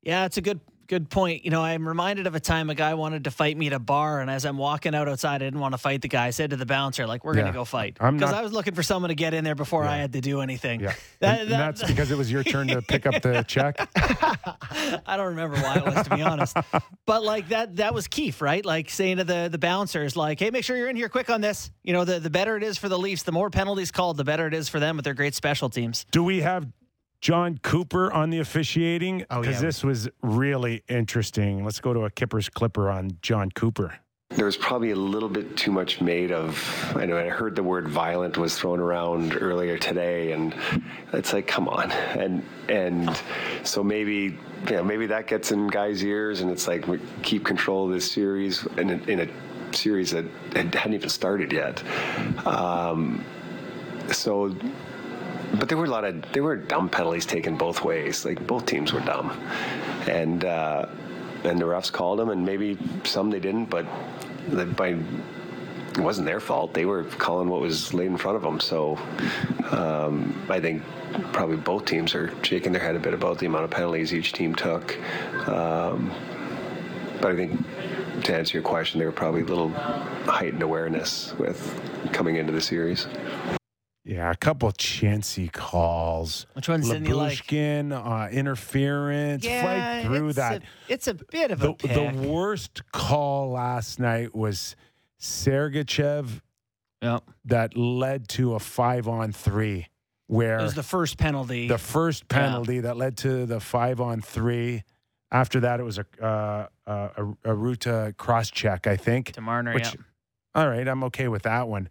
Yeah, 0.02 0.24
it's 0.24 0.36
a 0.36 0.40
good 0.42 0.60
good 0.88 1.08
point. 1.10 1.44
You 1.44 1.50
know, 1.50 1.62
I'm 1.62 1.86
reminded 1.86 2.26
of 2.26 2.34
a 2.34 2.40
time 2.40 2.70
a 2.70 2.74
guy 2.74 2.94
wanted 2.94 3.24
to 3.24 3.30
fight 3.30 3.56
me 3.56 3.66
at 3.68 3.72
a 3.72 3.78
bar, 3.78 4.20
and 4.20 4.30
as 4.30 4.44
I'm 4.44 4.56
walking 4.58 4.94
out 4.94 5.06
outside, 5.08 5.36
I 5.36 5.38
didn't 5.46 5.60
want 5.60 5.74
to 5.74 5.78
fight 5.78 6.02
the 6.02 6.08
guy. 6.08 6.26
I 6.26 6.30
said 6.30 6.50
to 6.50 6.56
the 6.56 6.66
bouncer, 6.66 7.06
like, 7.06 7.24
we're 7.24 7.34
Yeah. 7.36 7.42
gonna 7.42 7.52
go 7.52 7.64
fight. 7.64 7.94
Because 7.94 8.20
not- 8.20 8.34
I 8.34 8.42
was 8.42 8.52
looking 8.52 8.74
for 8.74 8.82
someone 8.82 9.10
to 9.10 9.14
get 9.14 9.34
in 9.34 9.44
there 9.44 9.54
before 9.54 9.84
I 9.84 9.98
had 9.98 10.12
to 10.14 10.20
do 10.20 10.40
anything. 10.40 10.80
Yeah, 10.80 10.94
That- 11.20 11.40
and, 11.42 11.50
that- 11.50 11.60
and 11.60 11.76
that's 11.78 11.84
because 11.84 12.10
it 12.10 12.18
was 12.18 12.32
your 12.32 12.42
turn 12.42 12.68
to 12.68 12.82
pick 12.82 13.06
up 13.06 13.22
the 13.22 13.42
check. 13.48 13.76
I 15.06 15.16
don't 15.16 15.28
remember 15.28 15.56
why 15.56 15.76
it 15.76 15.84
was 15.84 16.06
to 16.08 16.16
be 16.16 16.22
honest. 16.22 16.56
But 17.06 17.22
like 17.22 17.48
that 17.48 17.76
that 17.76 17.94
was 17.94 18.08
Keefe, 18.08 18.40
right? 18.40 18.64
Like 18.64 18.90
saying 18.90 19.18
to 19.18 19.24
the 19.24 19.48
the 19.50 19.58
bouncers, 19.58 20.16
like, 20.16 20.40
hey, 20.40 20.50
make 20.50 20.64
sure 20.64 20.76
you're 20.76 20.88
in 20.88 20.96
here 20.96 21.08
quick 21.08 21.30
on 21.30 21.40
this. 21.40 21.70
You 21.84 21.92
know, 21.92 22.04
the, 22.04 22.18
the 22.20 22.30
better 22.30 22.56
it 22.56 22.62
is 22.62 22.78
for 22.78 22.88
the 22.88 22.98
Leafs, 22.98 23.22
the 23.22 23.32
more 23.32 23.50
penalties 23.50 23.90
called, 23.90 24.16
the 24.16 24.24
better 24.24 24.46
it 24.46 24.54
is 24.54 24.68
for 24.68 24.80
them 24.80 24.96
with 24.96 25.04
their 25.04 25.14
great 25.14 25.34
special 25.34 25.68
teams. 25.68 26.06
Do 26.10 26.22
we 26.24 26.40
have 26.40 26.66
John 27.20 27.58
Cooper 27.58 28.12
on 28.12 28.30
the 28.30 28.38
officiating? 28.38 29.24
Oh, 29.30 29.40
Because 29.40 29.56
yeah. 29.56 29.66
this 29.68 29.84
was 29.84 30.08
really 30.22 30.82
interesting. 30.88 31.64
Let's 31.64 31.80
go 31.80 31.92
to 31.92 32.04
a 32.04 32.10
Kipper's 32.10 32.48
Clipper 32.48 32.90
on 32.90 33.10
John 33.22 33.50
Cooper. 33.50 33.98
There 34.30 34.44
was 34.44 34.58
probably 34.58 34.90
a 34.90 34.96
little 34.96 35.28
bit 35.30 35.56
too 35.56 35.72
much 35.72 36.02
made 36.02 36.32
of. 36.32 36.92
I 36.94 37.06
know 37.06 37.16
I 37.16 37.28
heard 37.30 37.56
the 37.56 37.62
word 37.62 37.88
violent 37.88 38.36
was 38.36 38.58
thrown 38.58 38.78
around 38.78 39.34
earlier 39.40 39.78
today, 39.78 40.32
and 40.32 40.54
it's 41.14 41.32
like, 41.32 41.46
come 41.46 41.66
on, 41.66 41.90
and 41.90 42.44
and 42.68 43.18
so 43.64 43.82
maybe 43.82 44.36
you 44.66 44.70
know 44.70 44.84
maybe 44.84 45.06
that 45.06 45.28
gets 45.28 45.50
in 45.50 45.66
guys' 45.68 46.04
ears, 46.04 46.42
and 46.42 46.50
it's 46.50 46.68
like 46.68 46.86
we 46.86 47.00
keep 47.22 47.42
control 47.42 47.86
of 47.86 47.92
this 47.92 48.12
series, 48.12 48.66
and 48.76 48.90
in, 48.90 49.08
in 49.08 49.20
a 49.20 49.74
series 49.74 50.10
that 50.10 50.26
hadn't 50.54 50.92
even 50.92 51.08
started 51.08 51.50
yet. 51.50 51.82
Um, 52.46 53.24
so 54.12 54.54
but 55.54 55.68
there 55.68 55.78
were 55.78 55.86
a 55.86 55.90
lot 55.90 56.04
of 56.04 56.20
there 56.32 56.42
were 56.42 56.56
dumb 56.56 56.88
penalties 56.88 57.26
taken 57.26 57.56
both 57.56 57.84
ways. 57.84 58.24
Like 58.24 58.44
both 58.46 58.66
teams 58.66 58.92
were 58.92 59.00
dumb, 59.00 59.30
and 60.08 60.44
uh, 60.44 60.86
and 61.44 61.58
the 61.58 61.64
refs 61.64 61.90
called 61.90 62.18
them, 62.18 62.30
and 62.30 62.44
maybe 62.44 62.78
some 63.04 63.30
they 63.30 63.40
didn't, 63.40 63.66
but 63.66 63.86
by 64.76 64.96
it 65.98 66.04
wasn't 66.04 66.26
their 66.26 66.40
fault. 66.40 66.74
They 66.74 66.84
were 66.84 67.04
calling 67.04 67.48
what 67.48 67.60
was 67.60 67.92
laid 67.92 68.06
in 68.06 68.16
front 68.16 68.36
of 68.36 68.42
them. 68.42 68.60
So 68.60 68.96
um, 69.70 70.46
I 70.48 70.60
think 70.60 70.82
probably 71.32 71.56
both 71.56 71.86
teams 71.86 72.14
are 72.14 72.32
shaking 72.44 72.72
their 72.72 72.82
head 72.82 72.94
a 72.94 73.00
bit 73.00 73.14
about 73.14 73.38
the 73.38 73.46
amount 73.46 73.64
of 73.64 73.70
penalties 73.70 74.14
each 74.14 74.32
team 74.32 74.54
took. 74.54 74.96
Um, 75.48 76.12
but 77.20 77.32
I 77.32 77.36
think 77.36 77.60
to 78.24 78.34
answer 78.34 78.56
your 78.56 78.62
question, 78.62 78.98
there 78.98 79.08
were 79.08 79.12
probably 79.12 79.42
a 79.42 79.46
little 79.46 79.70
heightened 79.70 80.62
awareness 80.62 81.34
with 81.38 81.80
coming 82.12 82.36
into 82.36 82.52
the 82.52 82.60
series. 82.60 83.06
Yeah, 84.08 84.30
a 84.30 84.34
couple 84.36 84.70
of 84.70 84.78
chancy 84.78 85.48
calls. 85.48 86.46
Which 86.54 86.66
ones 86.66 86.88
didn't 86.88 87.08
you 87.08 87.16
like? 87.16 87.52
Uh, 87.52 88.28
interference, 88.32 89.44
right 89.46 90.02
through 90.02 90.28
it's 90.28 90.36
that. 90.36 90.62
A, 90.62 90.92
it's 90.92 91.08
a 91.08 91.14
bit 91.14 91.50
of 91.50 91.58
the, 91.58 91.70
a 91.72 91.74
pick. 91.74 91.92
the 91.92 92.26
worst 92.26 92.90
call 92.90 93.50
last 93.50 94.00
night 94.00 94.34
was 94.34 94.76
Sergachev 95.20 96.40
Yep. 97.02 97.22
that 97.44 97.76
led 97.76 98.28
to 98.30 98.54
a 98.54 98.58
five 98.58 99.06
on 99.06 99.30
three, 99.30 99.86
where 100.26 100.58
It 100.58 100.62
was 100.62 100.74
the 100.74 100.82
first 100.82 101.16
penalty. 101.18 101.68
the 101.68 101.76
first 101.78 102.26
penalty 102.28 102.80
that 102.80 102.96
led 102.96 103.18
to 103.18 103.44
the 103.46 103.60
five 103.60 104.00
on 104.00 104.20
three. 104.22 104.84
After 105.30 105.60
that, 105.60 105.78
it 105.80 105.82
was 105.84 105.98
a 105.98 106.06
uh, 106.20 106.66
uh, 106.86 107.08
a, 107.44 107.52
a 107.52 107.54
Rutta 107.54 108.16
cross 108.16 108.50
check, 108.50 108.86
I 108.86 108.96
think. 108.96 109.32
to 109.32 109.42
Marner, 109.42 109.74
Which, 109.74 109.94
yeah. 109.94 110.00
all 110.54 110.66
right, 110.68 110.88
I'm 110.88 111.04
okay 111.04 111.28
with 111.28 111.42
that 111.42 111.68
one, 111.68 111.88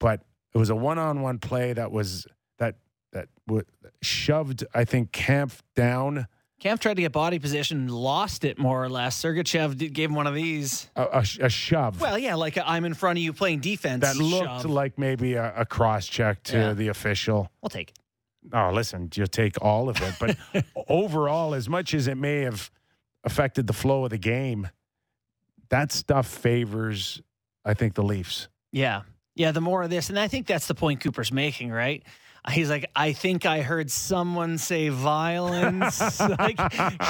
but 0.00 0.20
it 0.54 0.58
was 0.58 0.70
a 0.70 0.76
one-on-one 0.76 1.38
play 1.38 1.72
that 1.72 1.90
was 1.92 2.26
that 2.58 2.76
that 3.12 3.28
w- 3.46 3.64
shoved, 4.02 4.64
I 4.74 4.84
think, 4.84 5.12
Kampf 5.12 5.62
down 5.74 6.26
Kampf 6.60 6.82
tried 6.82 6.94
to 6.94 7.02
get 7.02 7.12
body 7.12 7.38
position, 7.38 7.88
lost 7.88 8.44
it 8.44 8.58
more 8.58 8.84
or 8.84 8.90
less. 8.90 9.20
Sergachev 9.20 9.78
did, 9.78 9.94
gave 9.94 10.10
him 10.10 10.14
one 10.14 10.26
of 10.26 10.34
these. 10.34 10.90
a, 10.94 11.06
a, 11.20 11.24
sh- 11.24 11.38
a 11.40 11.48
shove. 11.48 11.98
Well, 12.02 12.18
yeah, 12.18 12.34
like 12.34 12.58
i 12.58 12.62
I'm 12.76 12.84
in 12.84 12.92
front 12.92 13.18
of 13.18 13.22
you 13.22 13.32
playing 13.32 13.60
defense. 13.60 14.02
that 14.02 14.16
looked 14.16 14.44
shove. 14.62 14.64
like 14.66 14.98
maybe 14.98 15.34
a, 15.34 15.54
a 15.56 15.64
cross 15.64 16.06
check 16.06 16.42
to 16.44 16.56
Yeah. 16.58 16.72
the 16.74 16.88
official. 16.88 17.50
We'll 17.62 17.70
take 17.70 17.88
it. 17.90 17.98
Oh, 18.52 18.70
listen, 18.74 19.08
you'll 19.14 19.26
take 19.26 19.54
all 19.62 19.88
of 19.88 19.96
it. 20.02 20.14
But 20.20 20.64
overall, 20.88 21.54
as 21.54 21.66
much 21.66 21.94
as 21.94 22.08
it 22.08 22.16
may 22.18 22.40
have 22.42 22.70
affected 23.24 23.66
the 23.66 23.72
flow 23.72 24.04
of 24.04 24.10
the 24.10 24.18
game, 24.18 24.68
that 25.70 25.92
stuff 25.92 26.26
favors, 26.26 27.22
I 27.64 27.72
think, 27.72 27.94
the 27.94 28.02
Leafs. 28.02 28.48
Yeah. 28.70 29.02
Yeah, 29.34 29.52
the 29.52 29.60
more 29.60 29.82
of 29.82 29.90
this, 29.90 30.10
and 30.10 30.18
I 30.18 30.28
think 30.28 30.46
that's 30.46 30.66
the 30.66 30.74
point 30.74 31.00
Cooper's 31.00 31.32
making, 31.32 31.70
right? 31.70 32.02
He's 32.50 32.70
like, 32.70 32.86
I 32.96 33.12
think 33.12 33.44
I 33.44 33.60
heard 33.60 33.90
someone 33.90 34.56
say 34.56 34.88
violence, 34.88 36.20
like 36.38 36.58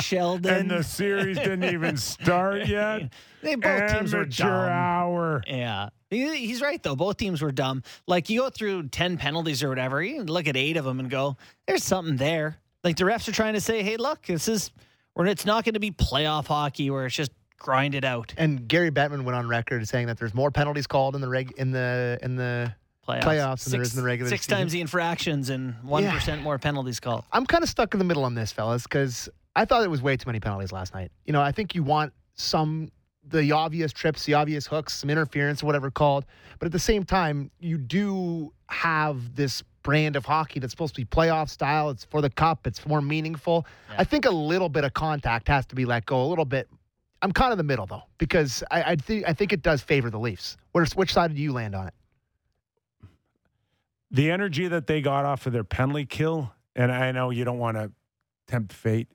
Sheldon. 0.02 0.52
And 0.54 0.70
the 0.70 0.82
series 0.82 1.36
didn't 1.38 1.64
even 1.64 1.96
start 1.96 2.66
yet. 2.66 3.12
they 3.42 3.54
both 3.54 3.92
teams 3.92 4.12
were 4.12 4.20
Amateur 4.22 4.44
dumb. 4.44 4.68
hour. 4.68 5.42
Yeah. 5.46 5.90
He's 6.10 6.60
right, 6.60 6.82
though. 6.82 6.96
Both 6.96 7.18
teams 7.18 7.40
were 7.42 7.52
dumb. 7.52 7.84
Like, 8.08 8.28
you 8.28 8.40
go 8.40 8.50
through 8.50 8.88
10 8.88 9.18
penalties 9.18 9.62
or 9.62 9.68
whatever, 9.68 10.02
you 10.02 10.24
look 10.24 10.48
at 10.48 10.56
eight 10.56 10.76
of 10.76 10.84
them 10.84 10.98
and 10.98 11.08
go, 11.08 11.36
there's 11.68 11.84
something 11.84 12.16
there. 12.16 12.58
Like, 12.82 12.96
the 12.96 13.04
refs 13.04 13.28
are 13.28 13.32
trying 13.32 13.54
to 13.54 13.60
say, 13.60 13.84
hey, 13.84 13.96
look, 13.98 14.26
this 14.26 14.48
is, 14.48 14.72
where 15.14 15.28
it's 15.28 15.46
not 15.46 15.64
going 15.64 15.74
to 15.74 15.80
be 15.80 15.92
playoff 15.92 16.46
hockey 16.46 16.90
where 16.90 17.06
it's 17.06 17.14
just 17.14 17.30
grind 17.60 17.94
it 17.94 18.04
out. 18.04 18.34
And 18.36 18.66
Gary 18.66 18.90
Bettman 18.90 19.22
went 19.22 19.36
on 19.36 19.46
record 19.46 19.86
saying 19.86 20.08
that 20.08 20.18
there's 20.18 20.34
more 20.34 20.50
penalties 20.50 20.88
called 20.88 21.14
in 21.14 21.20
the 21.20 21.28
reg 21.28 21.52
in 21.56 21.70
the 21.70 22.18
in 22.22 22.34
the. 22.34 22.74
Playoffs, 23.08 23.22
Playoffs 23.22 23.64
than 23.64 23.72
there 23.72 23.82
is 23.82 23.94
in 23.94 24.00
the 24.02 24.06
regular 24.06 24.28
Six 24.28 24.42
season. 24.44 24.58
times 24.58 24.72
the 24.72 24.80
infractions 24.80 25.48
and 25.48 25.74
1% 25.84 26.42
more 26.42 26.58
penalties 26.58 27.00
called. 27.00 27.24
I'm 27.32 27.46
kind 27.46 27.64
of 27.64 27.70
stuck 27.70 27.94
in 27.94 27.98
the 27.98 28.04
middle 28.04 28.24
on 28.24 28.34
this, 28.34 28.52
fellas, 28.52 28.82
because 28.82 29.28
I 29.56 29.64
thought 29.64 29.82
it 29.82 29.90
was 29.90 30.02
way 30.02 30.16
too 30.18 30.26
many 30.26 30.38
penalties 30.38 30.70
last 30.70 30.92
night. 30.92 31.10
You 31.24 31.32
know, 31.32 31.40
I 31.40 31.50
think 31.50 31.74
you 31.74 31.82
want 31.82 32.12
some 32.34 32.90
the 33.26 33.52
obvious 33.52 33.92
trips, 33.92 34.24
the 34.24 34.34
obvious 34.34 34.66
hooks, 34.66 34.94
some 34.94 35.10
interference, 35.10 35.62
whatever 35.62 35.90
called. 35.90 36.24
But 36.58 36.66
at 36.66 36.72
the 36.72 36.78
same 36.78 37.04
time, 37.04 37.50
you 37.58 37.78
do 37.78 38.52
have 38.68 39.34
this 39.34 39.62
brand 39.82 40.16
of 40.16 40.24
hockey 40.26 40.60
that's 40.60 40.72
supposed 40.72 40.94
to 40.94 41.00
be 41.00 41.04
playoff 41.04 41.48
style. 41.48 41.90
It's 41.90 42.04
for 42.04 42.20
the 42.20 42.30
cup. 42.30 42.66
It's 42.66 42.86
more 42.86 43.00
meaningful. 43.00 43.66
I 43.96 44.04
think 44.04 44.24
a 44.24 44.30
little 44.30 44.68
bit 44.68 44.84
of 44.84 44.94
contact 44.94 45.48
has 45.48 45.66
to 45.66 45.74
be 45.74 45.84
let 45.84 46.06
go. 46.06 46.22
A 46.22 46.26
little 46.28 46.44
bit. 46.44 46.68
I'm 47.22 47.32
kind 47.32 47.52
of 47.52 47.58
the 47.58 47.64
middle 47.64 47.86
though 47.86 48.02
because 48.18 48.62
I, 48.70 48.82
I 48.82 48.96
think 48.96 49.28
I 49.28 49.32
think 49.34 49.52
it 49.52 49.62
does 49.62 49.80
favor 49.82 50.08
the 50.10 50.18
Leafs. 50.18 50.56
Which, 50.72 50.92
which 50.92 51.12
side 51.12 51.34
do 51.34 51.40
you 51.40 51.52
land 51.52 51.74
on 51.74 51.88
it? 51.88 51.94
the 54.10 54.30
energy 54.30 54.66
that 54.68 54.86
they 54.86 55.00
got 55.00 55.24
off 55.24 55.46
of 55.46 55.52
their 55.52 55.62
penalty 55.64 56.04
kill, 56.04 56.52
and 56.74 56.90
I 56.90 57.12
know 57.12 57.30
you 57.30 57.44
don't 57.44 57.58
want 57.58 57.76
to 57.76 57.92
tempt 58.48 58.72
fate 58.72 59.08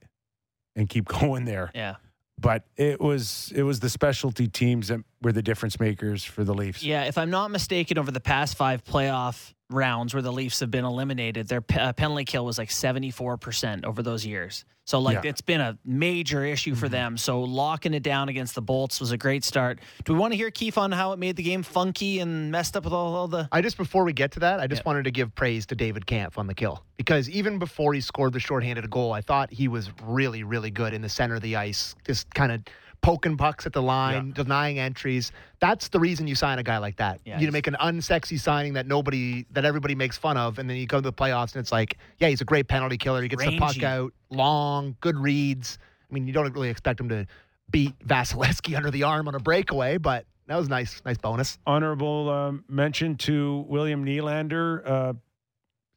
and 0.75 0.87
keep 0.87 1.05
going 1.19 1.43
there, 1.45 1.71
Yeah. 1.75 1.95
but 2.39 2.63
it 2.77 3.01
was 3.01 3.51
it 3.55 3.63
was 3.63 3.79
the 3.81 3.89
specialty 3.89 4.47
teams 4.47 4.87
that 4.89 5.01
were 5.21 5.31
the 5.31 5.41
difference 5.41 5.79
makers 5.79 6.23
for 6.23 6.43
the 6.43 6.53
Leafs. 6.53 6.83
Yeah, 6.83 7.03
if 7.05 7.17
I'm 7.17 7.29
not 7.29 7.51
mistaken, 7.51 7.97
over 7.97 8.11
the 8.11 8.19
past 8.19 8.55
five 8.57 8.83
playoff 8.83 9.53
rounds 9.71 10.13
where 10.13 10.21
the 10.21 10.31
Leafs 10.31 10.59
have 10.59 10.69
been 10.69 10.85
eliminated, 10.85 11.47
their 11.47 11.61
pe- 11.61 11.79
uh, 11.79 11.93
penalty 11.93 12.25
kill 12.25 12.45
was 12.45 12.57
like 12.57 12.69
74% 12.69 13.83
over 13.85 14.03
those 14.03 14.25
years. 14.25 14.65
So, 14.87 14.99
like, 14.99 15.23
Yeah. 15.23 15.29
it's 15.31 15.41
been 15.41 15.61
a 15.61 15.79
major 15.83 16.45
issue 16.45 16.75
for 16.75 16.87
them. 16.87 17.17
So, 17.17 17.41
locking 17.41 17.95
it 17.95 18.03
down 18.03 18.29
against 18.29 18.53
the 18.53 18.61
Bolts 18.61 18.99
was 18.99 19.11
a 19.11 19.17
great 19.17 19.43
start. 19.43 19.79
Do 20.03 20.13
we 20.13 20.19
want 20.19 20.33
to 20.33 20.37
hear 20.37 20.51
Keefe 20.51 20.77
on 20.77 20.91
how 20.91 21.11
it 21.13 21.17
made 21.17 21.35
the 21.37 21.41
game 21.41 21.63
funky 21.63 22.19
and 22.19 22.51
messed 22.51 22.77
up 22.77 22.83
with 22.83 22.93
all, 22.93 23.15
all 23.15 23.27
the. 23.27 23.49
I 23.51 23.61
just 23.61 23.77
before 23.77 24.03
we 24.03 24.13
get 24.13 24.33
to 24.33 24.41
that, 24.41 24.59
I 24.59 24.67
just 24.67 24.81
Yeah. 24.83 24.89
wanted 24.89 25.05
to 25.05 25.11
give 25.11 25.33
praise 25.33 25.65
to 25.67 25.75
David 25.75 26.05
Kampf 26.05 26.37
on 26.37 26.45
the 26.45 26.53
kill 26.53 26.83
because 26.97 27.27
even 27.31 27.57
before 27.57 27.95
he 27.95 28.01
scored 28.01 28.33
the 28.33 28.39
shorthanded 28.39 28.87
goal, 28.91 29.11
I 29.11 29.21
thought 29.21 29.51
he 29.51 29.67
was 29.67 29.89
really, 30.03 30.43
really 30.43 30.69
good 30.69 30.93
in 30.93 31.01
the 31.01 31.09
center 31.09 31.33
of 31.33 31.41
the 31.41 31.55
ice, 31.55 31.95
just 32.05 32.31
kind 32.35 32.51
of 32.51 32.61
poking 33.01 33.37
pucks 33.37 33.65
at 33.65 33.73
the 33.73 33.81
line, 33.81 34.31
denying 34.31 34.79
entries. 34.79 35.31
That's 35.59 35.89
the 35.89 35.99
reason 35.99 36.27
you 36.27 36.35
sign 36.35 36.59
a 36.59 36.63
guy 36.63 36.77
like 36.77 36.97
that. 36.97 37.19
Yeah, 37.25 37.39
you 37.39 37.51
make 37.51 37.67
an 37.67 37.77
unsexy 37.81 38.39
signing 38.39 38.73
that 38.73 38.87
nobody, 38.87 39.45
that 39.51 39.65
everybody 39.65 39.95
makes 39.95 40.17
fun 40.17 40.37
of, 40.37 40.59
and 40.59 40.69
then 40.69 40.77
you 40.77 40.85
go 40.85 40.97
to 40.97 41.01
the 41.01 41.13
playoffs 41.13 41.53
and 41.53 41.61
it's 41.61 41.71
like, 41.71 41.97
yeah, 42.19 42.29
he's 42.29 42.41
a 42.41 42.45
great 42.45 42.67
penalty 42.67 42.97
killer. 42.97 43.21
He 43.21 43.27
gets 43.27 43.43
the 43.43 43.57
puck 43.57 43.81
out, 43.83 44.13
long, 44.29 44.95
good 45.01 45.17
reads. 45.17 45.77
I 46.09 46.13
mean, 46.13 46.27
you 46.27 46.33
don't 46.33 46.51
really 46.53 46.69
expect 46.69 46.99
him 46.99 47.09
to 47.09 47.25
beat 47.71 47.97
Vasilevskiy 47.99 48.75
under 48.77 48.91
the 48.91 49.03
arm 49.03 49.27
on 49.27 49.35
a 49.35 49.39
breakaway, 49.39 49.97
but 49.97 50.25
that 50.47 50.57
was 50.57 50.69
nice, 50.69 51.01
nice 51.05 51.17
bonus. 51.17 51.57
Honorable 51.65 52.29
um, 52.29 52.63
mention 52.69 53.15
to 53.17 53.65
William 53.67 54.05
Nylander. 54.05 54.81
Uh, 54.85 55.13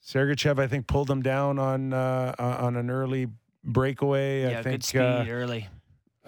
Sergachev, 0.04 0.58
I 0.58 0.66
think, 0.66 0.86
pulled 0.86 1.10
him 1.10 1.22
down 1.22 1.58
on 1.58 1.92
uh, 1.92 2.34
on 2.38 2.76
an 2.76 2.88
early 2.90 3.26
breakaway. 3.64 4.42
yeah, 4.42 4.60
I 4.60 4.62
think 4.62 4.76
good 4.76 4.84
speed 4.84 5.00
uh, 5.00 5.26
early. 5.28 5.68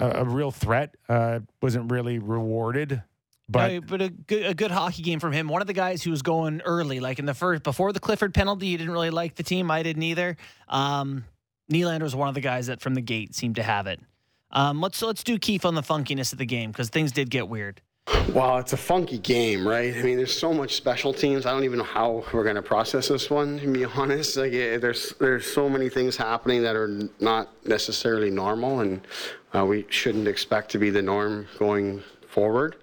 A, 0.01 0.23
a 0.23 0.25
real 0.25 0.51
threat. 0.51 0.95
Uh, 1.09 1.41
wasn't 1.63 1.91
really 1.91 2.19
rewarded, 2.19 3.03
but 3.49 3.73
No, 3.73 3.81
but 3.81 4.03
a 4.03 4.09
good, 4.09 4.47
a 4.47 4.55
good 4.55 4.71
hockey 4.71 5.03
game 5.03 5.21
from 5.21 5.33
him. 5.33 5.49
One 5.49 5.61
of 5.61 5.67
the 5.67 5.73
guys 5.73 6.03
who 6.03 6.11
was 6.11 6.23
going 6.23 6.61
early, 6.63 7.01
like 7.01 7.19
in 7.19 7.27
the 7.27 7.35
first 7.35 7.63
before 7.63 7.93
the 7.93 8.01
Clifford 8.01 8.35
penalty, 8.35 8.67
you 8.69 8.79
didn't 8.79 8.93
really 8.93 9.11
like 9.11 9.35
the 9.35 9.43
team. 9.43 9.71
I 9.71 9.83
didn't 9.83 10.03
either. 10.03 10.37
Um, 10.69 11.25
Nylander 11.71 12.03
was 12.03 12.17
one 12.17 12.29
of 12.29 12.35
the 12.35 12.41
guys 12.41 12.67
that 12.67 12.81
from 12.81 12.95
the 12.95 13.01
gate 13.01 13.35
seemed 13.35 13.57
to 13.57 13.63
have 13.63 13.87
it. 13.87 14.01
Um, 14.51 14.81
let's 14.81 15.01
let's 15.03 15.23
do 15.23 15.39
Keefe 15.39 15.65
on 15.65 15.75
the 15.75 15.83
funkiness 15.83 16.33
of 16.33 16.39
the 16.39 16.47
game 16.47 16.73
because 16.73 16.89
things 16.89 17.13
did 17.13 17.31
get 17.31 17.49
weird. 17.49 17.81
Well, 18.35 18.59
it's 18.59 18.73
a 18.73 18.77
funky 18.77 19.19
game, 19.19 19.67
right? 19.67 19.93
I 19.93 20.03
mean, 20.03 20.17
there's 20.17 20.37
so 20.37 20.55
much 20.55 20.77
special 20.77 21.13
teams. 21.13 21.47
I 21.47 21.51
don't 21.51 21.65
even 21.65 21.79
know 21.79 21.85
how 21.85 22.25
we're 22.33 22.45
going 22.45 22.55
to 22.55 22.63
process 22.63 23.09
this 23.09 23.29
one. 23.29 23.59
To 23.59 23.73
be 23.73 23.85
honest, 23.97 24.37
like 24.37 24.53
eh, 24.53 24.79
there's 24.79 25.13
there's 25.19 25.47
so 25.47 25.69
many 25.69 25.89
things 25.89 26.17
happening 26.17 26.63
that 26.63 26.77
are 26.77 27.09
not 27.19 27.49
necessarily 27.67 28.31
normal, 28.31 28.81
and 28.81 29.01
uh, 29.53 29.67
we 29.67 29.85
shouldn't 29.91 30.29
expect 30.29 30.71
to 30.73 30.79
be 30.79 30.91
the 30.91 31.03
norm 31.03 31.49
going 31.59 32.05
forward. 32.29 32.77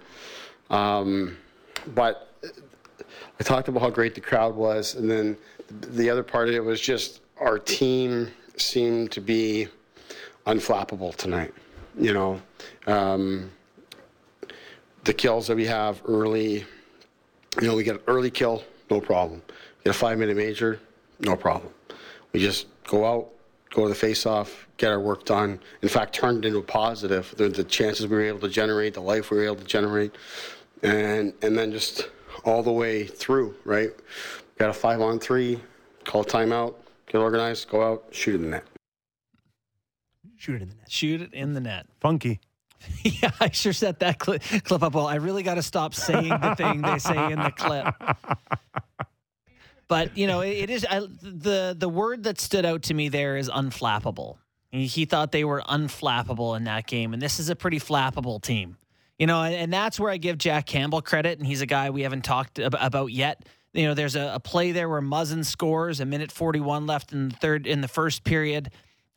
Um, 0.70 1.38
but 1.96 2.34
I 3.40 3.44
talked 3.44 3.70
about 3.70 3.82
how 3.82 3.90
great 3.90 4.16
the 4.16 4.22
crowd 4.22 4.54
was, 4.54 4.96
and 4.96 5.10
then 5.10 5.38
the 5.70 6.10
other 6.10 6.24
part 6.24 6.50
of 6.50 6.56
it 6.56 6.64
was 6.64 6.82
just 6.82 7.22
our 7.40 7.58
team 7.58 8.30
seemed 8.58 9.12
to 9.14 9.22
be 9.22 9.70
unflappable 10.46 11.16
tonight. 11.16 11.54
You 11.98 12.14
know, 12.14 12.42
um, 12.86 13.50
the 15.08 15.14
kills 15.14 15.48
that 15.48 15.56
we 15.56 15.66
have 15.66 16.02
early, 16.06 16.66
you 17.62 17.68
know, 17.68 17.76
we 17.76 17.84
get 17.84 17.96
an 17.96 18.02
early 18.08 18.30
kill, 18.30 18.62
no 18.92 19.00
problem. 19.00 19.42
Get 19.84 19.92
a 19.92 19.94
five 19.94 20.18
minute 20.18 20.36
major, 20.36 20.80
no 21.22 21.36
problem. 21.38 21.74
We 22.34 22.42
just 22.42 22.68
go 22.84 23.06
out, 23.06 23.30
go 23.72 23.84
to 23.84 23.90
the 23.90 23.96
face 23.96 24.26
off, 24.26 24.68
get 24.76 24.92
our 24.92 25.00
work 25.00 25.24
done. 25.24 25.62
In 25.82 25.88
fact, 25.88 26.14
turned 26.14 26.44
it 26.44 26.50
into 26.50 26.60
a 26.60 26.64
positive. 26.64 27.34
The, 27.38 27.48
the 27.48 27.64
chances 27.64 28.06
we 28.06 28.18
were 28.18 28.22
able 28.22 28.42
to 28.42 28.50
generate, 28.50 28.94
the 28.94 29.02
life 29.02 29.32
we 29.32 29.38
were 29.38 29.46
able 29.46 29.56
to 29.56 29.64
generate, 29.64 30.14
and 30.84 31.34
and 31.42 31.58
then 31.58 31.72
just 31.72 32.10
all 32.44 32.62
the 32.62 32.72
way 32.72 33.06
through, 33.06 33.56
right? 33.64 33.92
Got 34.60 34.72
a 34.72 34.74
five 34.74 35.00
on 35.00 35.20
three, 35.20 35.62
call 36.04 36.26
timeout, 36.26 36.76
get 37.08 37.20
organized, 37.20 37.70
go 37.70 37.82
out, 37.82 38.04
shoot 38.12 38.36
in 38.36 38.42
the 38.42 38.50
net. 38.50 38.66
Shoot 40.36 40.56
it 40.58 40.64
in 40.64 40.70
the 40.70 40.76
net. 40.76 40.92
Shoot 40.92 41.22
it 41.22 41.34
in 41.34 41.54
the 41.54 41.62
net. 41.62 41.86
funky. 42.02 42.42
yeah, 43.04 43.32
I 43.40 43.50
sure 43.52 43.74
set 43.74 44.00
that 44.00 44.20
cli 44.20 44.40
clip 44.40 44.84
up. 44.84 44.94
Well, 44.94 45.08
I 45.08 45.16
really 45.16 45.44
got 45.44 45.56
to 45.56 45.64
stop 45.64 45.94
saying 45.94 46.30
the 46.30 46.56
thing 46.56 46.82
they 46.82 47.00
say 47.00 47.32
in 47.32 47.40
the 47.40 47.52
clip. 47.52 47.94
But 49.88 50.18
you 50.18 50.28
know, 50.28 50.42
it, 50.42 50.50
it 50.50 50.70
is 50.70 50.86
I, 50.90 51.00
the 51.22 51.76
the 51.78 51.90
word 51.90 52.24
that 52.24 52.40
stood 52.40 52.66
out 52.66 52.84
to 52.84 52.94
me 52.94 53.10
there 53.10 53.38
is 53.38 53.50
unflappable. 53.50 54.38
He, 54.70 55.06
thought 55.06 55.32
they 55.32 55.46
were 55.46 55.62
unflappable 55.62 56.56
in 56.58 56.66
that 56.66 56.86
game, 56.88 57.14
and 57.14 57.22
this 57.22 57.40
is 57.40 57.50
a 57.50 57.56
pretty 57.56 57.80
flappable 57.80 58.42
team. 58.42 58.78
You 59.18 59.26
know, 59.26 59.42
and, 59.42 59.56
and 59.56 59.74
that's 59.74 60.00
where 60.00 60.12
I 60.12 60.18
give 60.18 60.38
Jack 60.38 60.68
Campbell 60.68 61.02
credit, 61.02 61.40
and 61.40 61.48
he's 61.48 61.62
a 61.62 61.66
guy 61.66 61.90
we 61.90 62.04
haven't 62.04 62.24
talked 62.24 62.60
ab- 62.60 62.76
about 62.80 63.08
yet. 63.08 63.48
You 63.74 63.88
know, 63.88 63.94
there's 63.94 64.16
a, 64.16 64.34
a 64.36 64.40
play 64.40 64.74
there 64.74 64.90
where 64.90 65.02
Muzzin 65.02 65.46
scores, 65.46 66.00
a 66.00 66.06
minute 66.06 66.32
41 66.32 66.86
left 66.86 67.14
in 67.14 67.30
the 67.30 67.36
third 67.36 67.66
in 67.66 67.82
the 67.82 67.88
first 67.88 68.24
period. 68.24 68.70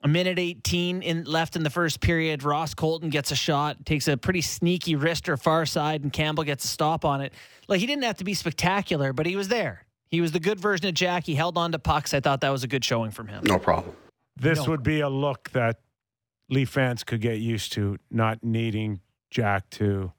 A 0.02 0.08
minute 0.08 0.38
18 0.38 1.02
in 1.02 1.24
left 1.24 1.56
in 1.56 1.62
the 1.62 1.68
first 1.70 2.00
period. 2.00 2.42
Ross 2.42 2.72
Colton 2.72 3.10
gets 3.10 3.32
a 3.32 3.36
shot, 3.36 3.84
takes 3.84 4.08
a 4.08 4.16
pretty 4.16 4.40
sneaky 4.40 4.96
wrist 4.96 5.28
or 5.28 5.36
far 5.36 5.66
side, 5.66 6.02
and 6.02 6.10
Campbell 6.12 6.44
gets 6.44 6.64
a 6.64 6.68
stop 6.68 7.04
on 7.04 7.20
it. 7.20 7.34
Like 7.68 7.80
he 7.80 7.86
didn't 7.86 8.04
have 8.04 8.16
to 8.16 8.24
be 8.24 8.32
spectacular, 8.32 9.12
but 9.12 9.26
he 9.26 9.36
was 9.36 9.48
there. 9.48 9.84
He 10.08 10.20
was 10.22 10.32
the 10.32 10.40
good 10.40 10.58
version 10.58 10.86
of 10.86 10.94
Jack. 10.94 11.24
He 11.26 11.34
held 11.34 11.58
on 11.58 11.72
to 11.72 11.78
pucks. 11.78 12.14
I 12.14 12.20
thought 12.20 12.40
that 12.40 12.48
was 12.50 12.64
a 12.64 12.66
good 12.66 12.82
showing 12.84 13.10
from 13.10 13.28
him. 13.28 13.44
No 13.44 13.58
problem. 13.58 13.94
This 14.36 14.58
No. 14.64 14.70
would 14.70 14.82
be 14.82 15.00
a 15.00 15.08
look 15.10 15.50
that 15.50 15.80
Leaf 16.48 16.70
fans 16.70 17.04
could 17.04 17.20
get 17.20 17.38
used 17.38 17.72
to, 17.74 17.98
not 18.10 18.42
needing 18.42 19.00
Jack 19.30 19.68
to 19.70 20.12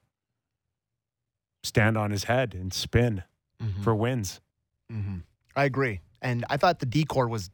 stand 1.64 1.98
on 1.98 2.10
his 2.10 2.24
head 2.24 2.54
and 2.54 2.72
spin 2.72 3.24
Mm-hmm. 3.62 3.82
for 3.82 3.94
wins. 3.94 4.40
hmm 4.90 5.18
I 5.54 5.64
agree, 5.66 6.00
and 6.20 6.44
I 6.50 6.56
thought 6.56 6.80
the 6.80 6.86
decor 6.86 7.28
was 7.28 7.48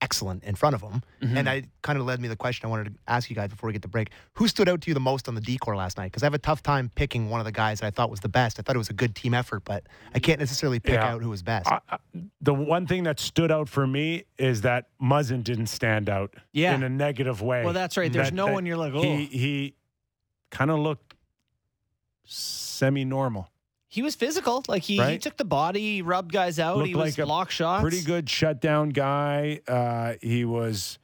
excellent 0.00 0.44
in 0.44 0.54
front 0.54 0.74
of 0.76 0.80
him, 0.80 1.02
Mhm. 1.22 1.36
and 1.36 1.48
I 1.50 1.64
kind 1.82 1.98
of 1.98 2.04
led 2.06 2.20
me 2.20 2.24
to 2.28 2.30
the 2.30 2.36
question 2.36 2.66
I 2.66 2.70
wanted 2.70 2.84
to 2.84 2.92
ask 3.08 3.28
you 3.28 3.34
guys 3.36 3.50
before 3.50 3.66
we 3.66 3.72
get 3.72 3.82
the 3.82 3.88
break. 3.88 4.10
Who 4.34 4.46
stood 4.46 4.68
out 4.68 4.80
to 4.82 4.88
you 4.90 4.94
the 4.94 5.00
most 5.00 5.28
on 5.28 5.34
the 5.34 5.40
decor 5.40 5.74
last 5.74 5.98
night? 5.98 6.06
Because 6.06 6.22
I 6.22 6.26
have 6.26 6.34
a 6.34 6.38
tough 6.38 6.62
time 6.62 6.90
picking 6.94 7.30
one 7.30 7.40
of 7.40 7.46
the 7.46 7.52
guys 7.52 7.80
that 7.80 7.86
I 7.86 7.90
thought 7.90 8.08
was 8.08 8.20
the 8.20 8.28
best. 8.28 8.58
I 8.58 8.62
thought 8.62 8.76
it 8.76 8.78
was 8.78 8.90
a 8.90 8.94
good 8.94 9.16
team 9.16 9.34
effort, 9.34 9.64
but 9.64 9.84
I 10.14 10.20
can't 10.20 10.38
necessarily 10.38 10.78
pick 10.78 10.94
Yeah. 10.94 11.08
out 11.12 11.22
who 11.22 11.30
was 11.30 11.42
best. 11.42 11.66
I, 11.66 11.80
I- 11.90 11.98
the 12.40 12.54
one 12.54 12.86
thing 12.86 13.02
that 13.04 13.18
stood 13.18 13.50
out 13.50 13.68
for 13.68 13.86
me 13.86 14.24
is 14.38 14.60
that 14.60 14.86
Muzzin 15.02 15.42
didn't 15.42 15.66
stand 15.66 16.08
out 16.08 16.32
Yeah. 16.52 16.74
in 16.74 16.84
a 16.84 16.88
negative 16.88 17.42
way. 17.42 17.64
Well, 17.64 17.72
that's 17.74 17.96
right. 17.96 18.12
There's 18.12 18.28
That- 18.28 18.34
no 18.34 18.46
that 18.46 18.52
one 18.52 18.66
you're 18.66 18.76
like, 18.76 18.94
oh. 18.94 19.02
He, 19.02 19.24
he 19.26 19.74
kind 20.50 20.70
of 20.70 20.78
looked 20.78 21.14
semi 22.24 23.04
normal. 23.04 23.50
He 23.90 24.02
was 24.02 24.14
physical. 24.14 24.62
Like 24.68 24.82
he, 24.82 25.02
he 25.02 25.18
took 25.18 25.36
the 25.38 25.44
body, 25.46 25.80
he 25.96 26.02
rubbed 26.02 26.32
guys 26.32 26.58
out. 26.58 26.76
Looked 26.76 26.88
he 26.88 26.94
was 26.94 27.16
like 27.18 27.26
block 27.26 27.50
shots. 27.50 27.80
Pretty 27.82 28.02
good 28.02 28.28
shutdown 28.28 28.90
guy. 28.90 29.60
Uh, 29.66 30.14
he 30.20 30.44
was 30.44 30.98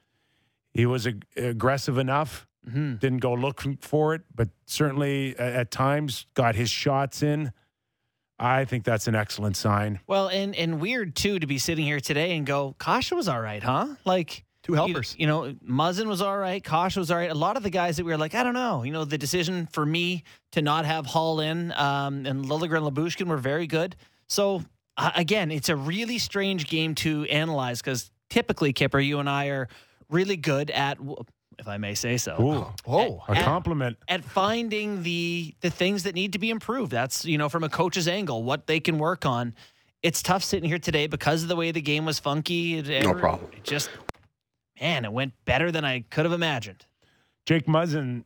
he 0.72 0.85
was 0.87 1.07
ag- 1.07 1.24
aggressive 1.37 1.97
enough. 1.99 2.47
Mhm. 2.68 2.99
Didn't 3.01 3.18
go 3.18 3.32
look 3.35 3.62
for 3.82 4.14
it, 4.14 4.22
but 4.35 4.49
certainly 4.66 5.37
at 5.39 5.70
times 5.70 6.26
got 6.35 6.55
his 6.55 6.70
shots 6.70 7.22
in. 7.22 7.53
I 8.39 8.64
think 8.64 8.85
that's 8.85 9.07
an 9.07 9.14
excellent 9.14 9.57
sign. 9.57 10.01
Well, 10.07 10.28
and 10.28 10.55
and 10.57 10.80
weird 10.80 11.14
too 11.14 11.39
to 11.39 11.47
be 11.47 11.57
sitting 11.59 11.85
here 11.85 12.01
today 12.01 12.37
and 12.37 12.45
go, 12.47 12.74
Kasha 12.78 13.14
was 13.14 13.28
all 13.28 13.41
right, 13.41 13.62
huh? 13.62 13.95
Like 14.05 14.45
Two 14.64 14.72
you- 14.72 14.76
helpers. 14.76 15.14
You, 15.18 15.26
know, 15.28 15.54
Muzzin 15.68 16.06
was 16.06 16.20
all 16.20 16.36
right. 16.36 16.62
Kosh 16.64 16.96
was 16.96 17.10
all 17.10 17.16
right. 17.18 17.30
A 17.30 17.34
lot 17.34 17.56
of 17.56 17.62
the 17.62 17.70
guys 17.70 17.96
that 17.98 18.04
we 18.04 18.10
were 18.12 18.18
like, 18.18 18.34
I 18.34 18.42
don't 18.42 18.54
know. 18.54 18.82
You 18.82 18.90
know, 18.92 19.04
the 19.04 19.18
decision 19.18 19.68
for 19.72 19.84
me 19.86 20.24
to 20.52 20.62
not 20.62 20.84
have 20.86 21.06
Hall 21.06 21.38
in 21.40 21.70
um, 21.72 22.26
and 22.26 22.44
Liljegren 22.46 22.86
and 22.86 22.96
Lyubushkin 22.96 23.26
were 23.26 23.36
very 23.36 23.66
good. 23.66 23.94
So 24.26 24.62
uh, 24.96 25.10
again, 25.14 25.50
it's 25.50 25.68
a 25.68 25.76
really 25.76 26.18
strange 26.18 26.66
game 26.68 26.94
to 26.96 27.24
analyze 27.26 27.80
because 27.82 28.10
typically, 28.30 28.72
Kipper, 28.72 28.98
you 29.00 29.18
and 29.20 29.28
I 29.28 29.46
are 29.48 29.68
really 30.10 30.36
good 30.36 30.70
at, 30.70 30.98
if 31.58 31.68
I 31.68 31.76
may 31.76 31.94
say 31.94 32.16
so, 32.16 32.36
Ooh, 32.40 32.90
Oh, 32.90 33.22
a 33.28 33.32
at- 33.36 33.44
compliment. 33.44 33.96
at 34.08 34.24
finding 34.24 35.02
the 35.02 35.54
the 35.60 35.70
things 35.70 36.04
that 36.04 36.14
need 36.14 36.32
to 36.32 36.38
be 36.38 36.50
improved. 36.50 36.90
That's 36.90 37.24
you 37.24 37.36
know 37.38 37.48
from 37.48 37.64
a 37.64 37.68
coach's 37.68 38.08
angle 38.08 38.42
what 38.44 38.66
they 38.66 38.80
can 38.80 38.98
work 38.98 39.26
on. 39.26 39.54
It's 40.02 40.22
tough 40.22 40.42
sitting 40.44 40.68
here 40.68 40.78
today 40.78 41.06
because 41.06 41.42
of 41.42 41.48
the 41.48 41.56
way 41.56 41.70
the 41.70 41.80
game 41.80 42.04
was 42.06 42.18
funky. 42.18 42.78
It, 42.78 43.04
No 43.04 43.14
problem. 43.14 43.50
It 43.56 43.64
just 43.64 43.88
man, 44.81 45.05
it 45.05 45.12
went 45.12 45.33
better 45.45 45.70
than 45.70 45.85
I 45.85 46.05
could 46.11 46.25
have 46.25 46.33
imagined. 46.33 46.87
Jake 47.47 47.66
Muzzin, 47.66 48.25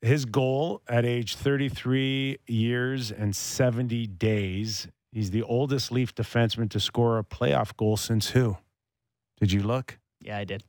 his 0.00 0.24
goal 0.24 0.82
at 0.88 1.04
age 1.04 1.36
33 1.36 2.38
years 2.46 3.10
and 3.10 3.36
70 3.36 4.06
days 4.06 4.88
He's 5.12 5.30
the 5.30 5.42
oldest 5.42 5.92
Leaf 5.92 6.14
defenseman 6.14 6.70
to 6.70 6.80
score 6.80 7.18
a 7.18 7.24
playoff 7.24 7.76
goal 7.76 7.98
since 7.98 8.30
who? 8.30 8.56
Did 9.38 9.52
you 9.52 9.62
look? 9.62 9.98
Yeah, 10.20 10.38
I 10.38 10.44
did. 10.44 10.64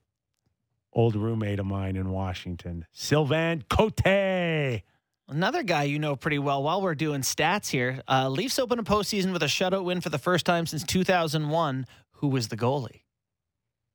Old 0.92 1.16
roommate 1.16 1.60
of 1.60 1.66
mine 1.66 1.96
in 1.96 2.12
Washington, 2.12 2.86
Sylvain 2.92 3.64
Cote. 3.70 4.82
Another 5.30 5.64
guy 5.64 5.84
you 5.84 5.98
know 5.98 6.18
pretty 6.18 6.40
well. 6.40 6.62
While 6.62 6.82
we're 6.82 6.94
doing 6.94 7.22
stats 7.22 7.70
here, 7.70 8.02
uh, 8.08 8.28
Leafs 8.28 8.60
open 8.60 8.78
a 8.80 8.84
postseason 8.84 9.32
with 9.32 9.42
a 9.42 9.48
shutout 9.48 9.86
win 9.86 10.02
for 10.02 10.10
the 10.10 10.20
first 10.20 10.46
time 10.46 10.66
since 10.66 10.84
2001. 10.84 11.86
Who 12.18 12.28
was 12.28 12.50
the 12.50 12.58
goalie? 12.58 13.03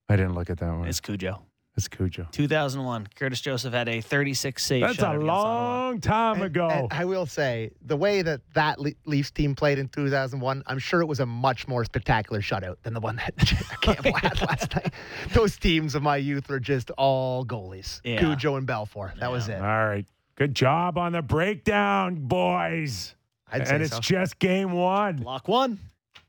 I 0.08 0.16
didn't 0.16 0.34
look 0.34 0.50
at 0.50 0.58
that 0.58 0.70
one. 0.72 0.88
It's 0.88 1.00
Cujo. 1.00 1.42
It's 1.76 1.86
Cujo. 1.86 2.26
2001. 2.32 3.06
Curtis 3.14 3.40
Joseph 3.40 3.72
had 3.72 3.88
a 3.88 4.00
36 4.00 4.64
save. 4.64 4.80
That's 4.80 4.96
shutout 4.96 5.12
a 5.12 5.16
against 5.16 5.28
Ottawa. 5.30 5.52
long 5.84 6.00
time 6.00 6.42
ago. 6.42 6.68
and 6.68 6.88
I 6.92 7.04
will 7.04 7.26
say 7.26 7.70
the 7.86 7.96
way 7.96 8.20
that 8.22 8.40
that 8.54 8.80
Le- 8.80 8.92
Leafs 9.04 9.30
team 9.30 9.54
played 9.54 9.78
in 9.78 9.88
2001, 9.88 10.64
I'm 10.66 10.80
sure 10.80 11.00
it 11.02 11.06
was 11.06 11.20
a 11.20 11.26
much 11.26 11.68
more 11.68 11.84
spectacular 11.84 12.40
shutout 12.40 12.76
than 12.82 12.94
the 12.94 13.00
one 13.00 13.14
that 13.36 13.36
Campbell 13.80 14.12
had 14.14 14.40
last 14.40 14.74
night. 14.74 14.92
Those 15.34 15.56
teams 15.56 15.94
of 15.94 16.02
my 16.02 16.16
youth 16.16 16.48
were 16.48 16.58
just 16.58 16.90
all 16.98 17.44
goalies. 17.44 18.00
Yeah. 18.02 18.18
Cujo 18.18 18.56
and 18.56 18.66
Belfour. 18.66 19.16
That 19.20 19.30
was 19.30 19.48
it. 19.48 19.60
All 19.60 19.86
right. 19.86 20.06
Good 20.34 20.54
job 20.56 20.98
on 20.98 21.12
the 21.12 21.22
breakdown, 21.22 22.16
boys. 22.26 23.14
I'd 23.52 23.68
and 23.68 23.82
it's 23.84 23.94
so. 23.94 24.00
just 24.00 24.38
game 24.40 24.72
one. 24.72 25.18
Lock 25.18 25.46
one. 25.46 25.78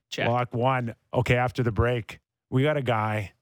Check. 0.10 0.28
Block 0.28 0.54
one. 0.54 0.94
Okay, 1.14 1.36
after 1.38 1.64
the 1.64 1.72
break, 1.72 2.20
we 2.52 2.62
got 2.64 2.78
a 2.78 2.82
guy 2.84 3.34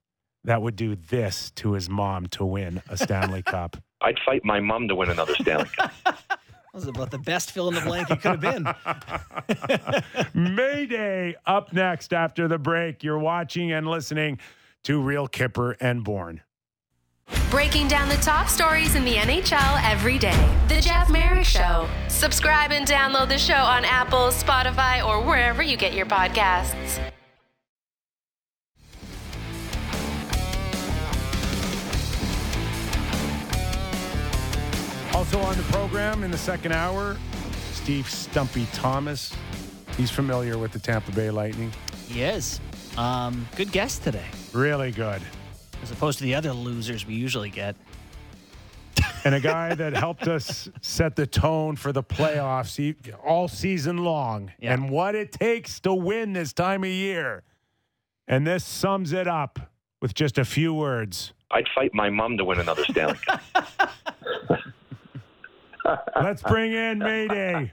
that 0.44 0.62
would 0.62 0.76
do 0.76 0.96
this 0.96 1.52
to 1.52 1.74
his 1.74 1.90
mom 1.90 2.28
to 2.28 2.46
win 2.46 2.82
a 2.90 2.98
Stanley 2.98 3.42
Cup. 3.46 3.78
I'd 4.02 4.18
fight 4.26 4.44
my 4.44 4.60
mom 4.60 4.88
to 4.88 4.96
win 4.96 5.10
another 5.10 5.36
Stanley 5.36 5.70
Cup. 5.78 5.92
That 6.74 6.82
was 6.82 6.88
about 6.90 7.10
the 7.10 7.18
best 7.18 7.52
fill 7.54 7.70
in 7.70 7.74
the 7.74 7.82
blank 7.82 8.12
it 8.12 8.22
could 8.22 8.44
have 8.44 10.04
been. 10.34 10.36
Mayday 10.56 11.34
up 11.48 11.74
next 11.74 12.14
after 12.14 12.48
the 12.48 12.60
break. 12.60 13.04
You're 13.04 13.18
watching 13.18 13.72
and 13.72 13.88
listening 13.88 14.38
to 14.84 15.02
Real 15.02 15.28
Kipper 15.28 15.72
and 15.82 16.04
Bourne. 16.04 16.42
Breaking 17.50 17.88
down 17.88 18.10
the 18.10 18.18
top 18.18 18.48
stories 18.48 18.94
in 18.94 19.04
the 19.06 19.16
NHL 19.16 19.82
every 19.90 20.20
day. 20.20 20.56
The 20.68 20.80
Jeff 20.80 21.10
Marek 21.10 21.46
Show. 21.46 21.90
Subscribe 22.10 22.72
and 22.72 22.86
download 22.86 23.30
the 23.30 23.40
show 23.40 23.56
on 23.56 23.84
Apple, 23.84 24.28
Spotify, 24.28 25.04
or 25.04 25.22
wherever 25.22 25.64
you 25.64 25.78
get 25.78 25.94
your 25.94 26.06
podcasts. 26.06 27.00
Also 35.28 35.42
on 35.42 35.58
the 35.58 35.64
program 35.64 36.24
in 36.24 36.32
the 36.32 36.38
second 36.38 36.72
hour, 36.72 37.18
Steve 37.74 38.10
Stumpy 38.10 38.66
Thomas. 38.72 39.36
He's 39.98 40.10
familiar 40.10 40.58
with 40.58 40.72
the 40.72 40.80
Tampa 40.80 41.12
Bay 41.12 41.30
Lightning. 41.32 41.74
he 42.08 42.22
is. 42.22 42.62
Um, 42.98 43.46
good 43.58 43.74
guess 43.74 44.00
today, 44.00 44.24
Really 44.54 44.90
good. 44.92 45.22
as 45.84 45.92
opposed 45.92 46.20
to 46.20 46.24
the 46.24 46.34
other 46.34 46.54
losers 46.54 47.06
we 47.06 47.16
usually 47.16 47.50
get. 47.50 47.76
and 49.26 49.36
a 49.36 49.42
guy 49.42 49.76
that 49.76 49.92
helped 49.98 50.30
us 50.30 50.70
set 50.82 51.18
the 51.18 51.28
tone 51.28 51.76
for 51.76 51.92
the 51.92 52.04
playoffs 52.04 52.96
all 53.22 53.50
season 53.50 53.98
long 53.98 54.54
Yeah. 54.60 54.72
and 54.76 54.90
what 54.90 55.14
it 55.14 55.34
takes 55.34 55.82
to 55.82 55.94
win 55.94 56.32
this 56.32 56.54
time 56.54 56.86
of 56.86 56.90
year. 56.90 57.44
And 58.30 58.48
this 58.48 58.64
sums 58.64 59.12
it 59.12 59.28
up 59.28 59.60
with 60.02 60.14
just 60.14 60.38
a 60.38 60.46
few 60.46 60.74
words. 60.74 61.34
I'd 61.52 61.68
fight 61.76 61.94
my 61.94 62.10
mom 62.10 62.38
to 62.38 62.46
win 62.46 62.62
another 62.62 62.86
Stanley 62.86 63.18
Cup. 63.28 63.42
Let's 66.22 66.42
bring 66.44 66.74
in 66.74 67.00
Mayday. 67.00 67.72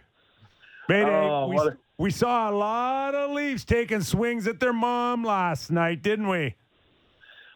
Mayday, 0.89 1.11
Oh, 1.11 1.49
we, 1.49 1.57
a- 1.57 1.77
we 1.99 2.11
saw 2.11 2.51
a 2.51 2.55
lot 2.55 3.15
of 3.15 3.31
Leafs 3.31 3.65
taking 3.65 4.01
swings 4.03 4.47
at 4.47 4.61
their 4.61 4.73
mom 4.73 5.25
last 5.25 5.71
night, 5.71 6.03
didn't 6.03 6.29
we? 6.29 6.55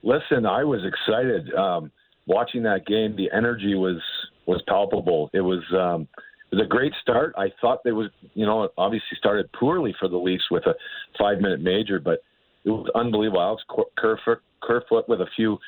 Listen, 0.03 0.47
I 0.47 0.65
was 0.65 0.81
excited 0.85 1.53
um, 1.55 1.91
watching 2.27 2.63
that 2.63 2.87
game. 2.87 3.17
The 3.17 3.31
energy 3.37 3.75
was 3.75 4.01
was 4.47 4.63
palpable. 4.67 5.29
It 5.35 5.41
was 5.41 5.63
um, 5.75 6.09
it 6.51 6.57
was 6.57 6.65
a 6.65 6.69
great 6.69 6.93
start. 7.03 7.35
I 7.37 7.49
thought 7.61 7.81
they 7.85 7.93
was 7.93 8.09
you 8.35 8.47
know 8.47 8.63
it 8.65 8.71
obviously 8.79 9.17
started 9.19 9.51
poorly 9.53 9.95
for 9.99 10.09
the 10.09 10.17
Leafs 10.17 10.45
with 10.51 10.65
a 10.67 10.75
five 11.19 11.41
minute 11.41 11.61
major, 11.61 11.99
but 12.01 12.21
it 12.65 12.71
was 12.71 12.89
unbelievable. 12.95 13.41
Alex 13.41 13.63
Kerfoot, 13.99 14.41
Kerfoot 14.63 15.09
with 15.09 15.21
a 15.21 15.27
few 15.37 15.59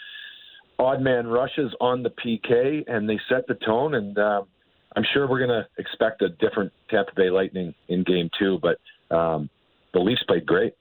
odd 0.78 1.02
man 1.02 1.26
rushes 1.26 1.74
on 1.80 2.02
the 2.02 2.10
PK, 2.10 2.84
and 2.86 3.08
they 3.08 3.18
set 3.28 3.46
the 3.48 3.54
tone. 3.66 3.94
And 3.96 4.16
um, 4.18 4.46
I'm 4.96 5.04
sure 5.12 5.28
we're 5.28 5.38
going 5.38 5.50
to 5.50 5.66
expect 5.78 6.22
a 6.22 6.30
different 6.30 6.72
Tampa 6.88 7.12
Bay 7.14 7.30
Lightning 7.30 7.74
in 7.88 8.02
Game 8.02 8.28
Two, 8.38 8.58
but 8.60 8.78
um, 9.14 9.48
the 9.92 10.00
Leafs 10.00 10.22
played 10.26 10.46
great. 10.46 10.74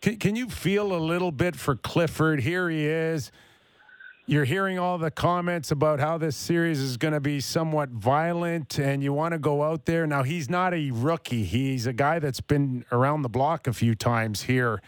Can, 0.00 0.16
can 0.16 0.36
you 0.36 0.48
feel 0.48 0.94
a 0.94 0.98
little 0.98 1.32
bit 1.32 1.56
for 1.56 1.74
Clifford? 1.74 2.40
Here 2.40 2.68
he 2.68 2.86
is. 2.86 3.32
You're 4.26 4.44
hearing 4.44 4.78
all 4.78 4.98
the 4.98 5.10
comments 5.10 5.70
about 5.70 6.00
how 6.00 6.18
this 6.18 6.36
series 6.36 6.80
is 6.80 6.98
going 6.98 7.14
to 7.14 7.20
be 7.20 7.40
somewhat 7.40 7.88
violent, 7.88 8.78
and 8.78 9.02
you 9.02 9.14
want 9.14 9.32
to 9.32 9.38
go 9.38 9.62
out 9.62 9.86
there. 9.86 10.06
Now, 10.06 10.22
he's 10.22 10.50
not 10.50 10.74
a 10.74 10.90
rookie. 10.90 11.44
He's 11.44 11.86
a 11.86 11.94
guy 11.94 12.18
that's 12.18 12.42
been 12.42 12.84
around 12.92 13.22
the 13.22 13.30
block 13.30 13.66
a 13.66 13.72
few 13.72 13.94
times 13.94 14.42
here. 14.42 14.82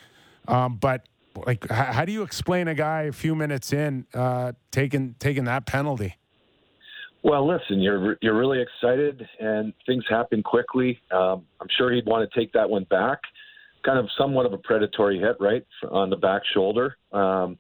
Um, 0.46 0.76
but 0.76 1.08
like, 1.46 1.66
how 1.70 2.04
do 2.04 2.12
you 2.12 2.22
explain 2.22 2.68
a 2.68 2.74
guy 2.74 3.04
a 3.04 3.12
few 3.12 3.34
minutes 3.34 3.72
in 3.72 4.06
uh, 4.12 4.52
taking 4.70 5.14
taking 5.18 5.44
that 5.44 5.64
penalty? 5.64 6.16
Well, 7.22 7.46
listen, 7.46 7.80
you're 7.80 8.16
you're 8.22 8.36
really 8.36 8.62
excited, 8.62 9.26
and 9.38 9.74
things 9.86 10.04
happen 10.08 10.42
quickly. 10.42 10.98
Um, 11.10 11.44
I'm 11.60 11.68
sure 11.76 11.92
he'd 11.92 12.06
want 12.06 12.30
to 12.30 12.38
take 12.38 12.52
that 12.54 12.68
one 12.68 12.84
back. 12.84 13.18
Kind 13.84 13.98
of 13.98 14.06
somewhat 14.16 14.46
of 14.46 14.52
a 14.52 14.58
predatory 14.58 15.18
hit, 15.18 15.36
right, 15.38 15.64
on 15.90 16.10
the 16.10 16.16
back 16.16 16.42
shoulder. 16.54 16.96
Um, 17.12 17.58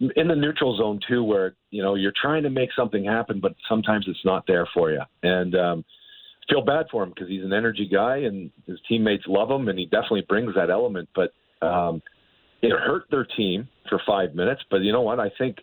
in 0.00 0.28
the 0.28 0.34
neutral 0.34 0.76
zone 0.76 1.00
too, 1.06 1.22
where 1.22 1.54
you 1.70 1.82
know 1.82 1.94
you're 1.94 2.12
trying 2.20 2.42
to 2.42 2.50
make 2.50 2.70
something 2.76 3.04
happen, 3.04 3.40
but 3.40 3.54
sometimes 3.68 4.06
it's 4.08 4.24
not 4.24 4.44
there 4.46 4.68
for 4.74 4.90
you. 4.90 5.02
And 5.22 5.54
um, 5.54 5.84
I 6.42 6.52
feel 6.52 6.64
bad 6.64 6.86
for 6.90 7.04
him 7.04 7.10
because 7.10 7.28
he's 7.28 7.44
an 7.44 7.52
energy 7.52 7.88
guy, 7.92 8.18
and 8.18 8.50
his 8.66 8.78
teammates 8.88 9.24
love 9.28 9.50
him, 9.50 9.68
and 9.68 9.78
he 9.78 9.86
definitely 9.86 10.24
brings 10.28 10.54
that 10.56 10.70
element. 10.70 11.08
But 11.14 11.32
um, 11.64 12.02
it 12.62 12.72
hurt 12.72 13.04
their 13.10 13.26
team 13.36 13.68
for 13.88 14.00
five 14.06 14.34
minutes. 14.34 14.62
But 14.70 14.78
you 14.82 14.92
know 14.92 15.02
what? 15.02 15.20
I 15.20 15.30
think 15.38 15.56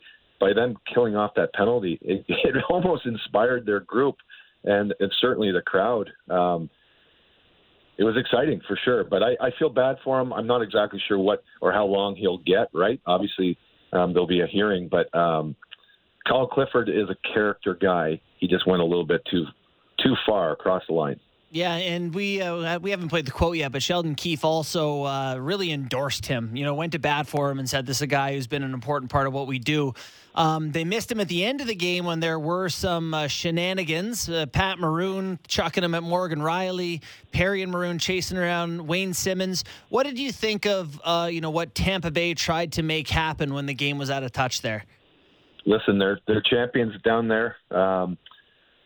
by 0.45 0.53
them 0.53 0.77
killing 0.93 1.15
off 1.15 1.31
that 1.35 1.53
penalty, 1.53 1.97
it, 2.03 2.23
it 2.27 2.55
almost 2.69 3.05
inspired 3.05 3.65
their 3.65 3.79
group 3.79 4.15
and, 4.63 4.93
and 4.99 5.11
certainly 5.19 5.51
the 5.51 5.61
crowd. 5.61 6.09
Um, 6.29 6.69
it 7.97 8.03
was 8.03 8.15
exciting 8.17 8.61
for 8.67 8.77
sure, 8.83 9.03
but 9.03 9.23
I, 9.23 9.31
I 9.41 9.49
feel 9.57 9.69
bad 9.69 9.95
for 10.03 10.19
him. 10.19 10.33
I'm 10.33 10.45
not 10.45 10.61
exactly 10.61 11.01
sure 11.07 11.17
what 11.17 11.43
or 11.61 11.71
how 11.71 11.85
long 11.85 12.15
he'll 12.15 12.39
get. 12.39 12.67
Right? 12.73 12.99
Obviously, 13.07 13.57
um, 13.93 14.13
there'll 14.13 14.27
be 14.27 14.41
a 14.41 14.47
hearing, 14.47 14.89
but 14.89 15.13
um, 15.17 15.55
Kyle 16.27 16.47
Clifford 16.47 16.89
is 16.89 17.09
a 17.09 17.33
character 17.33 17.73
guy. 17.73 18.19
He 18.37 18.47
just 18.47 18.67
went 18.67 18.81
a 18.81 18.85
little 18.85 19.05
bit 19.05 19.21
too 19.31 19.45
too 20.03 20.13
far 20.25 20.51
across 20.51 20.83
the 20.87 20.93
line. 20.93 21.19
Yeah, 21.55 21.75
and 21.75 22.13
we 22.13 22.41
uh, 22.41 22.79
we 22.79 22.91
haven't 22.91 23.07
played 23.07 23.25
the 23.25 23.31
quote 23.31 23.55
yet, 23.55 23.71
but 23.71 23.81
Sheldon 23.81 24.15
Keefe 24.15 24.43
also 24.43 25.03
uh, 25.05 25.37
really 25.39 25.71
endorsed 25.71 26.25
him. 26.25 26.53
You 26.53 26.65
know, 26.65 26.73
went 26.73 26.91
to 26.91 26.99
bat 26.99 27.27
for 27.27 27.49
him 27.49 27.59
and 27.59 27.69
said, 27.69 27.85
"This 27.85 27.99
is 27.99 28.01
a 28.01 28.07
guy 28.07 28.33
who's 28.33 28.45
been 28.45 28.61
an 28.61 28.73
important 28.73 29.09
part 29.09 29.25
of 29.25 29.31
what 29.31 29.47
we 29.47 29.57
do." 29.57 29.93
Um, 30.35 30.73
they 30.73 30.83
missed 30.83 31.09
him 31.09 31.21
at 31.21 31.29
the 31.29 31.45
end 31.45 31.61
of 31.61 31.67
the 31.67 31.75
game 31.75 32.03
when 32.03 32.19
there 32.19 32.37
were 32.37 32.67
some 32.67 33.13
uh, 33.13 33.27
shenanigans. 33.27 34.27
Uh, 34.27 34.47
Pat 34.47 34.79
Maroon 34.79 35.39
chucking 35.47 35.81
him 35.81 35.95
at 35.95 36.03
Morgan 36.03 36.39
Rielly, 36.39 37.01
Perry 37.31 37.61
and 37.61 37.71
Maroon 37.71 37.99
chasing 37.99 38.37
around 38.37 38.85
Wayne 38.85 39.13
Simmonds. 39.13 39.63
What 39.87 40.03
did 40.03 40.19
you 40.19 40.33
think 40.33 40.65
of 40.65 40.99
uh, 41.05 41.29
you 41.31 41.39
know 41.39 41.51
what 41.51 41.73
Tampa 41.73 42.11
Bay 42.11 42.33
tried 42.33 42.73
to 42.73 42.83
make 42.83 43.07
happen 43.07 43.53
when 43.53 43.65
the 43.65 43.73
game 43.73 43.97
was 43.97 44.09
out 44.09 44.23
of 44.23 44.33
touch 44.33 44.61
there? 44.61 44.83
listen, 45.65 45.97
they're 45.97 46.19
they're 46.27 46.41
champions 46.41 46.93
down 47.01 47.27
there. 47.27 47.57
Um, 47.71 48.17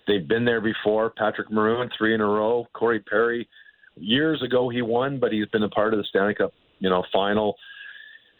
they've 0.10 0.28
been 0.28 0.44
there 0.44 0.62
before. 0.62 1.12
Patrick 1.12 1.52
Maroon, 1.52 1.90
three 1.98 2.14
in 2.14 2.22
a 2.22 2.26
row. 2.26 2.68
Corey 2.74 3.00
Perry, 3.00 3.48
years 3.96 4.42
ago 4.44 4.70
he 4.70 4.82
won, 4.82 5.20
but 5.20 5.32
he's 5.32 5.48
been 5.48 5.64
a 5.64 5.70
part 5.70 5.94
of 5.94 6.00
the 6.00 6.06
Stanley 6.10 6.36
Cup, 6.36 6.52
you 6.80 6.90
know, 6.90 7.04
final 7.14 7.56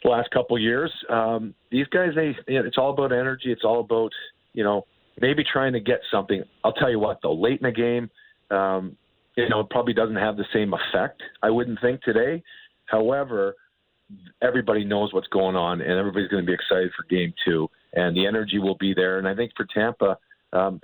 the 0.02 0.08
last 0.08 0.30
couple 0.30 0.58
years. 0.58 0.92
Um, 1.08 1.54
these 1.70 1.86
guys, 1.88 2.10
they 2.14 2.34
it's 2.46 2.78
all 2.78 2.90
about 2.90 3.12
energy. 3.12 3.52
It's 3.52 3.64
all 3.64 3.80
about 3.80 4.12
you 4.52 4.64
know 4.64 4.86
maybe 5.20 5.44
trying 5.44 5.72
to 5.74 5.80
get 5.80 6.00
something. 6.10 6.42
I'll 6.64 6.72
tell 6.72 6.90
you 6.90 6.98
what 6.98 7.20
though, 7.22 7.34
late 7.34 7.60
in 7.60 7.66
the 7.66 7.72
game, 7.72 8.10
um, 8.56 8.96
you 9.36 9.48
know, 9.48 9.60
it 9.60 9.70
probably 9.70 9.94
doesn't 9.94 10.16
have 10.16 10.36
the 10.36 10.46
same 10.52 10.74
effect. 10.74 11.22
I 11.42 11.50
wouldn't 11.50 11.80
think 11.80 12.02
today. 12.02 12.42
However, 12.86 13.54
everybody 14.42 14.84
knows 14.84 15.12
what's 15.12 15.28
going 15.28 15.56
on, 15.56 15.80
and 15.80 15.92
everybody's 15.92 16.28
going 16.28 16.42
to 16.42 16.46
be 16.46 16.54
excited 16.54 16.90
for 16.96 17.04
Game 17.08 17.32
Two, 17.44 17.68
and 17.94 18.16
the 18.16 18.26
energy 18.26 18.58
will 18.58 18.76
be 18.76 18.94
there. 18.94 19.18
And 19.18 19.28
I 19.28 19.34
think 19.34 19.52
for 19.56 19.66
Tampa, 19.72 20.18
um, 20.52 20.80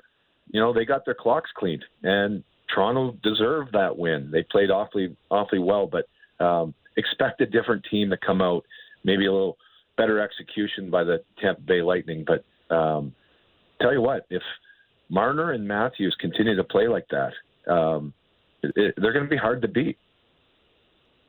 you 0.51 0.61
know, 0.61 0.72
they 0.72 0.84
got 0.84 1.05
their 1.05 1.14
clocks 1.14 1.51
cleaned, 1.57 1.84
and 2.03 2.42
Toronto 2.72 3.16
deserved 3.22 3.72
that 3.72 3.97
win. 3.97 4.30
They 4.30 4.42
played 4.42 4.70
awfully, 4.70 5.16
awfully 5.30 5.59
well, 5.59 5.86
but 5.86 6.44
um, 6.44 6.74
expect 6.97 7.40
a 7.40 7.47
different 7.47 7.84
team 7.90 8.11
to 8.11 8.16
come 8.16 8.40
out, 8.40 8.64
maybe 9.05 9.26
a 9.26 9.32
little 9.32 9.57
better 9.97 10.20
execution 10.20 10.90
by 10.90 11.05
the 11.05 11.22
Tampa 11.40 11.61
Bay 11.62 11.82
Lightning. 11.82 12.24
But 12.26 12.44
um, 12.74 13.14
tell 13.80 13.92
you 13.92 14.01
what, 14.01 14.26
if 14.30 14.42
Marner 15.09 15.53
and 15.53 15.66
Matthews 15.66 16.16
continue 16.20 16.57
to 16.57 16.64
play 16.64 16.88
like 16.88 17.07
that, 17.11 17.72
um, 17.72 18.12
it, 18.62 18.72
it, 18.76 18.94
they're 18.97 19.12
going 19.12 19.24
to 19.24 19.30
be 19.30 19.36
hard 19.36 19.62
to 19.62 19.68
beat. 19.68 19.99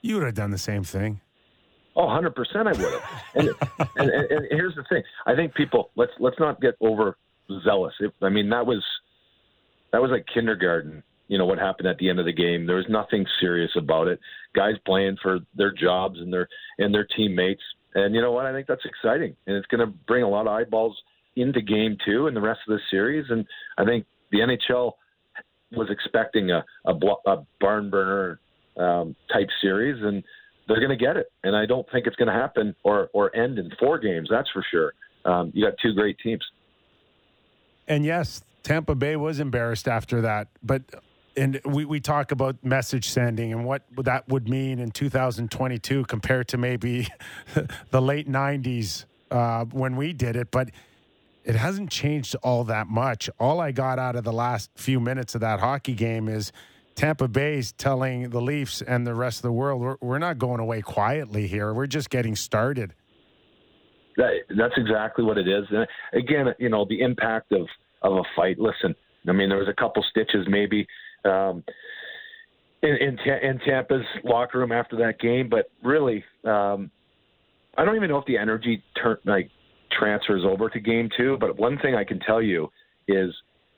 You 0.01 0.15
would 0.15 0.25
have 0.25 0.35
done 0.35 0.51
the 0.51 0.57
same 0.57 0.83
thing. 0.83 1.21
Oh, 1.95 2.05
100% 2.05 2.33
I 2.55 2.63
would 2.63 2.77
have. 2.77 3.03
and, 3.35 3.49
and, 3.97 4.09
and, 4.11 4.31
and 4.31 4.47
here's 4.51 4.75
the 4.75 4.83
thing. 4.83 5.01
I 5.25 5.35
think 5.35 5.55
people 5.55 5.89
let's 5.95 6.11
let's 6.19 6.39
not 6.39 6.61
get 6.61 6.75
over 6.79 7.17
zealous. 7.63 7.93
It, 7.99 8.13
I 8.21 8.29
mean, 8.29 8.49
that 8.49 8.65
was 8.65 8.83
that 9.91 10.01
was 10.01 10.11
like 10.11 10.25
kindergarten. 10.33 11.03
You 11.27 11.37
know 11.37 11.45
what 11.45 11.59
happened 11.59 11.87
at 11.87 11.97
the 11.97 12.09
end 12.09 12.19
of 12.19 12.25
the 12.25 12.33
game. 12.33 12.65
There 12.65 12.77
was 12.77 12.85
nothing 12.89 13.25
serious 13.41 13.71
about 13.75 14.07
it. 14.07 14.19
Guys 14.55 14.75
playing 14.85 15.17
for 15.21 15.39
their 15.55 15.73
jobs 15.73 16.19
and 16.19 16.31
their 16.31 16.47
and 16.77 16.93
their 16.93 17.05
teammates. 17.05 17.61
And 17.95 18.15
you 18.15 18.21
know 18.21 18.31
what? 18.31 18.45
I 18.45 18.53
think 18.53 18.67
that's 18.67 18.85
exciting, 18.85 19.35
and 19.45 19.55
it's 19.55 19.67
going 19.67 19.81
to 19.81 19.87
bring 19.87 20.23
a 20.23 20.29
lot 20.29 20.47
of 20.47 20.53
eyeballs 20.53 20.97
into 21.35 21.61
Game 21.61 21.97
Two 22.05 22.27
and 22.27 22.35
the 22.35 22.41
rest 22.41 22.61
of 22.67 22.75
the 22.75 22.79
series. 22.89 23.25
And 23.29 23.45
I 23.77 23.85
think 23.85 24.05
the 24.31 24.39
NHL 24.39 24.93
was 25.71 25.89
expecting 25.89 26.51
a 26.51 26.63
a, 26.85 26.93
a 27.25 27.45
barn 27.59 27.89
burner 27.89 28.39
um, 28.77 29.15
type 29.31 29.49
series, 29.61 30.01
and 30.01 30.23
they're 30.67 30.79
going 30.79 30.97
to 30.97 31.03
get 31.03 31.17
it. 31.17 31.31
And 31.43 31.55
I 31.55 31.65
don't 31.65 31.87
think 31.91 32.07
it's 32.07 32.15
going 32.15 32.27
to 32.27 32.33
happen 32.33 32.75
or 32.83 33.09
or 33.13 33.35
end 33.35 33.59
in 33.59 33.71
four 33.79 33.99
games. 33.99 34.29
That's 34.31 34.49
for 34.51 34.63
sure. 34.69 34.93
Um, 35.25 35.51
you 35.53 35.65
got 35.65 35.73
two 35.81 35.93
great 35.93 36.17
teams. 36.19 36.45
And 37.87 38.05
yes, 38.05 38.43
Tampa 38.67 38.95
Bay 38.95 39.15
was 39.15 39.39
embarrassed 39.39 39.87
after 39.87 40.19
that, 40.23 40.49
but 40.61 40.81
and 41.37 41.61
we, 41.63 41.85
we 41.85 42.01
talk 42.01 42.33
about 42.33 42.61
message 42.65 43.07
sending 43.07 43.53
and 43.53 43.63
what 43.63 43.83
that 43.95 44.27
would 44.27 44.49
mean 44.49 44.79
in 44.79 44.91
2022 44.91 46.03
compared 46.03 46.49
to 46.49 46.57
maybe 46.57 47.07
the 47.91 48.01
late 48.01 48.29
90s 48.29 49.05
uh, 49.31 49.63
when 49.71 49.95
we 49.95 50.11
did 50.11 50.35
it, 50.35 50.51
but 50.51 50.71
it 51.45 51.55
hasn't 51.55 51.89
changed 51.89 52.35
all 52.43 52.65
that 52.65 52.87
much. 52.87 53.29
All 53.39 53.61
I 53.61 53.71
got 53.71 53.99
out 53.99 54.17
of 54.17 54.25
the 54.25 54.33
last 54.33 54.69
few 54.75 54.99
minutes 54.99 55.33
of 55.33 55.39
that 55.39 55.61
hockey 55.61 55.93
game 55.93 56.27
is 56.27 56.51
Tampa 56.95 57.29
Bay's 57.29 57.71
telling 57.71 58.31
the 58.31 58.41
Leafs 58.41 58.81
and 58.81 59.07
the 59.07 59.15
rest 59.15 59.37
of 59.37 59.43
the 59.43 59.53
world, 59.53 59.79
we're, 59.79 59.95
we're 60.01 60.19
not 60.19 60.39
going 60.39 60.59
away 60.59 60.81
quietly 60.81 61.47
here. 61.47 61.73
We're 61.73 61.87
just 61.87 62.09
getting 62.09 62.35
started. 62.35 62.93
That, 64.17 64.31
that's 64.57 64.73
exactly 64.75 65.23
what 65.23 65.37
it 65.37 65.47
is. 65.47 65.63
And 65.69 65.87
again, 66.11 66.53
you 66.59 66.67
know, 66.67 66.85
the 66.89 66.99
impact 66.99 67.53
of, 67.53 67.65
of 68.11 68.19
a 68.19 68.23
fight. 68.35 68.59
Listen, 68.59 68.95
I 69.27 69.31
mean, 69.31 69.49
there 69.49 69.57
was 69.57 69.67
a 69.67 69.73
couple 69.73 70.03
stitches 70.09 70.45
maybe 70.49 70.87
um, 71.25 71.63
in, 72.83 72.95
in, 72.97 73.17
in 73.41 73.59
Tampa's 73.59 74.05
locker 74.23 74.59
room 74.59 74.71
after 74.71 74.95
that 74.97 75.19
game, 75.19 75.49
but 75.49 75.69
really, 75.83 76.23
um, 76.43 76.91
I 77.77 77.85
don't 77.85 77.95
even 77.95 78.09
know 78.09 78.17
if 78.17 78.25
the 78.25 78.37
energy 78.37 78.83
turn 79.01 79.17
like 79.25 79.49
transfers 79.91 80.43
over 80.45 80.69
to 80.69 80.79
game 80.79 81.09
two. 81.15 81.37
But 81.39 81.57
one 81.57 81.77
thing 81.79 81.95
I 81.95 82.03
can 82.03 82.19
tell 82.19 82.41
you 82.41 82.71
is 83.07 83.33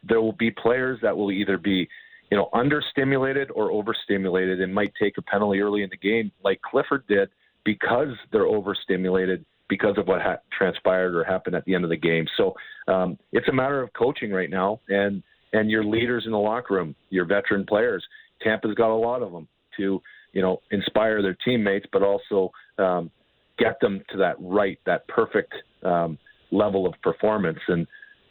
there 0.07 0.21
will 0.21 0.33
be 0.33 0.51
players 0.51 0.99
that 1.01 1.15
will 1.15 1.31
either 1.31 1.57
be 1.57 1.87
you 2.31 2.37
know, 2.37 2.49
understimulated 2.53 3.47
or 3.55 3.71
overstimulated 3.71 4.61
and 4.61 4.73
might 4.73 4.93
take 5.01 5.17
a 5.17 5.21
penalty 5.23 5.61
early 5.61 5.83
in 5.83 5.89
the 5.89 5.97
game, 5.97 6.31
like 6.43 6.61
Clifford 6.61 7.05
did, 7.07 7.29
because 7.65 8.09
they're 8.31 8.45
overstimulated 8.45 9.43
because 9.69 9.97
of 9.97 10.07
what 10.07 10.21
ha- 10.21 10.39
transpired 10.57 11.15
or 11.15 11.23
happened 11.23 11.55
at 11.55 11.63
the 11.65 11.75
end 11.75 11.83
of 11.83 11.89
the 11.89 11.97
game. 11.97 12.25
So 12.35 12.53
um, 12.87 13.17
it's 13.31 13.47
a 13.47 13.53
matter 13.53 13.81
of 13.81 13.93
coaching 13.93 14.31
right 14.31 14.49
now, 14.49 14.81
and 14.89 15.23
and 15.53 15.69
your 15.69 15.83
leaders 15.83 16.23
in 16.25 16.31
the 16.31 16.37
locker 16.37 16.75
room, 16.75 16.95
your 17.09 17.25
veteran 17.25 17.65
players. 17.65 18.05
Tampa's 18.41 18.75
got 18.75 18.93
a 18.93 18.95
lot 18.95 19.21
of 19.21 19.31
them 19.31 19.47
to 19.77 20.01
you 20.33 20.41
know 20.41 20.61
inspire 20.71 21.21
their 21.21 21.37
teammates, 21.45 21.85
but 21.93 22.03
also 22.03 22.51
um, 22.77 23.11
get 23.57 23.79
them 23.79 24.01
to 24.11 24.17
that 24.17 24.35
right, 24.39 24.79
that 24.85 25.07
perfect 25.07 25.53
um, 25.83 26.17
level 26.51 26.85
of 26.85 26.93
performance, 27.03 27.59
and 27.67 27.87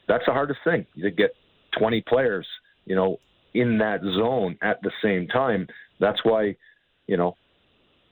that's 0.09 0.25
the 0.27 0.33
hardest 0.33 0.61
thing. 0.65 0.87
to 1.01 1.11
get 1.11 1.31
20 1.79 2.03
players, 2.09 2.47
you 2.87 2.97
know, 2.97 3.19
in 3.55 3.79
that 3.79 4.01
zone 4.01 4.57
at 4.63 4.81
the 4.83 4.91
same 5.03 5.29
time. 5.29 5.67
That's 6.01 6.19
why, 6.25 6.57
you 7.07 7.17
know, 7.17 7.37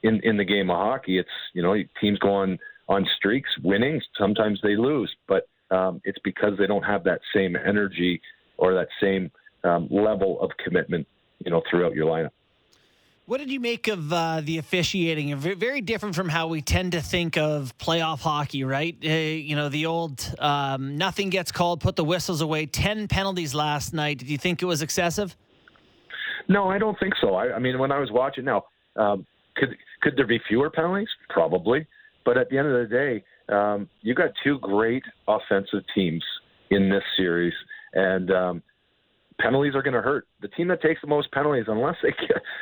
in 0.03 0.21
in 0.23 0.37
the 0.37 0.45
game 0.45 0.69
of 0.69 0.77
hockey, 0.77 1.17
it's 1.17 1.29
you 1.53 1.61
know 1.61 1.75
teams 1.99 2.19
go 2.19 2.33
on 2.33 2.59
on 2.87 3.05
streaks, 3.17 3.49
winning. 3.63 4.01
Sometimes 4.17 4.59
they 4.63 4.75
lose, 4.75 5.13
but 5.27 5.47
um, 5.71 6.01
it's 6.03 6.19
because 6.23 6.53
they 6.57 6.67
don't 6.67 6.83
have 6.83 7.03
that 7.03 7.19
same 7.33 7.55
energy 7.55 8.21
or 8.57 8.73
that 8.73 8.87
same 9.01 9.31
um, 9.63 9.87
level 9.91 10.39
of 10.41 10.51
commitment, 10.63 11.07
you 11.43 11.51
know, 11.51 11.61
throughout 11.69 11.93
your 11.93 12.07
lineup. 12.07 12.31
What 13.25 13.39
did 13.39 13.51
you 13.51 13.59
make 13.59 13.89
of 13.89 14.13
uh, 14.13 14.39
the 14.41 14.57
officiating? 14.57 15.35
Very 15.35 15.81
different 15.81 16.15
from 16.15 16.29
how 16.29 16.47
we 16.47 16.61
tend 16.61 16.93
to 16.93 17.01
think 17.01 17.35
of 17.35 17.77
playoff 17.77 18.21
hockey, 18.21 18.63
right? 18.63 18.95
Uh, 19.03 19.09
you 19.09 19.53
know, 19.53 19.67
the 19.67 19.85
old 19.85 20.33
um, 20.39 20.97
nothing 20.97 21.29
gets 21.29 21.51
called, 21.51 21.81
put 21.81 21.97
the 21.97 22.05
whistles 22.05 22.39
away. 22.39 22.67
10 22.67 23.09
penalties 23.09 23.53
last 23.53 23.93
night. 23.93 24.19
Did 24.19 24.29
you 24.29 24.37
think 24.37 24.61
it 24.61 24.65
was 24.65 24.81
excessive? 24.81 25.35
No, 26.47 26.69
I 26.69 26.77
don't 26.77 26.97
think 27.01 27.15
so. 27.19 27.35
I, 27.35 27.55
I 27.55 27.59
mean, 27.59 27.77
when 27.79 27.91
I 27.91 27.99
was 27.99 28.11
watching 28.11 28.45
now, 28.45 28.63
um, 28.95 29.25
could 29.57 29.75
could 30.01 30.15
there 30.15 30.27
be 30.27 30.39
fewer 30.47 30.69
penalties? 30.69 31.09
Probably. 31.29 31.85
But 32.27 32.37
at 32.37 32.49
the 32.49 32.57
end 32.57 32.67
of 32.67 32.89
the 32.89 32.93
day, 32.93 33.55
um, 33.55 33.87
you 34.01 34.13
got 34.13 34.31
two 34.43 34.59
great 34.59 35.03
offensive 35.29 35.79
teams 35.95 36.21
in 36.69 36.89
this 36.89 37.03
series, 37.15 37.53
and 37.93 38.29
um, 38.31 38.63
penalties 39.39 39.75
are 39.75 39.81
going 39.81 39.93
to 39.93 40.01
hurt. 40.01 40.27
The 40.41 40.49
team 40.49 40.67
that 40.67 40.81
takes 40.81 40.99
the 40.99 41.07
most 41.07 41.31
penalties, 41.31 41.67
unless 41.69 41.95
they, 42.03 42.09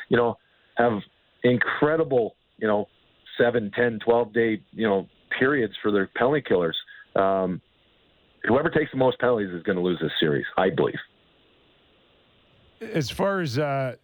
you 0.09 0.17
know, 0.17 0.37
have 0.77 0.99
incredible, 1.43 2.35
you 2.59 2.67
know, 2.67 2.87
seven, 3.39 3.71
ten, 3.75 3.97
twelve 4.05 4.33
day, 4.33 4.61
you 4.71 4.87
know, 4.87 5.07
periods 5.39 5.73
for 5.81 5.91
their 5.91 6.11
penalty 6.15 6.43
killers. 6.47 6.77
Um, 7.15 7.59
whoever 8.43 8.69
takes 8.69 8.91
the 8.91 8.99
most 8.99 9.17
penalties 9.17 9.49
is 9.49 9.63
going 9.63 9.77
to 9.77 9.83
lose 9.83 9.97
this 9.99 10.11
series, 10.19 10.45
I 10.59 10.69
believe. 10.69 10.93
As 12.81 13.09
far 13.09 13.41
as 13.41 13.57
uh, 13.57 13.95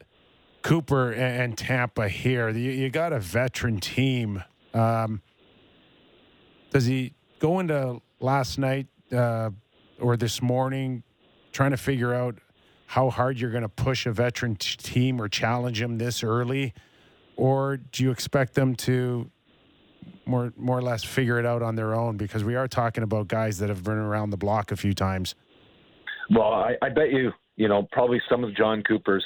Cooper 0.63 1.11
and, 1.11 1.43
and, 1.43 1.57
Tampa 1.57 2.09
here, 2.09 2.49
you, 2.49 2.71
you, 2.71 2.89
got 2.89 3.13
a 3.13 3.19
veteran 3.19 3.79
team. 3.79 4.43
Um, 4.73 5.21
does 6.71 6.85
he 6.85 7.13
go 7.39 7.59
into 7.59 8.01
last 8.19 8.57
night 8.57 8.87
uh, 9.11 9.51
or 9.99 10.17
this 10.17 10.41
morning 10.41 11.03
trying 11.51 11.71
to 11.71 11.77
figure 11.77 12.13
out 12.13 12.39
how 12.87 13.09
hard 13.09 13.39
you're 13.39 13.51
going 13.51 13.61
to 13.61 13.69
push 13.69 14.05
a 14.05 14.11
veteran 14.11 14.55
t- 14.55 14.75
team 14.77 15.21
or 15.21 15.29
challenge 15.29 15.79
them 15.79 15.97
this 15.97 16.23
early, 16.23 16.73
or 17.37 17.77
do 17.77 18.03
you 18.03 18.11
expect 18.11 18.53
them 18.53 18.75
to 18.75 19.29
more 20.25 20.51
more 20.57 20.77
or 20.77 20.81
less 20.81 21.03
figure 21.03 21.39
it 21.39 21.45
out 21.45 21.61
on 21.61 21.75
their 21.75 21.93
own? 21.93 22.17
Because 22.17 22.43
we 22.43 22.55
are 22.55 22.67
talking 22.67 23.03
about 23.03 23.27
guys 23.27 23.59
that 23.59 23.69
have 23.69 23.83
been 23.83 23.93
around 23.93 24.31
the 24.31 24.37
block 24.37 24.71
a 24.71 24.75
few 24.75 24.93
times. 24.93 25.35
Well, 26.29 26.53
I, 26.53 26.75
I 26.81 26.89
bet 26.89 27.11
you, 27.11 27.31
you 27.55 27.67
know, 27.67 27.87
probably 27.91 28.21
some 28.29 28.43
of 28.43 28.55
John 28.55 28.83
Cooper's, 28.83 29.25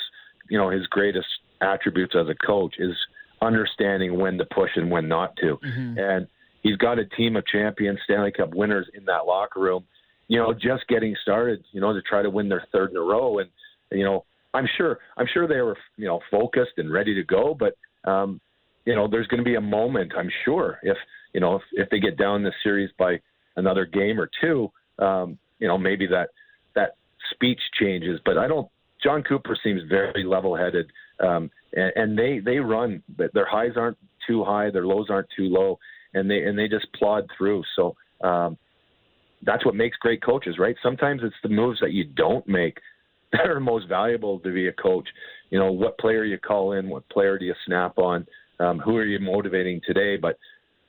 you 0.50 0.58
know, 0.58 0.70
his 0.70 0.88
greatest 0.88 1.28
attributes 1.62 2.16
as 2.16 2.28
a 2.28 2.36
coach 2.46 2.76
is 2.80 2.96
understanding 3.42 4.18
when 4.20 4.38
to 4.38 4.46
push 4.46 4.72
and 4.76 4.90
when 4.90 5.08
not 5.08 5.36
to. 5.38 5.58
Mm-hmm. 5.64 6.00
And 6.00 6.28
he's 6.66 6.78
got 6.78 7.00
a 7.00 7.06
team 7.06 7.36
of 7.36 7.46
champions, 7.48 8.00
Stanley 8.04 8.32
Cup 8.32 8.54
winners 8.54 8.88
in 8.94 9.06
that 9.06 9.26
locker 9.26 9.62
room 9.62 9.86
you 10.28 10.40
know, 10.40 10.54
just 10.54 10.88
getting 10.88 11.16
started, 11.22 11.64
you 11.72 11.82
know, 11.82 11.94
to 11.94 12.02
try 12.02 12.22
to 12.22 12.30
win 12.30 12.50
their 12.50 12.66
third 12.72 12.92
in 12.92 12.98
a 12.98 13.02
row. 13.02 13.40
And, 13.40 13.50
you 13.92 14.04
know, 14.04 14.26
I'm 14.54 14.68
sure, 14.78 15.00
I'm 15.18 15.28
sure 15.32 15.48
they 15.48 15.62
were, 15.62 15.78
you 15.98 16.08
know, 16.08 16.20
focused 16.32 16.74
and 16.78 16.92
ready 16.92 17.14
to 17.16 17.24
go, 17.24 17.56
but, 17.58 17.78
um, 18.10 18.40
you 18.86 18.96
know, 18.96 19.08
there's 19.08 19.28
going 19.28 19.40
to 19.40 19.44
be 19.44 19.56
a 19.56 19.62
moment, 19.62 20.14
I'm 20.18 20.30
sure, 20.44 20.80
if, 20.84 20.98
you 21.34 21.40
know, 21.40 21.56
if, 21.56 21.62
if 21.74 21.90
they 21.90 22.00
get 22.00 22.18
down 22.18 22.44
the 22.44 22.52
series 22.64 22.90
by 22.98 23.20
another 23.56 23.86
game 23.86 24.20
or 24.20 24.30
two, 24.42 24.72
um, 25.00 25.38
you 25.60 25.68
know, 25.68 25.78
maybe 25.78 26.08
that, 26.08 26.30
that 26.76 26.96
speech 27.32 27.60
changes, 27.80 28.20
but 28.26 28.38
I 28.38 28.48
don't, 28.48 28.68
John 29.04 29.24
Cooper 29.24 29.58
seems 29.64 29.82
very 29.90 30.24
level 30.24 30.56
headed. 30.56 30.92
Um, 31.20 31.52
and, 31.74 31.92
and 31.96 32.18
they, 32.18 32.40
they 32.40 32.58
run, 32.58 33.04
but 33.18 33.34
their 33.34 33.48
highs 33.48 33.74
aren't 33.76 33.98
too 34.28 34.44
high, 34.44 34.70
their 34.72 34.86
lows 34.86 35.08
aren't 35.10 35.30
too 35.36 35.50
low, 35.50 35.80
and 36.16 36.30
they, 36.30 36.44
and 36.44 36.58
they 36.58 36.68
just 36.68 36.92
plod 36.94 37.30
through. 37.38 37.64
So, 37.76 37.96
um, 38.24 38.58
that's 39.44 39.66
what 39.66 39.76
makes 39.76 39.98
great 39.98 40.24
coaches, 40.24 40.56
right? 40.58 40.76
Sometimes 40.82 41.22
it's 41.24 41.36
the 41.44 41.50
moves 41.50 41.80
that 41.82 41.92
you 41.92 42.06
don't 42.06 42.48
make 42.48 42.78
that 43.32 43.48
are 43.48 43.60
most 43.60 43.88
valuable 43.88 44.40
to 44.40 44.54
be 44.54 44.68
a 44.68 44.74
coach. 44.74 45.08
You 45.50 45.60
know, 45.60 45.72
what 45.72 45.98
player 46.00 46.24
you 46.24 46.38
call 46.38 46.74
in, 46.74 46.90
what 46.90 47.08
player 47.10 47.38
do 47.38 47.46
you 47.46 47.54
snap 47.66 47.98
on, 47.98 48.26
um, 48.60 48.80
who 48.80 48.98
are 48.98 49.06
you 49.06 49.20
motivating 49.20 49.82
today? 49.86 50.18
But 50.18 50.38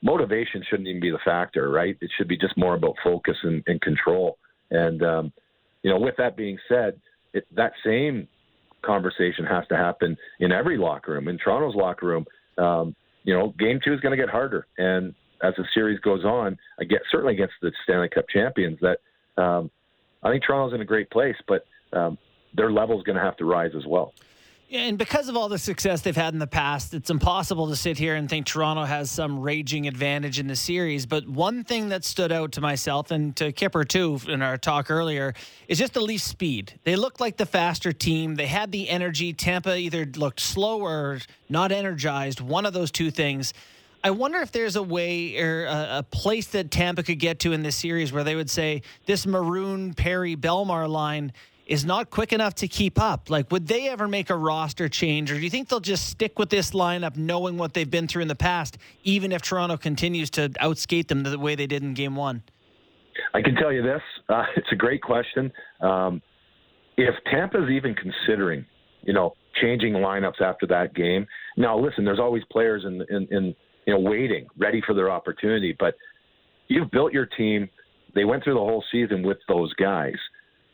motivation 0.03 0.63
shouldn't 0.69 0.89
even 0.89 1.01
be 1.01 1.11
the 1.11 1.19
factor, 1.25 1.71
right? 1.71 1.97
It 2.01 2.11
should 2.17 2.29
be 2.29 2.37
just 2.37 2.57
more 2.57 2.75
about 2.75 2.95
focus 3.03 3.37
and, 3.43 3.63
and 3.67 3.81
control. 3.81 4.39
And 4.71 5.03
um, 5.03 5.33
you 5.83 5.91
know, 5.91 5.99
with 5.99 6.15
that 6.19 6.37
being 6.37 6.59
said, 6.69 7.01
it, 7.33 7.47
that 7.55 7.73
same 7.85 8.29
conversation 8.85 9.45
has 9.45 9.67
to 9.69 9.77
happen 9.77 10.17
in 10.41 10.53
every 10.53 10.79
locker 10.79 11.13
room. 11.13 11.29
In 11.29 11.39
Toronto's 11.39 11.75
locker 11.75 12.07
room, 12.07 12.25
um, 12.59 12.95
you 13.27 13.35
know, 13.35 13.53
game 13.59 13.81
two 13.85 13.93
is 13.93 14.01
going 14.01 14.17
to 14.17 14.17
get 14.17 14.31
harder, 14.31 14.67
and 14.79 15.15
as 15.43 15.53
the 15.57 15.65
series 15.75 16.01
goes 16.01 16.25
on, 16.25 16.59
again, 16.79 17.01
certainly 17.11 17.35
against 17.35 17.55
the 17.61 17.73
Stanley 17.85 18.09
Cup 18.09 18.27
champions, 18.29 18.79
that 18.81 19.01
um, 19.37 19.71
I 20.23 20.31
think 20.31 20.45
Toronto's 20.45 20.75
in 20.75 20.81
a 20.81 20.87
great 20.87 21.11
place, 21.11 21.37
but 21.47 21.67
um, 21.93 22.17
their 22.55 22.71
level 22.71 22.97
is 22.97 23.05
going 23.05 23.17
to 23.17 23.23
have 23.23 23.37
to 23.39 23.45
rise 23.45 23.73
as 23.77 23.85
well. 23.85 24.15
And 24.69 24.99
because 24.99 25.29
of 25.29 25.37
all 25.37 25.49
the 25.49 25.59
success 25.59 26.01
they've 26.01 26.17
had 26.17 26.33
in 26.33 26.41
the 26.41 26.47
past, 26.47 26.93
it's 26.93 27.09
impossible 27.09 27.69
to 27.69 27.77
sit 27.77 27.97
here 27.99 28.17
and 28.17 28.29
think 28.29 28.47
Toronto 28.47 28.83
has 28.83 29.13
some 29.13 29.39
raging 29.39 29.87
advantage 29.87 30.41
in 30.41 30.49
the 30.49 30.57
series. 30.57 31.07
But 31.07 31.29
one 31.29 31.63
thing 31.63 31.91
that 31.91 32.05
stood 32.05 32.33
out 32.33 32.51
to 32.53 32.61
myself 32.61 33.13
and 33.13 33.37
to 33.37 33.53
Kipper 33.53 33.85
too 33.85 34.19
in 34.27 34.43
our 34.43 34.59
talk 34.59 34.91
earlier 34.91 35.35
is 35.69 35.79
just 35.79 35.95
the 35.95 36.01
Leafs' 36.01 36.25
speed. 36.25 36.81
They 36.83 36.97
looked 36.97 37.21
like 37.21 37.37
the 37.37 37.47
faster 37.47 37.93
team. 37.93 38.35
They 38.35 38.47
had 38.47 38.73
the 38.73 38.89
energy. 38.89 39.33
Tampa 39.33 39.77
either 39.77 40.05
looked 40.05 40.41
slow 40.41 40.81
or 40.81 41.21
not 41.49 41.71
energized. 41.71 42.41
One 42.41 42.67
of 42.67 42.73
those 42.73 42.91
two 42.91 43.13
things. 43.13 43.55
I 44.03 44.11
wonder 44.11 44.39
if 44.39 44.51
there's 44.51 44.75
a 44.75 44.83
way 44.83 45.39
or 45.39 45.67
a, 45.67 45.99
a, 45.99 46.03
place 46.03 46.49
that 46.49 46.73
Tampa 46.73 47.05
could 47.05 47.19
get 47.19 47.41
to 47.41 47.53
in 47.53 47.63
this 47.63 47.77
series 47.77 48.13
where 48.13 48.25
they 48.25 48.35
would 48.35 48.51
say 48.51 48.83
this 49.07 49.27
Maroon 49.27 49.95
Perry 49.95 50.37
Bellemare 50.37 50.89
line 50.89 51.33
is 51.67 51.85
not 51.85 52.11
quick 52.11 52.33
enough 52.33 52.55
to 52.55 52.69
keep 52.69 53.01
up. 53.01 53.29
Like, 53.29 53.51
would 53.51 53.67
they 53.67 53.89
ever 53.89 54.07
make 54.07 54.31
a 54.31 54.37
roster 54.37 54.89
change, 54.89 55.31
or 55.33 55.35
do 55.35 55.41
you 55.41 55.51
think 55.51 55.69
they'll 55.69 55.81
just 55.81 56.09
stick 56.09 56.39
with 56.39 56.49
this 56.49 56.71
lineup, 56.71 57.17
knowing 57.17 57.59
what 57.59 57.75
they've 57.75 57.91
been 57.91 58.07
through 58.07 58.23
in 58.23 58.29
the 58.29 58.37
past, 58.37 58.79
even 59.03 59.33
if 59.33 59.43
Toronto 59.43 59.77
continues 59.77 60.31
to 60.31 60.49
outskate 60.61 61.09
them 61.09 61.25
the 61.25 61.39
way 61.39 61.57
they 61.57 61.67
did 61.67 61.83
in 61.83 61.95
Game 61.95 62.15
One? 62.15 62.43
I 63.35 63.43
can 63.43 63.55
tell 63.57 63.73
you 63.73 63.83
this: 63.83 64.03
uh, 64.29 64.45
it's 64.57 64.71
a 64.73 64.77
great 64.77 65.03
question. 65.03 65.53
Um, 65.81 66.23
if 66.97 67.15
Tampa's 67.31 67.69
even 67.71 67.95
considering, 67.95 68.65
you 69.03 69.13
know, 69.13 69.35
changing 69.61 69.95
lineups 69.95 70.41
after 70.41 70.67
that 70.69 70.95
game, 70.95 71.27
now 71.57 71.79
listen, 71.79 72.05
there's 72.05 72.21
always 72.21 72.45
players 72.51 72.85
in 72.85 73.03
in, 73.11 73.29
in 73.31 73.55
you 73.87 73.95
know 73.95 74.01
waiting, 74.01 74.47
ready 74.57 74.81
for 74.87 74.95
their 74.95 75.11
opportunity, 75.11 75.75
but 75.79 75.95
you've 76.69 76.91
built 76.93 77.13
your 77.13 77.27
team. 77.27 77.69
They 78.15 78.25
went 78.25 78.45
through 78.45 78.55
the 78.55 78.61
whole 78.61 78.83
season 78.91 79.23
with 79.23 79.39
those 79.47 79.73
guys. 79.75 80.15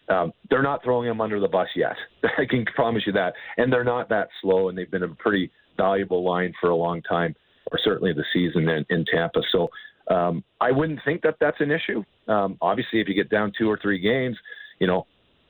Um, 0.08 0.32
they're 0.50 0.62
not 0.62 0.82
throwing 0.82 1.08
them 1.08 1.20
under 1.20 1.40
the 1.40 1.48
bus 1.48 1.68
yet. 1.76 1.96
I 2.38 2.44
can 2.48 2.64
promise 2.64 3.04
you 3.06 3.12
that. 3.12 3.34
And 3.56 3.72
they're 3.72 3.84
not 3.84 4.08
that 4.08 4.28
slow, 4.40 4.68
and 4.68 4.76
they've 4.76 4.90
been 4.90 5.04
a 5.04 5.08
pretty 5.08 5.50
valuable 5.76 6.24
line 6.24 6.52
for 6.60 6.70
a 6.70 6.76
long 6.76 7.02
time, 7.02 7.34
or 7.70 7.78
certainly 7.82 8.12
the 8.12 8.24
season 8.32 8.68
in, 8.68 8.84
in 8.90 9.04
Tampa. 9.04 9.40
So 9.52 9.68
um, 10.08 10.44
I 10.60 10.70
wouldn't 10.70 11.00
think 11.04 11.22
that 11.22 11.36
that's 11.40 11.60
an 11.60 11.70
issue. 11.70 12.04
Um, 12.28 12.58
obviously, 12.60 13.00
if 13.00 13.08
you 13.08 13.14
get 13.14 13.30
down 13.30 13.52
two 13.56 13.70
or 13.70 13.78
three 13.80 13.98
games, 13.98 14.36
you 14.80 14.86
know, 14.86 15.06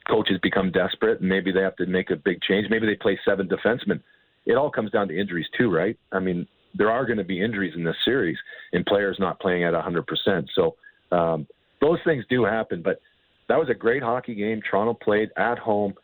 coaches 0.08 0.38
become 0.42 0.70
desperate, 0.70 1.20
and 1.20 1.28
maybe 1.28 1.52
they 1.52 1.60
have 1.60 1.76
to 1.76 1.86
make 1.86 2.10
a 2.10 2.16
big 2.16 2.40
change. 2.42 2.66
Maybe 2.70 2.86
they 2.86 2.96
play 2.96 3.18
seven 3.24 3.48
defensemen. 3.48 4.00
It 4.46 4.54
all 4.54 4.70
comes 4.70 4.90
down 4.90 5.08
to 5.08 5.18
injuries 5.18 5.46
too, 5.56 5.70
right? 5.70 5.96
I 6.10 6.18
mean, 6.18 6.46
there 6.74 6.90
are 6.90 7.06
going 7.06 7.18
to 7.18 7.24
be 7.24 7.42
injuries 7.42 7.74
in 7.76 7.84
this 7.84 7.96
series, 8.04 8.36
and 8.72 8.84
players 8.84 9.16
not 9.18 9.40
playing 9.40 9.64
at 9.64 9.74
100%. 9.74 10.46
So 10.54 10.76
um, 11.12 11.46
those 11.80 11.98
things 12.04 12.24
do 12.28 12.44
happen, 12.44 12.82
but 12.82 13.00
that 13.48 13.58
was 13.58 13.68
a 13.70 13.74
great 13.74 14.02
hockey 14.02 14.34
game. 14.34 14.60
Toronto 14.68 14.94
played 14.94 15.30
at 15.36 15.58
home. 15.58 15.94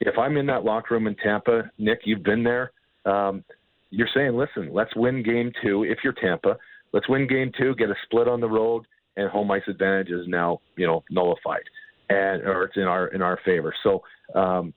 If 0.00 0.16
I'm 0.18 0.36
in 0.36 0.46
that 0.46 0.64
locker 0.64 0.94
room 0.94 1.06
in 1.06 1.16
Tampa, 1.16 1.70
Nick, 1.78 2.00
you've 2.04 2.22
been 2.22 2.44
there. 2.44 2.72
Um, 3.04 3.44
you're 3.90 4.08
saying, 4.14 4.36
listen, 4.36 4.72
let's 4.72 4.94
win 4.94 5.22
game 5.22 5.52
two. 5.62 5.84
If 5.84 5.98
you're 6.04 6.12
Tampa, 6.12 6.56
let's 6.92 7.08
win 7.08 7.26
game 7.26 7.50
two, 7.58 7.74
get 7.76 7.90
a 7.90 7.94
split 8.04 8.28
on 8.28 8.40
the 8.40 8.48
road, 8.48 8.84
and 9.16 9.30
home 9.30 9.50
ice 9.50 9.62
advantage 9.66 10.10
is 10.10 10.26
now, 10.28 10.60
you 10.76 10.86
know, 10.86 11.02
nullified, 11.10 11.62
and 12.10 12.42
or 12.42 12.64
it's 12.64 12.76
in 12.76 12.84
our 12.84 13.08
in 13.08 13.22
our 13.22 13.38
favor. 13.44 13.74
So 13.82 14.02
um, 14.34 14.74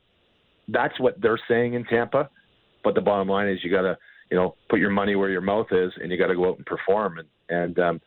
that's 0.69 0.97
what 0.99 1.22
they're 1.22 1.39
saying 1.47 1.74
in 1.74 1.84
Tampa. 1.86 2.30
But 2.84 2.95
the 2.95 3.01
bottom 3.01 3.28
line 3.28 3.47
is, 3.47 3.59
you 3.63 3.69
got 3.69 3.84
to, 3.84 3.97
you 4.32 4.38
know, 4.38 4.55
put 4.69 4.80
your 4.80 4.89
money 4.89 5.15
where 5.15 5.30
your 5.30 5.41
mouth 5.41 5.67
is, 5.72 5.91
and 6.01 6.11
you 6.11 6.17
got 6.17 6.28
to 6.28 6.36
go 6.36 6.49
out 6.49 6.57
and 6.57 6.65
perform. 6.65 7.19
And 7.19 7.28
and 7.49 7.80
um, 7.80 8.01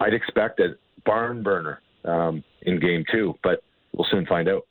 I'd 0.00 0.14
expect 0.14 0.60
a 0.60 0.74
barn 1.04 1.42
burner 1.42 1.80
um, 2.06 2.44
in 2.62 2.80
game 2.80 3.04
two, 3.10 3.34
but 3.42 3.62
we'll 3.92 4.06
soon 4.10 4.26
find 4.26 4.48
out. 4.48 4.66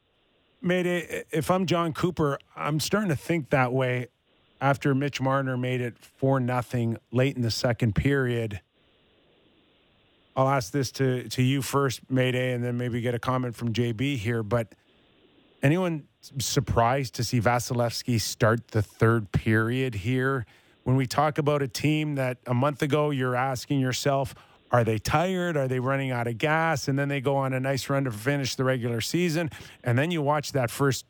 Mayday, 0.61 1.25
if 1.31 1.51
I'm 1.51 1.65
John 1.65 1.93
Cooper, 1.93 2.39
I'm 2.55 2.79
starting 2.79 3.09
to 3.09 3.15
think 3.15 3.51
that 3.51 3.71
way 3.71 4.07
after 4.59 4.95
Mitch 4.95 5.21
Marner 5.21 5.57
made 5.57 5.81
it 5.81 5.97
4 5.99 6.39
nothing 6.39 6.97
late 7.11 7.35
in 7.35 7.41
the 7.41 7.51
second 7.51 7.93
period. 7.93 8.61
I'll 10.35 10.49
ask 10.49 10.71
this 10.71 10.91
to, 10.93 11.27
to 11.29 11.43
you 11.43 11.61
first, 11.61 12.01
Mayday, 12.09 12.53
and 12.53 12.63
then 12.63 12.77
maybe 12.77 12.99
get 12.99 13.13
a 13.13 13.19
comment 13.19 13.55
from 13.55 13.73
JB 13.73 14.17
here. 14.17 14.43
But 14.43 14.73
anyone 15.63 16.07
surprised 16.39 17.15
to 17.15 17.23
see 17.23 17.39
Vasilevskiy 17.39 18.19
start 18.19 18.69
the 18.69 18.81
third 18.81 19.31
period 19.31 19.95
here? 19.95 20.45
When 20.83 20.95
we 20.95 21.07
talk 21.07 21.37
about 21.37 21.61
a 21.61 21.67
team 21.67 22.15
that 22.15 22.37
a 22.45 22.53
month 22.53 22.81
ago 22.81 23.11
you're 23.11 23.35
asking 23.35 23.79
yourself, 23.79 24.35
are 24.75 24.83
they 24.83 24.97
tired? 24.97 25.55
Are 25.55 25.69
they 25.69 25.79
running 25.79 26.11
out 26.11 26.27
of 26.27 26.37
gas? 26.37 26.89
And 26.89 26.99
then 26.99 27.07
they 27.07 27.21
go 27.21 27.37
on 27.37 27.53
a 27.53 27.61
nice 27.61 27.89
run 27.89 28.03
to 28.03 28.11
finish 28.11 28.55
the 28.55 28.65
regular 28.65 28.99
season. 28.99 29.49
And 29.85 29.97
then 29.97 30.11
you 30.11 30.21
watch 30.21 30.51
that 30.51 30.69
first 30.69 31.05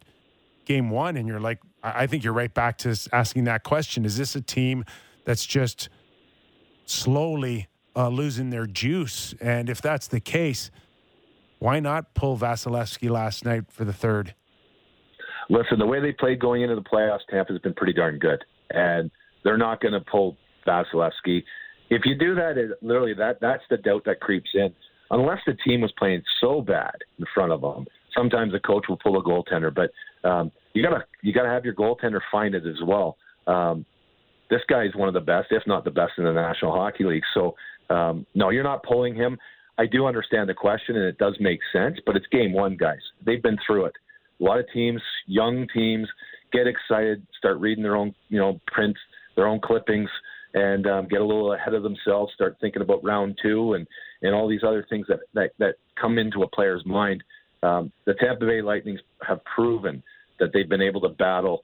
game 0.66 0.92
one, 0.92 1.18
and 1.18 1.28
you're 1.28 1.40
like, 1.40 1.60
I 1.82 2.06
think 2.06 2.24
you're 2.24 2.34
right 2.34 2.54
back 2.54 2.78
to 2.80 2.96
asking 3.12 3.46
that 3.46 3.64
question. 3.64 4.06
Is 4.06 4.18
this 4.18 4.36
a 4.36 4.42
team 4.42 4.86
that's 5.24 5.48
just 5.48 5.90
slowly 6.86 7.68
uh, 7.96 8.10
losing 8.10 8.52
their 8.52 8.68
juice? 8.68 9.34
And 9.42 9.68
if 9.68 9.82
that's 9.82 10.08
the 10.10 10.20
case, 10.20 10.70
why 11.58 11.80
not 11.80 12.14
pull 12.14 12.38
Vasilevskiy 12.38 13.10
last 13.10 13.46
night 13.46 13.64
for 13.72 13.84
the 13.84 13.94
third? 13.94 14.36
Listen, 15.50 15.80
the 15.80 15.88
way 15.88 16.00
they 16.00 16.12
played 16.12 16.40
going 16.40 16.62
into 16.62 16.76
the 16.76 16.84
playoffs, 16.84 17.26
Tampa's 17.32 17.58
been 17.60 17.74
pretty 17.74 17.94
darn 17.94 18.20
good. 18.20 18.46
And 18.70 19.10
they're 19.44 19.58
not 19.58 19.82
going 19.82 19.94
to 19.94 20.02
pull 20.02 20.38
Vasilevskiy 20.68 21.44
if 21.90 22.06
you 22.06 22.16
do 22.16 22.36
that, 22.36 22.58
it, 22.58 22.72
literally 22.82 23.14
that 23.14 23.40
that's 23.42 23.64
the 23.70 23.78
doubt 23.78 24.04
that 24.06 24.20
creeps 24.20 24.50
in. 24.54 24.74
Unless 25.12 25.40
the 25.46 25.54
team 25.66 25.82
was 25.82 25.92
playing 25.98 26.24
so 26.42 26.62
bad 26.62 26.96
in 27.20 27.26
front 27.34 27.52
of 27.52 27.62
them, 27.62 27.86
sometimes 28.16 28.52
the 28.52 28.60
coach 28.60 28.86
will 28.90 28.98
pull 28.98 29.20
a 29.20 29.24
goaltender. 29.24 29.74
But 29.74 29.92
um, 30.28 30.52
you 30.74 30.82
gotta 30.84 31.06
you 31.22 31.34
gotta 31.34 31.50
have 31.50 31.66
your 31.66 31.76
goaltender 31.76 32.20
find 32.32 32.56
it 32.56 32.66
as 32.66 32.82
well. 32.84 33.18
Um, 33.48 33.86
this 34.50 34.62
guy 34.68 34.86
is 34.86 34.96
one 34.96 35.08
of 35.08 35.14
the 35.14 35.22
best, 35.22 35.48
if 35.52 35.64
not 35.68 35.84
the 35.84 35.92
best, 35.92 36.14
in 36.18 36.24
the 36.24 36.32
National 36.32 36.72
Hockey 36.72 37.04
League. 37.04 37.24
So 37.34 37.56
um, 37.90 38.26
no, 38.34 38.50
you're 38.50 38.64
not 38.64 38.84
pulling 38.84 39.16
him. 39.16 39.38
I 39.78 39.86
do 39.86 40.06
understand 40.06 40.50
the 40.50 40.54
question, 40.54 40.96
and 40.96 41.06
it 41.06 41.18
does 41.18 41.36
make 41.40 41.60
sense. 41.72 41.98
But 42.06 42.16
it's 42.16 42.26
game 42.32 42.54
one, 42.54 42.78
guys. 42.78 43.00
They've 43.26 43.44
been 43.44 43.58
through 43.66 43.86
it. 43.86 43.94
A 44.40 44.44
lot 44.44 44.60
of 44.60 44.66
teams, 44.74 45.02
young 45.28 45.68
teams, 45.74 46.08
get 46.52 46.68
excited, 46.68 47.26
start 47.38 47.60
reading 47.60 47.84
their 47.84 47.96
own, 47.96 48.14
you 48.30 48.40
know, 48.40 48.60
prints, 48.68 49.00
their 49.36 49.48
own 49.48 49.60
clippings 49.62 50.10
and 50.56 50.88
um, 50.88 51.08
get 51.08 51.22
a 51.22 51.26
little 51.26 51.54
ahead 51.54 51.74
of 51.74 51.84
themselves, 51.84 52.34
start 52.34 52.56
thinking 52.60 52.82
about 52.82 53.04
round 53.04 53.38
two 53.44 53.74
and, 53.74 53.86
and 54.22 54.34
all 54.34 54.48
these 54.48 54.64
other 54.66 54.86
things 54.90 55.06
that, 55.08 55.20
that, 55.34 55.52
that 55.60 55.76
come 56.02 56.18
into 56.18 56.42
a 56.42 56.48
player's 56.48 56.84
mind. 56.86 57.24
Um, 57.62 57.92
the 58.06 58.14
Tampa 58.16 58.46
Bay 58.46 58.62
Lightning 58.62 58.98
have 59.28 59.44
proven 59.44 60.02
that 60.40 60.52
they've 60.54 60.68
been 60.68 60.82
able 60.82 61.02
to 61.02 61.10
battle 61.10 61.62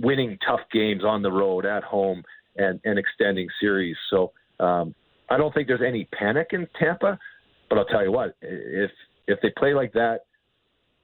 winning 0.00 0.38
tough 0.46 0.60
games 0.72 1.02
on 1.04 1.22
the 1.22 1.30
road, 1.30 1.64
at 1.64 1.84
home, 1.84 2.22
and, 2.56 2.80
and 2.84 2.98
extending 2.98 3.48
series. 3.60 3.96
So 4.10 4.32
um, 4.60 4.94
I 5.30 5.36
don't 5.36 5.54
think 5.54 5.68
there's 5.68 5.80
any 5.86 6.08
panic 6.12 6.48
in 6.50 6.66
Tampa, 6.78 7.18
but 7.68 7.78
I'll 7.78 7.86
tell 7.86 8.04
you 8.04 8.12
what, 8.12 8.36
if 8.42 8.90
if 9.28 9.40
they 9.40 9.50
play 9.56 9.72
like 9.72 9.92
that, 9.92 10.20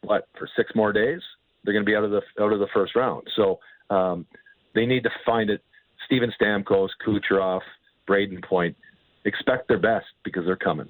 what 0.03 0.29
for 0.39 0.49
six 0.57 0.73
more 0.75 0.93
days, 0.93 1.21
they're 1.65 1.73
going 1.73 1.85
to 1.85 1.89
be 1.89 1.97
out 1.97 2.05
of 2.05 2.11
the 2.11 2.21
out 2.41 2.53
of 2.53 2.59
the 2.59 2.67
first 2.75 2.95
round. 2.95 3.27
So 3.37 3.59
um, 3.91 4.27
they 4.75 4.87
need 4.87 5.03
to 5.05 5.11
find 5.25 5.51
it 5.51 5.63
Steven 6.09 6.33
Stamkos, 6.41 6.89
Kucherov, 7.07 7.61
Brayden 8.09 8.43
Point, 8.43 8.75
expect 9.27 9.69
their 9.69 9.79
best 9.79 10.07
because 10.25 10.47
they're 10.47 10.57
coming. 10.57 10.89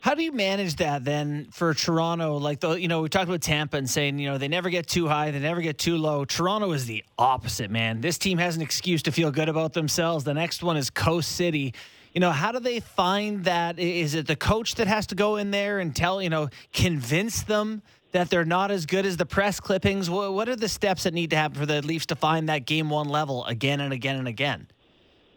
How 0.00 0.14
do 0.14 0.22
you 0.22 0.32
manage 0.32 0.76
that 0.76 1.04
then 1.04 1.48
for 1.50 1.74
Toronto? 1.74 2.38
Like 2.38 2.60
the 2.60 2.72
you 2.72 2.88
know 2.88 3.02
we 3.02 3.08
talked 3.10 3.28
about 3.28 3.42
Tampa 3.42 3.76
and 3.76 3.88
saying 3.88 4.18
you 4.18 4.28
know 4.28 4.38
they 4.38 4.48
never 4.48 4.70
get 4.70 4.86
too 4.86 5.06
high, 5.08 5.30
they 5.30 5.38
never 5.38 5.60
get 5.60 5.78
too 5.78 5.98
low. 5.98 6.24
Toronto 6.24 6.72
is 6.72 6.86
the 6.86 7.04
opposite, 7.18 7.70
man. 7.70 8.00
This 8.00 8.16
team 8.18 8.38
has 8.38 8.56
an 8.56 8.62
excuse 8.62 9.02
to 9.02 9.12
feel 9.12 9.30
good 9.30 9.48
about 9.48 9.74
themselves. 9.74 10.24
The 10.24 10.34
next 10.34 10.62
one 10.62 10.76
is 10.78 10.90
Coast 10.90 11.32
City. 11.32 11.74
You 12.14 12.20
know 12.20 12.30
how 12.30 12.52
do 12.52 12.60
they 12.60 12.80
find 12.80 13.44
that? 13.44 13.78
Is 13.78 14.14
it 14.14 14.26
the 14.26 14.36
coach 14.36 14.76
that 14.76 14.86
has 14.86 15.06
to 15.08 15.14
go 15.14 15.36
in 15.36 15.50
there 15.50 15.78
and 15.80 15.94
tell 15.94 16.22
you 16.22 16.30
know 16.30 16.48
convince 16.72 17.42
them 17.42 17.82
that 18.14 18.30
they're 18.30 18.44
not 18.44 18.70
as 18.70 18.86
good 18.86 19.04
as 19.04 19.16
the 19.16 19.26
press 19.26 19.60
clippings? 19.60 20.08
What 20.08 20.48
are 20.48 20.56
the 20.56 20.68
steps 20.68 21.04
that 21.04 21.12
need 21.12 21.30
to 21.30 21.36
happen 21.36 21.58
for 21.58 21.66
the 21.66 21.82
Leafs 21.82 22.06
to 22.06 22.16
find 22.16 22.48
that 22.48 22.64
game 22.64 22.88
one 22.88 23.08
level 23.08 23.44
again 23.44 23.80
and 23.80 23.92
again 23.92 24.16
and 24.16 24.26
again? 24.26 24.68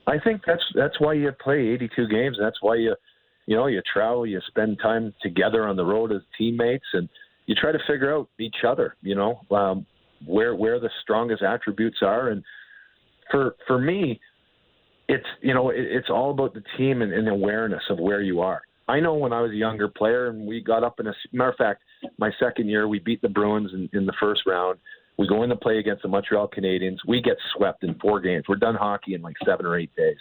I 0.07 0.17
think 0.19 0.41
that's 0.47 0.63
that's 0.73 0.99
why 0.99 1.13
you 1.13 1.32
play 1.34 1.67
82 1.67 2.07
games. 2.07 2.38
That's 2.39 2.57
why 2.61 2.75
you 2.75 2.95
you 3.45 3.57
know 3.57 3.67
you 3.67 3.82
travel, 3.91 4.25
you 4.25 4.39
spend 4.47 4.80
time 4.82 5.13
together 5.21 5.67
on 5.67 5.75
the 5.75 5.84
road 5.84 6.13
as 6.13 6.21
teammates, 6.38 6.86
and 6.93 7.09
you 7.45 7.55
try 7.55 7.73
to 7.73 7.80
figure 7.86 8.15
out 8.15 8.30
each 8.39 8.63
other. 8.65 8.95
You 9.01 9.15
know 9.15 9.41
um, 9.51 9.86
where 10.25 10.55
where 10.55 10.80
the 10.80 10.89
strongest 11.01 11.43
attributes 11.43 11.97
are, 12.01 12.30
and 12.30 12.43
for 13.30 13.55
for 13.67 13.80
me, 13.80 14.19
it's 15.09 15.28
you 15.41 15.53
know 15.53 15.71
it, 15.71 15.80
it's 15.80 16.09
all 16.09 16.32
about 16.32 16.53
the 16.53 16.63
team 16.78 17.01
and, 17.01 17.11
and 17.11 17.28
awareness 17.28 17.84
of 17.89 17.99
where 17.99 18.21
you 18.21 18.39
are. 18.39 18.61
I 18.88 19.00
know 19.00 19.16
when 19.16 19.34
I 19.34 19.42
was 19.42 19.52
a 19.52 19.56
younger 19.56 19.88
player 19.88 20.28
and 20.28 20.48
we 20.48 20.62
got 20.62 20.84
up 20.84 21.00
in 21.00 21.08
a 21.08 21.14
matter 21.34 21.50
of 21.50 21.58
fact, 21.58 21.82
my 22.18 22.32
second 22.40 22.70
year 22.70 22.88
we 22.88 23.00
beat 23.00 23.22
the 23.22 23.30
Bruins 23.30 23.72
in, 23.74 23.90
in 23.94 24.06
the 24.06 24.14
first 24.20 24.42
round. 24.46 24.80
We 25.18 25.28
go 25.28 25.44
in 25.44 25.50
to 25.50 25.56
play 25.56 25.80
against 25.80 26.04
the 26.04 26.08
Montreal 26.08 26.48
Canadiens. 26.48 26.98
We 27.08 27.22
get 27.22 27.38
swept 27.56 27.84
in 27.84 27.96
four 27.96 28.22
games. 28.22 28.46
We're 28.48 28.56
done 28.56 28.76
hockey 28.76 29.16
in 29.16 29.22
like 29.22 29.36
seven 29.46 29.66
or 29.66 29.78
eight 29.78 29.94
days, 29.96 30.18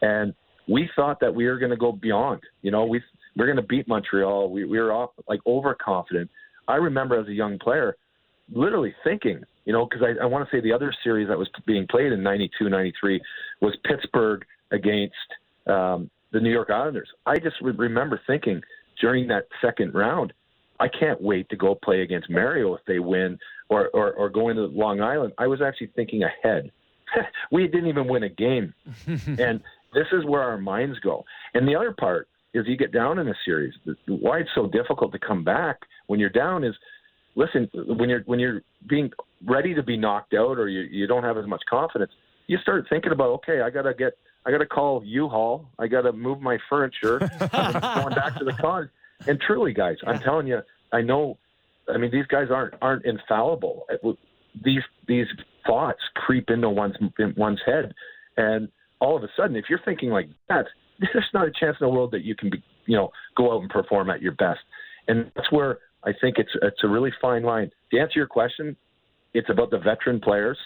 and 0.00 0.34
we 0.66 0.88
thought 0.96 1.20
that 1.20 1.34
we 1.34 1.46
were 1.46 1.58
going 1.58 1.70
to 1.70 1.76
go 1.76 1.92
beyond. 1.92 2.40
You 2.62 2.70
know, 2.70 2.86
we 2.86 3.02
we're 3.36 3.46
going 3.46 3.56
to 3.56 3.62
beat 3.62 3.86
Montreal. 3.86 4.50
We, 4.50 4.64
we 4.64 4.78
were 4.78 4.92
off, 4.92 5.10
like 5.28 5.40
overconfident. 5.46 6.30
I 6.68 6.76
remember 6.76 7.20
as 7.20 7.28
a 7.28 7.32
young 7.32 7.58
player, 7.58 7.96
literally 8.52 8.94
thinking, 9.04 9.42
you 9.64 9.72
know, 9.72 9.86
because 9.86 10.02
I, 10.02 10.22
I 10.22 10.26
want 10.26 10.48
to 10.48 10.56
say 10.56 10.60
the 10.60 10.72
other 10.72 10.92
series 11.04 11.28
that 11.28 11.38
was 11.38 11.48
being 11.66 11.86
played 11.90 12.12
in 12.12 12.22
92, 12.22 12.68
93 12.68 13.20
was 13.60 13.76
Pittsburgh 13.84 14.44
against 14.72 15.14
um, 15.66 16.10
the 16.32 16.40
New 16.40 16.50
York 16.50 16.70
Islanders. 16.70 17.08
I 17.26 17.38
just 17.38 17.56
re- 17.60 17.72
remember 17.76 18.20
thinking 18.26 18.60
during 19.00 19.28
that 19.28 19.46
second 19.60 19.94
round, 19.94 20.32
I 20.78 20.88
can't 20.88 21.20
wait 21.20 21.48
to 21.50 21.56
go 21.56 21.74
play 21.74 22.02
against 22.02 22.30
Mario 22.30 22.74
if 22.74 22.80
they 22.86 22.98
win 22.98 23.38
or, 23.68 23.88
or, 23.88 24.12
or 24.12 24.28
go 24.28 24.48
into 24.48 24.66
Long 24.66 25.00
Island. 25.00 25.32
I 25.38 25.46
was 25.46 25.60
actually 25.60 25.88
thinking 25.94 26.22
ahead. 26.22 26.70
we 27.52 27.66
didn't 27.66 27.88
even 27.88 28.08
win 28.08 28.22
a 28.22 28.28
game. 28.28 28.72
and 29.06 29.60
this 29.92 30.06
is 30.12 30.24
where 30.24 30.42
our 30.42 30.58
minds 30.58 30.98
go. 31.00 31.24
And 31.54 31.66
the 31.68 31.76
other 31.76 31.92
part 31.92 32.28
is 32.54 32.66
you 32.66 32.76
get 32.76 32.92
down 32.92 33.18
in 33.18 33.28
a 33.28 33.34
series. 33.44 33.74
Why 34.06 34.40
it's 34.40 34.50
so 34.54 34.66
difficult 34.68 35.12
to 35.12 35.18
come 35.18 35.44
back 35.44 35.78
when 36.06 36.18
you're 36.18 36.30
down 36.30 36.64
is 36.64 36.74
listen, 37.36 37.68
when 37.74 38.08
you're 38.08 38.22
when 38.26 38.40
you're 38.40 38.62
being 38.88 39.10
ready 39.46 39.74
to 39.74 39.82
be 39.82 39.96
knocked 39.96 40.34
out 40.34 40.58
or 40.58 40.68
you, 40.68 40.80
you 40.80 41.06
don't 41.06 41.22
have 41.22 41.38
as 41.38 41.46
much 41.46 41.62
confidence, 41.68 42.12
you 42.46 42.58
start 42.58 42.86
thinking 42.88 43.12
about, 43.12 43.30
okay, 43.30 43.60
I 43.60 43.70
gotta 43.70 43.94
get 43.94 44.14
I 44.46 44.50
gotta 44.50 44.66
call 44.66 45.02
U-Haul, 45.04 45.68
I 45.78 45.86
gotta 45.86 46.12
move 46.12 46.40
my 46.40 46.58
furniture, 46.68 47.20
I'm 47.52 48.02
going 48.02 48.14
back 48.14 48.36
to 48.38 48.44
the 48.44 48.54
con. 48.54 48.90
And 49.26 49.40
truly, 49.40 49.72
guys, 49.72 49.96
I'm 50.06 50.18
telling 50.20 50.46
you, 50.46 50.60
I 50.92 51.02
know. 51.02 51.38
I 51.92 51.98
mean, 51.98 52.10
these 52.10 52.26
guys 52.26 52.48
aren't 52.50 52.74
aren't 52.80 53.04
infallible. 53.04 53.86
These 54.64 54.82
these 55.06 55.26
thoughts 55.66 56.00
creep 56.14 56.50
into 56.50 56.70
one's 56.70 56.96
in 57.18 57.34
one's 57.36 57.60
head, 57.66 57.94
and 58.36 58.68
all 59.00 59.16
of 59.16 59.22
a 59.22 59.28
sudden, 59.36 59.56
if 59.56 59.66
you're 59.68 59.80
thinking 59.84 60.10
like 60.10 60.28
that, 60.48 60.66
there's 61.00 61.28
not 61.34 61.46
a 61.46 61.50
chance 61.50 61.76
in 61.80 61.86
the 61.86 61.90
world 61.90 62.12
that 62.12 62.24
you 62.24 62.34
can 62.34 62.50
be, 62.50 62.62
you 62.86 62.96
know, 62.96 63.10
go 63.36 63.54
out 63.54 63.62
and 63.62 63.70
perform 63.70 64.10
at 64.10 64.22
your 64.22 64.32
best. 64.32 64.60
And 65.08 65.30
that's 65.34 65.50
where 65.50 65.78
I 66.04 66.12
think 66.18 66.38
it's 66.38 66.50
it's 66.62 66.82
a 66.84 66.88
really 66.88 67.12
fine 67.20 67.42
line. 67.42 67.70
To 67.92 67.98
answer 67.98 68.18
your 68.18 68.26
question, 68.26 68.76
it's 69.34 69.48
about 69.50 69.70
the 69.70 69.78
veteran 69.78 70.20
players, 70.20 70.58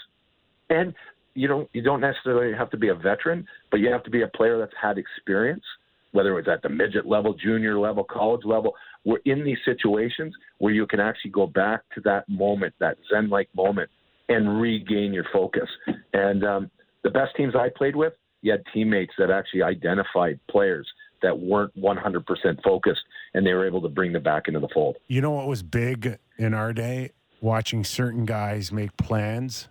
and 0.71 0.95
you 1.35 1.49
don't 1.49 1.69
you 1.73 1.83
don't 1.83 2.01
necessarily 2.01 2.57
have 2.57 2.71
to 2.71 2.77
be 2.77 2.89
a 2.89 2.95
veteran, 2.95 3.47
but 3.71 3.81
you 3.81 3.91
have 3.91 4.05
to 4.05 4.11
be 4.11 4.23
a 4.23 4.29
player 4.29 4.59
that's 4.59 4.73
had 4.81 4.99
experience, 4.99 5.65
whether 6.13 6.39
it's 6.39 6.49
at 6.49 6.63
the 6.63 6.69
midget 6.69 7.07
level, 7.07 7.35
junior 7.35 7.79
level, 7.79 8.05
college 8.05 8.45
level. 8.45 8.75
We're 9.05 9.21
in 9.25 9.45
these 9.45 9.59
situations 9.65 10.35
where 10.59 10.73
you 10.73 10.87
can 10.87 11.01
actually 11.01 11.33
go 11.33 11.47
back 11.47 11.83
to 11.95 12.01
that 12.03 12.29
moment, 12.29 12.75
that 12.81 12.97
zen-like 13.13 13.49
moment, 13.55 13.91
and 14.29 14.61
regain 14.61 15.13
your 15.13 15.27
focus. 15.33 15.69
And 16.13 16.45
um, 16.45 16.71
the 17.03 17.11
best 17.11 17.37
teams 17.37 17.55
I 17.55 17.69
played 17.77 17.97
with, 17.97 18.15
you 18.41 18.53
had 18.53 18.63
teammates 18.73 19.13
that 19.19 19.31
actually 19.31 19.63
identified 19.63 20.41
players 20.51 20.87
that 21.23 21.39
weren't 21.39 21.75
100% 21.79 22.63
focused 22.63 23.01
and 23.33 23.47
they 23.47 23.53
were 23.53 23.67
able 23.67 23.83
to 23.83 23.89
bring 23.89 24.13
them 24.13 24.23
back 24.23 24.47
into 24.47 24.61
the 24.61 24.69
fold. 24.73 24.97
You 25.09 25.21
know 25.21 25.33
what 25.33 25.47
was 25.47 25.63
big 25.63 26.19
in 26.39 26.55
our 26.55 26.73
day? 26.73 27.11
Watching 27.41 27.85
certain 27.85 28.25
guys 28.25 28.71
make 28.73 28.97
plans 28.97 29.69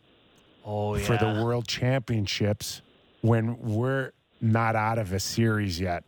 oh, 0.65 0.95
yeah. 0.95 1.03
for 1.03 1.17
the 1.17 1.41
world 1.43 1.67
championships 1.67 2.81
when 3.21 3.57
we're 3.59 4.11
not 4.41 4.75
out 4.75 4.97
of 4.97 5.13
a 5.13 5.19
series 5.19 5.79
yet. 5.79 6.03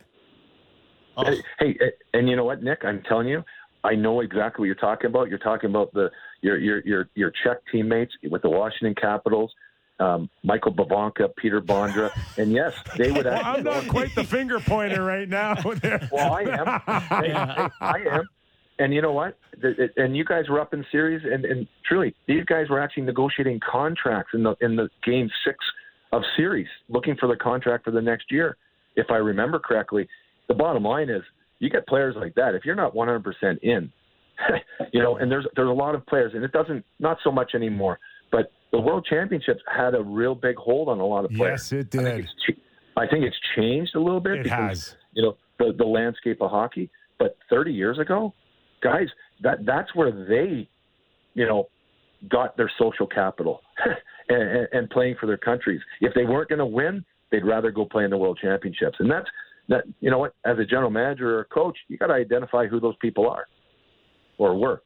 Oh. 1.17 1.23
Hey, 1.23 1.43
hey, 1.59 1.91
and 2.13 2.27
you 2.27 2.35
know 2.35 2.43
what, 2.43 2.61
Nick? 2.61 2.79
I'm 2.83 3.01
telling 3.07 3.27
you, 3.27 3.43
I 3.83 3.95
know 3.95 4.19
exactly 4.19 4.61
what 4.61 4.65
you're 4.65 4.75
talking 4.75 5.09
about. 5.09 5.29
You're 5.29 5.37
talking 5.39 5.69
about 5.69 5.93
the 5.93 6.09
your 6.41 6.57
your 6.57 6.81
your 6.85 7.09
your 7.15 7.31
Czech 7.43 7.57
teammates 7.71 8.11
with 8.29 8.41
the 8.41 8.49
Washington 8.49 8.95
Capitals 8.95 9.51
um, 9.99 10.29
Michael 10.43 10.73
Pivonka, 10.73 11.29
Peter 11.37 11.61
Bondra, 11.61 12.11
and 12.37 12.51
yes, 12.51 12.73
they 12.97 13.11
would. 13.11 13.25
well, 13.25 13.41
I'm 13.43 13.63
not 13.63 13.87
quite 13.87 14.13
the 14.15 14.23
finger 14.23 14.59
pointer 14.59 15.03
right 15.03 15.27
now. 15.27 15.55
well, 16.11 16.33
I 16.33 16.41
am. 16.41 16.67
I, 16.87 17.69
I, 17.81 17.97
am. 18.11 18.29
And 18.78 18.93
you 18.93 19.01
know 19.01 19.13
what? 19.13 19.38
And 19.95 20.17
you 20.17 20.26
guys 20.26 20.49
were 20.49 20.59
up 20.59 20.73
in 20.73 20.86
series, 20.91 21.21
and, 21.23 21.45
and 21.45 21.67
truly, 21.88 22.13
these 22.28 22.43
guys 22.43 22.69
were 22.69 22.82
actually 22.82 23.03
negotiating 23.03 23.59
contracts 23.69 24.32
in 24.34 24.43
the 24.43 24.55
in 24.59 24.76
the 24.76 24.89
game 25.05 25.30
six 25.45 25.57
of 26.11 26.21
series, 26.36 26.67
looking 26.89 27.15
for 27.17 27.28
the 27.28 27.38
contract 27.38 27.86
for 27.86 27.91
the 27.91 28.01
next 28.01 28.32
year. 28.32 28.57
If 28.95 29.07
I 29.09 29.15
remember 29.15 29.59
correctly, 29.59 30.07
the 30.47 30.53
bottom 30.53 30.84
line 30.84 31.09
is 31.09 31.21
you 31.59 31.69
get 31.69 31.88
players 31.88 32.15
like 32.17 32.36
that. 32.36 32.53
If 32.53 32.65
you're 32.65 32.76
not 32.76 32.93
100% 32.93 33.23
in, 33.61 33.91
you 34.93 35.01
know, 35.01 35.17
and 35.17 35.32
there's 35.32 35.47
there's 35.55 35.69
a 35.69 35.73
lot 35.73 35.95
of 35.95 36.05
players, 36.05 36.34
and 36.34 36.43
it 36.43 36.51
doesn't 36.51 36.86
not 36.99 37.17
so 37.23 37.32
much 37.32 37.51
anymore, 37.55 37.99
but 38.32 38.51
the 38.71 38.80
World 38.80 39.07
Championships 39.09 39.61
had 39.73 39.95
a 39.95 40.03
real 40.03 40.36
big 40.36 40.57
hold 40.57 40.89
on 40.89 40.99
a 40.99 41.05
lot 41.05 41.23
of 41.23 41.32
players. 41.32 41.71
Yes, 41.71 41.82
it 41.82 41.89
did. 41.89 42.01
I 42.01 42.03
think 42.03 42.19
it's, 42.19 42.59
I 42.97 43.07
think 43.07 43.23
it's 43.23 43.38
changed 43.55 43.95
a 43.95 44.01
little 44.01 44.19
bit. 44.19 44.39
It 44.39 44.43
because, 44.43 44.57
has. 44.57 44.95
You 45.13 45.23
know, 45.23 45.38
the, 45.59 45.73
the 45.78 45.86
landscape 45.86 46.41
of 46.41 46.51
hockey. 46.51 46.89
But 47.17 47.38
30 47.49 47.71
years 47.71 47.97
ago, 47.97 48.34
guys, 48.86 49.07
that 49.41 49.65
that's 49.65 49.93
where 49.95 50.11
they, 50.11 50.69
you 51.33 51.45
know, 51.45 51.67
got 52.29 52.55
their 52.55 52.71
social 52.79 53.07
capital 53.07 53.61
and, 54.29 54.67
and, 54.71 54.89
playing 54.89 55.15
for 55.19 55.25
their 55.25 55.38
countries. 55.38 55.81
If 56.01 56.13
they 56.13 56.23
weren't 56.23 56.49
going 56.49 56.59
to 56.59 56.65
win, 56.65 57.03
they'd 57.31 57.45
rather 57.45 57.71
go 57.71 57.86
play 57.86 58.03
in 58.03 58.11
the 58.11 58.17
World 58.17 58.39
Championships. 58.41 58.97
And 58.99 59.09
that's 59.09 59.27
that. 59.69 59.83
You 60.01 60.11
know 60.11 60.19
what? 60.19 60.33
As 60.45 60.57
a 60.59 60.65
general 60.65 60.91
manager 60.91 61.38
or 61.38 61.41
a 61.41 61.45
coach, 61.45 61.77
you 61.88 61.97
got 61.97 62.07
to 62.07 62.13
identify 62.13 62.67
who 62.67 62.79
those 62.79 62.95
people 63.01 63.27
are, 63.27 63.47
or 64.38 64.55
were. 64.57 64.81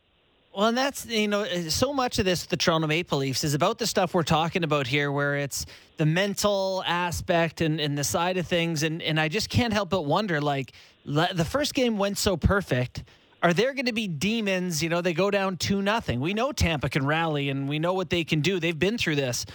Well, 0.55 0.67
and 0.67 0.77
that's, 0.77 1.05
you 1.05 1.27
know, 1.27 1.43
eh, 1.43 1.69
so 1.69 1.93
much 1.93 2.17
of 2.17 2.25
this, 2.25 2.47
the 2.47 2.57
Toronto 2.57 2.87
Maple 2.87 3.19
Leafs, 3.19 3.43
is 3.43 3.53
about 3.53 3.77
the 3.77 3.85
stuff 3.85 4.15
we're 4.15 4.23
talking 4.23 4.63
about 4.63 4.87
here, 4.87 5.11
where 5.11 5.35
it's 5.35 5.65
the 5.97 6.07
mental 6.07 6.83
aspect 6.87 7.61
and, 7.61 7.79
and 7.79 7.95
the 7.95 8.03
side 8.03 8.37
of 8.37 8.47
things. 8.47 8.81
And, 8.81 9.01
and 9.03 9.19
I 9.19 9.27
just 9.27 9.49
can't 9.49 9.73
help 9.73 9.91
but 9.91 10.05
wonder 10.05 10.41
like, 10.41 10.71
the 11.05 11.45
first 11.45 11.73
game 11.73 11.97
went 11.97 12.17
so 12.17 12.35
perfect. 12.35 13.03
Are 13.41 13.53
there 13.53 13.73
going 13.73 13.85
to 13.85 13.93
be 13.93 14.07
demons? 14.07 14.83
You 14.83 14.89
know, 14.89 15.01
they 15.01 15.13
go 15.13 15.31
down 15.31 15.57
2 15.57 15.81
nothing. 15.81 16.19
We 16.19 16.33
know 16.33 16.51
Tampa 16.51 16.89
can 16.89 17.05
rally 17.05 17.49
and 17.49 17.69
we 17.69 17.79
know 17.79 17.93
what 17.93 18.09
they 18.09 18.23
can 18.23 18.41
do. 18.41 18.59
They've 18.59 18.77
been 18.77 18.97
through 18.97 19.15
this 19.15 19.45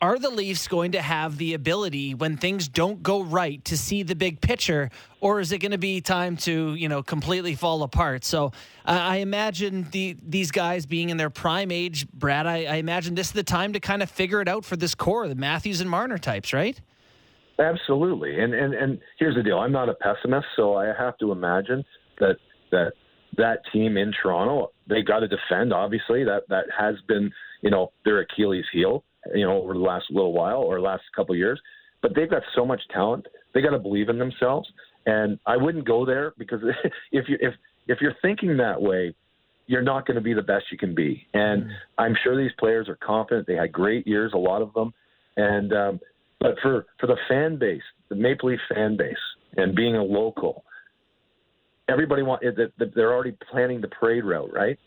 are 0.00 0.18
the 0.18 0.30
Leafs 0.30 0.68
going 0.68 0.92
to 0.92 1.00
have 1.00 1.38
the 1.38 1.54
ability 1.54 2.14
when 2.14 2.36
things 2.36 2.68
don't 2.68 3.02
go 3.02 3.22
right 3.22 3.64
to 3.64 3.78
see 3.78 4.02
the 4.02 4.14
big 4.14 4.40
picture, 4.40 4.90
or 5.20 5.40
is 5.40 5.52
it 5.52 5.58
going 5.58 5.72
to 5.72 5.78
be 5.78 6.00
time 6.00 6.36
to 6.36 6.74
you 6.74 6.88
know 6.88 7.02
completely 7.02 7.54
fall 7.54 7.82
apart? 7.82 8.24
So 8.24 8.46
uh, 8.84 8.90
I 8.90 9.16
imagine 9.16 9.88
the 9.90 10.16
these 10.22 10.50
guys 10.50 10.84
being 10.86 11.08
in 11.10 11.16
their 11.16 11.30
prime 11.30 11.70
age, 11.70 12.06
Brad. 12.08 12.46
I, 12.46 12.64
I, 12.64 12.74
imagine 12.76 13.14
this 13.14 13.28
is 13.28 13.32
the 13.32 13.42
time 13.42 13.72
to 13.72 13.80
kind 13.80 14.02
of 14.02 14.10
figure 14.10 14.40
it 14.40 14.48
out 14.48 14.64
for 14.64 14.76
this 14.76 14.94
core, 14.94 15.28
the 15.28 15.34
Matthews 15.34 15.80
and 15.80 15.88
Marner 15.88 16.18
types, 16.18 16.52
right? 16.52 16.78
Absolutely, 17.58 18.38
and 18.38 18.52
and 18.52 18.74
and 18.74 18.98
here's 19.18 19.34
the 19.34 19.42
deal. 19.42 19.58
I'm 19.58 19.72
not 19.72 19.88
a 19.88 19.94
pessimist, 19.94 20.46
so 20.56 20.74
I 20.74 20.92
have 20.98 21.16
to 21.18 21.32
imagine 21.32 21.84
that 22.20 22.36
that 22.70 22.92
that 23.36 23.60
team 23.72 23.96
in 23.96 24.12
Toronto 24.22 24.72
they 24.88 25.02
got 25.02 25.20
to 25.20 25.28
defend. 25.28 25.72
Obviously, 25.72 26.24
that 26.24 26.42
that 26.48 26.66
has 26.76 26.96
been 27.08 27.30
you 27.62 27.70
know 27.70 27.92
their 28.04 28.20
Achilles 28.20 28.64
heel 28.72 29.04
you 29.34 29.46
know, 29.46 29.62
over 29.62 29.74
the 29.74 29.80
last 29.80 30.06
little 30.10 30.32
while 30.32 30.58
or 30.58 30.80
last 30.80 31.02
couple 31.14 31.34
of 31.34 31.38
years. 31.38 31.60
But 32.02 32.14
they've 32.14 32.30
got 32.30 32.42
so 32.54 32.64
much 32.64 32.80
talent. 32.92 33.26
They 33.54 33.62
got 33.62 33.70
to 33.70 33.78
believe 33.78 34.08
in 34.08 34.18
themselves. 34.18 34.68
And 35.06 35.38
I 35.46 35.56
wouldn't 35.56 35.86
go 35.86 36.04
there 36.04 36.34
because 36.38 36.60
if 37.12 37.28
you 37.28 37.36
if 37.40 37.54
if 37.88 37.98
you're 38.00 38.14
thinking 38.22 38.56
that 38.56 38.80
way, 38.80 39.14
you're 39.66 39.82
not 39.82 40.06
going 40.06 40.16
to 40.16 40.20
be 40.20 40.34
the 40.34 40.42
best 40.42 40.66
you 40.70 40.78
can 40.78 40.94
be. 40.94 41.26
And 41.32 41.64
mm-hmm. 41.64 41.72
I'm 41.98 42.16
sure 42.22 42.36
these 42.36 42.54
players 42.58 42.88
are 42.88 42.96
confident. 42.96 43.46
They 43.46 43.54
had 43.54 43.72
great 43.72 44.06
years, 44.06 44.32
a 44.34 44.38
lot 44.38 44.62
of 44.62 44.72
them. 44.74 44.92
And 45.36 45.72
um, 45.72 46.00
but 46.40 46.56
for 46.62 46.86
for 47.00 47.06
the 47.06 47.16
fan 47.28 47.58
base, 47.58 47.82
the 48.08 48.16
Maple 48.16 48.50
Leaf 48.50 48.60
fan 48.72 48.96
base, 48.96 49.14
and 49.56 49.74
being 49.74 49.96
a 49.96 50.02
local, 50.02 50.64
everybody 51.88 52.22
want 52.22 52.42
they're 52.94 53.12
already 53.12 53.36
planning 53.50 53.80
the 53.80 53.88
parade 53.88 54.24
route, 54.24 54.52
right? 54.52 54.78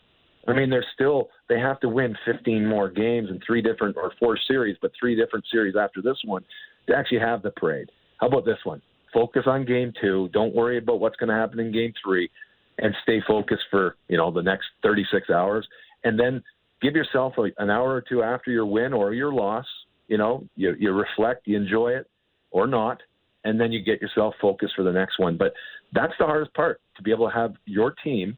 I 0.48 0.54
mean, 0.54 0.70
they're 0.70 0.84
still 0.94 1.28
they 1.48 1.58
have 1.58 1.80
to 1.80 1.88
win 1.88 2.16
15 2.24 2.66
more 2.66 2.90
games 2.90 3.28
in 3.30 3.40
three 3.46 3.62
different 3.62 3.96
or 3.96 4.12
four 4.18 4.38
series, 4.48 4.76
but 4.80 4.90
three 4.98 5.14
different 5.14 5.44
series 5.50 5.74
after 5.76 6.00
this 6.02 6.16
one 6.24 6.44
to 6.88 6.96
actually 6.96 7.20
have 7.20 7.42
the 7.42 7.50
parade. 7.50 7.90
How 8.18 8.26
about 8.26 8.44
this 8.44 8.58
one? 8.64 8.80
Focus 9.12 9.42
on 9.46 9.64
game 9.64 9.92
two. 10.00 10.28
Don't 10.32 10.54
worry 10.54 10.78
about 10.78 11.00
what's 11.00 11.16
going 11.16 11.28
to 11.28 11.34
happen 11.34 11.60
in 11.60 11.72
game 11.72 11.92
three, 12.02 12.30
and 12.78 12.94
stay 13.02 13.20
focused 13.26 13.64
for 13.70 13.96
you 14.08 14.16
know 14.16 14.30
the 14.30 14.42
next 14.42 14.66
36 14.82 15.30
hours, 15.30 15.66
and 16.04 16.18
then 16.18 16.42
give 16.80 16.94
yourself 16.94 17.34
a, 17.38 17.50
an 17.62 17.70
hour 17.70 17.90
or 17.92 18.00
two 18.00 18.22
after 18.22 18.50
your 18.50 18.66
win 18.66 18.92
or 18.92 19.12
your 19.12 19.32
loss. 19.32 19.66
You 20.08 20.18
know, 20.18 20.46
you 20.56 20.74
you 20.78 20.92
reflect, 20.92 21.46
you 21.46 21.56
enjoy 21.56 21.90
it 21.90 22.08
or 22.50 22.66
not, 22.66 23.00
and 23.44 23.60
then 23.60 23.72
you 23.72 23.82
get 23.82 24.00
yourself 24.00 24.34
focused 24.40 24.74
for 24.76 24.82
the 24.82 24.92
next 24.92 25.18
one. 25.18 25.36
But 25.36 25.52
that's 25.92 26.12
the 26.18 26.26
hardest 26.26 26.54
part 26.54 26.80
to 26.96 27.02
be 27.02 27.10
able 27.10 27.28
to 27.28 27.34
have 27.34 27.54
your 27.64 27.94
team 28.04 28.36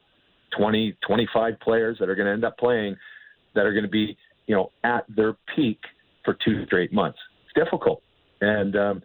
20, 0.57 0.97
25 1.07 1.55
players 1.61 1.97
that 1.99 2.09
are 2.09 2.15
going 2.15 2.27
to 2.27 2.33
end 2.33 2.45
up 2.45 2.57
playing 2.59 2.97
that 3.55 3.67
are 3.67 3.73
going 3.73 3.85
to 3.85 3.91
be, 3.91 4.17
you 4.47 4.55
know, 4.55 4.71
at 4.85 5.05
their 5.15 5.37
peak 5.55 5.79
for 6.25 6.37
two 6.45 6.65
straight 6.67 6.93
months. 6.93 7.19
It's 7.45 7.65
difficult, 7.65 8.03
and 8.41 8.77
um, 8.77 9.03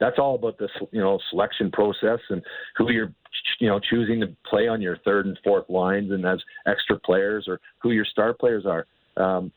that's 0.00 0.18
all 0.18 0.34
about 0.34 0.58
the 0.58 0.68
you 0.92 1.00
know 1.00 1.18
selection 1.30 1.70
process 1.70 2.18
and 2.30 2.42
who 2.76 2.90
you're 2.90 3.12
you 3.60 3.68
know 3.68 3.80
choosing 3.80 4.20
to 4.20 4.28
play 4.48 4.68
on 4.68 4.80
your 4.80 4.98
third 4.98 5.26
and 5.26 5.38
fourth 5.44 5.68
lines 5.68 6.10
and 6.10 6.26
as 6.26 6.38
extra 6.66 6.98
players 6.98 7.46
or 7.48 7.60
who 7.82 7.92
your 7.92 8.04
star 8.04 8.34
players 8.34 8.64
are. 8.66 8.86
Um, 9.16 9.52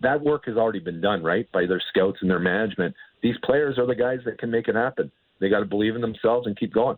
that 0.00 0.20
work 0.20 0.44
has 0.46 0.56
already 0.56 0.78
been 0.78 1.00
done, 1.00 1.22
right, 1.22 1.50
by 1.52 1.66
their 1.66 1.82
scouts 1.90 2.18
and 2.22 2.30
their 2.30 2.38
management. 2.38 2.94
These 3.22 3.36
players 3.44 3.78
are 3.78 3.86
the 3.86 3.94
guys 3.94 4.20
that 4.24 4.38
can 4.38 4.50
make 4.50 4.68
it 4.68 4.74
happen. 4.74 5.10
They 5.40 5.48
got 5.48 5.60
to 5.60 5.66
believe 5.66 5.94
in 5.94 6.00
themselves 6.00 6.46
and 6.46 6.58
keep 6.58 6.72
going. 6.72 6.96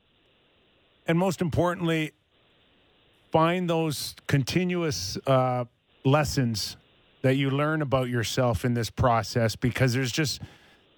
And 1.06 1.18
most 1.18 1.40
importantly, 1.40 2.12
find 3.32 3.68
those 3.68 4.14
continuous 4.26 5.16
uh, 5.26 5.64
lessons 6.04 6.76
that 7.22 7.36
you 7.36 7.50
learn 7.50 7.82
about 7.82 8.08
yourself 8.08 8.64
in 8.64 8.74
this 8.74 8.90
process? 8.90 9.56
Because 9.56 9.94
there's 9.94 10.12
just 10.12 10.42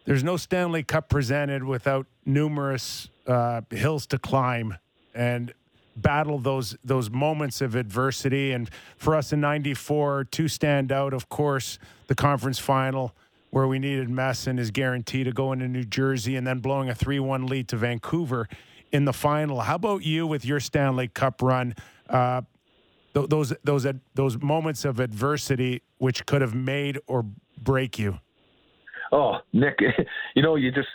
there's 0.05 0.25
no 0.25 0.37
Stanley 0.37 0.83
Cup 0.83 1.09
presented 1.09 1.65
without 1.65 2.07
numerous 2.27 3.09
uh, 3.27 3.63
hills 3.71 4.07
to 4.09 4.19
climb 4.19 4.77
and 5.15 5.55
battle 5.97 6.39
those 6.39 6.77
those 6.85 7.11
moments 7.11 7.61
of 7.61 7.75
adversity. 7.75 8.53
And 8.53 8.71
for 8.97 9.15
us 9.15 9.33
in 9.33 9.41
'94, 9.41 10.25
to 10.25 10.49
stand 10.49 10.93
out, 10.93 11.13
of 11.13 11.29
course, 11.29 11.79
the 12.07 12.15
conference 12.15 12.59
final 12.59 13.15
where 13.55 13.69
we 13.69 13.79
needed 13.79 14.11
Messier 14.11 14.59
is 14.59 14.73
guaranteed 14.73 15.27
to 15.27 15.33
go 15.33 15.53
into 15.53 15.69
New 15.69 15.85
Jersey 15.85 16.35
and 16.35 16.45
then 16.45 16.59
blowing 16.59 16.89
a 16.89 16.95
3 16.95 17.21
1 17.21 17.47
lead 17.47 17.69
to 17.69 17.77
Vancouver 17.77 18.49
in 18.91 19.05
the 19.05 19.13
final. 19.13 19.61
How 19.61 19.77
about 19.77 20.03
you 20.03 20.27
with 20.27 20.45
your 20.45 20.59
Stanley 20.59 21.07
Cup 21.07 21.41
run? 21.41 21.77
Uh, 22.09 22.43
th- 23.15 23.29
those 23.29 23.53
those 23.63 23.87
those 24.15 24.39
moments 24.39 24.85
of 24.85 24.99
adversity 24.99 25.83
which 25.99 26.27
could 26.27 26.43
have 26.43 26.55
made 26.55 26.99
or 27.07 27.25
break 27.61 27.97
you. 27.99 28.19
Oh, 29.13 29.37
Nick, 29.53 29.79
you 30.35 30.43
know, 30.43 30.57
you 30.57 30.73
just 30.73 30.89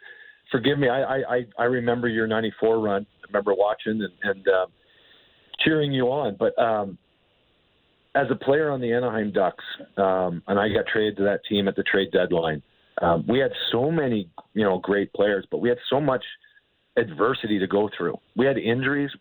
forgive 0.51 0.77
me. 0.79 0.89
I 0.89 1.21
I 1.21 1.45
I 1.57 1.63
remember 1.63 2.09
your 2.09 2.27
'94 2.27 2.79
run. 2.79 3.05
I 3.23 3.27
remember 3.27 3.53
watching 3.53 4.01
and, 4.01 4.13
and 4.23 4.47
um, 4.49 4.67
cheering 5.63 5.91
you 5.91 6.05
on. 6.07 6.37
But 6.37 6.57
um, 6.61 6.97
as 8.15 8.27
a 8.31 8.35
player 8.35 8.69
on 8.69 8.81
the 8.81 8.91
Anaheim 8.93 9.31
Ducks, 9.31 9.63
um, 9.97 10.41
and 10.47 10.59
I 10.59 10.69
got 10.69 10.87
traded 10.91 11.17
to 11.17 11.23
that 11.23 11.41
team 11.47 11.67
at 11.67 11.75
the 11.75 11.83
trade 11.83 12.11
deadline, 12.11 12.61
um, 13.01 13.25
we 13.27 13.39
had 13.39 13.51
so 13.71 13.91
many, 13.91 14.29
you 14.53 14.63
know, 14.63 14.79
great 14.79 15.13
players, 15.13 15.45
but 15.49 15.59
we 15.59 15.69
had 15.69 15.77
so 15.89 16.01
much 16.01 16.23
adversity 16.97 17.59
to 17.59 17.67
go 17.67 17.89
through. 17.97 18.17
We 18.35 18.45
had 18.45 18.57
injuries. 18.57 19.11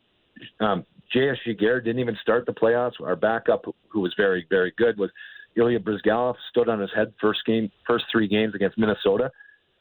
Um, 0.61 0.85
J.S. 1.13 1.37
Giguère 1.47 1.83
didn't 1.83 2.01
even 2.01 2.17
start 2.21 2.45
the 2.47 2.53
playoffs. 2.53 3.01
Our 3.03 3.17
backup, 3.17 3.65
who 3.89 4.01
was 4.01 4.13
very, 4.17 4.47
very 4.51 4.73
good, 4.77 4.99
was 4.99 5.11
Ilya 5.57 5.81
Bryzgalov. 5.81 6.35
stood 6.51 6.69
on 6.69 6.81
his 6.81 6.91
head 6.95 7.13
first 7.21 7.45
game, 7.47 7.71
first 7.87 8.05
three 8.11 8.29
games 8.29 8.55
against 8.55 8.79
Minnesota. 8.79 9.31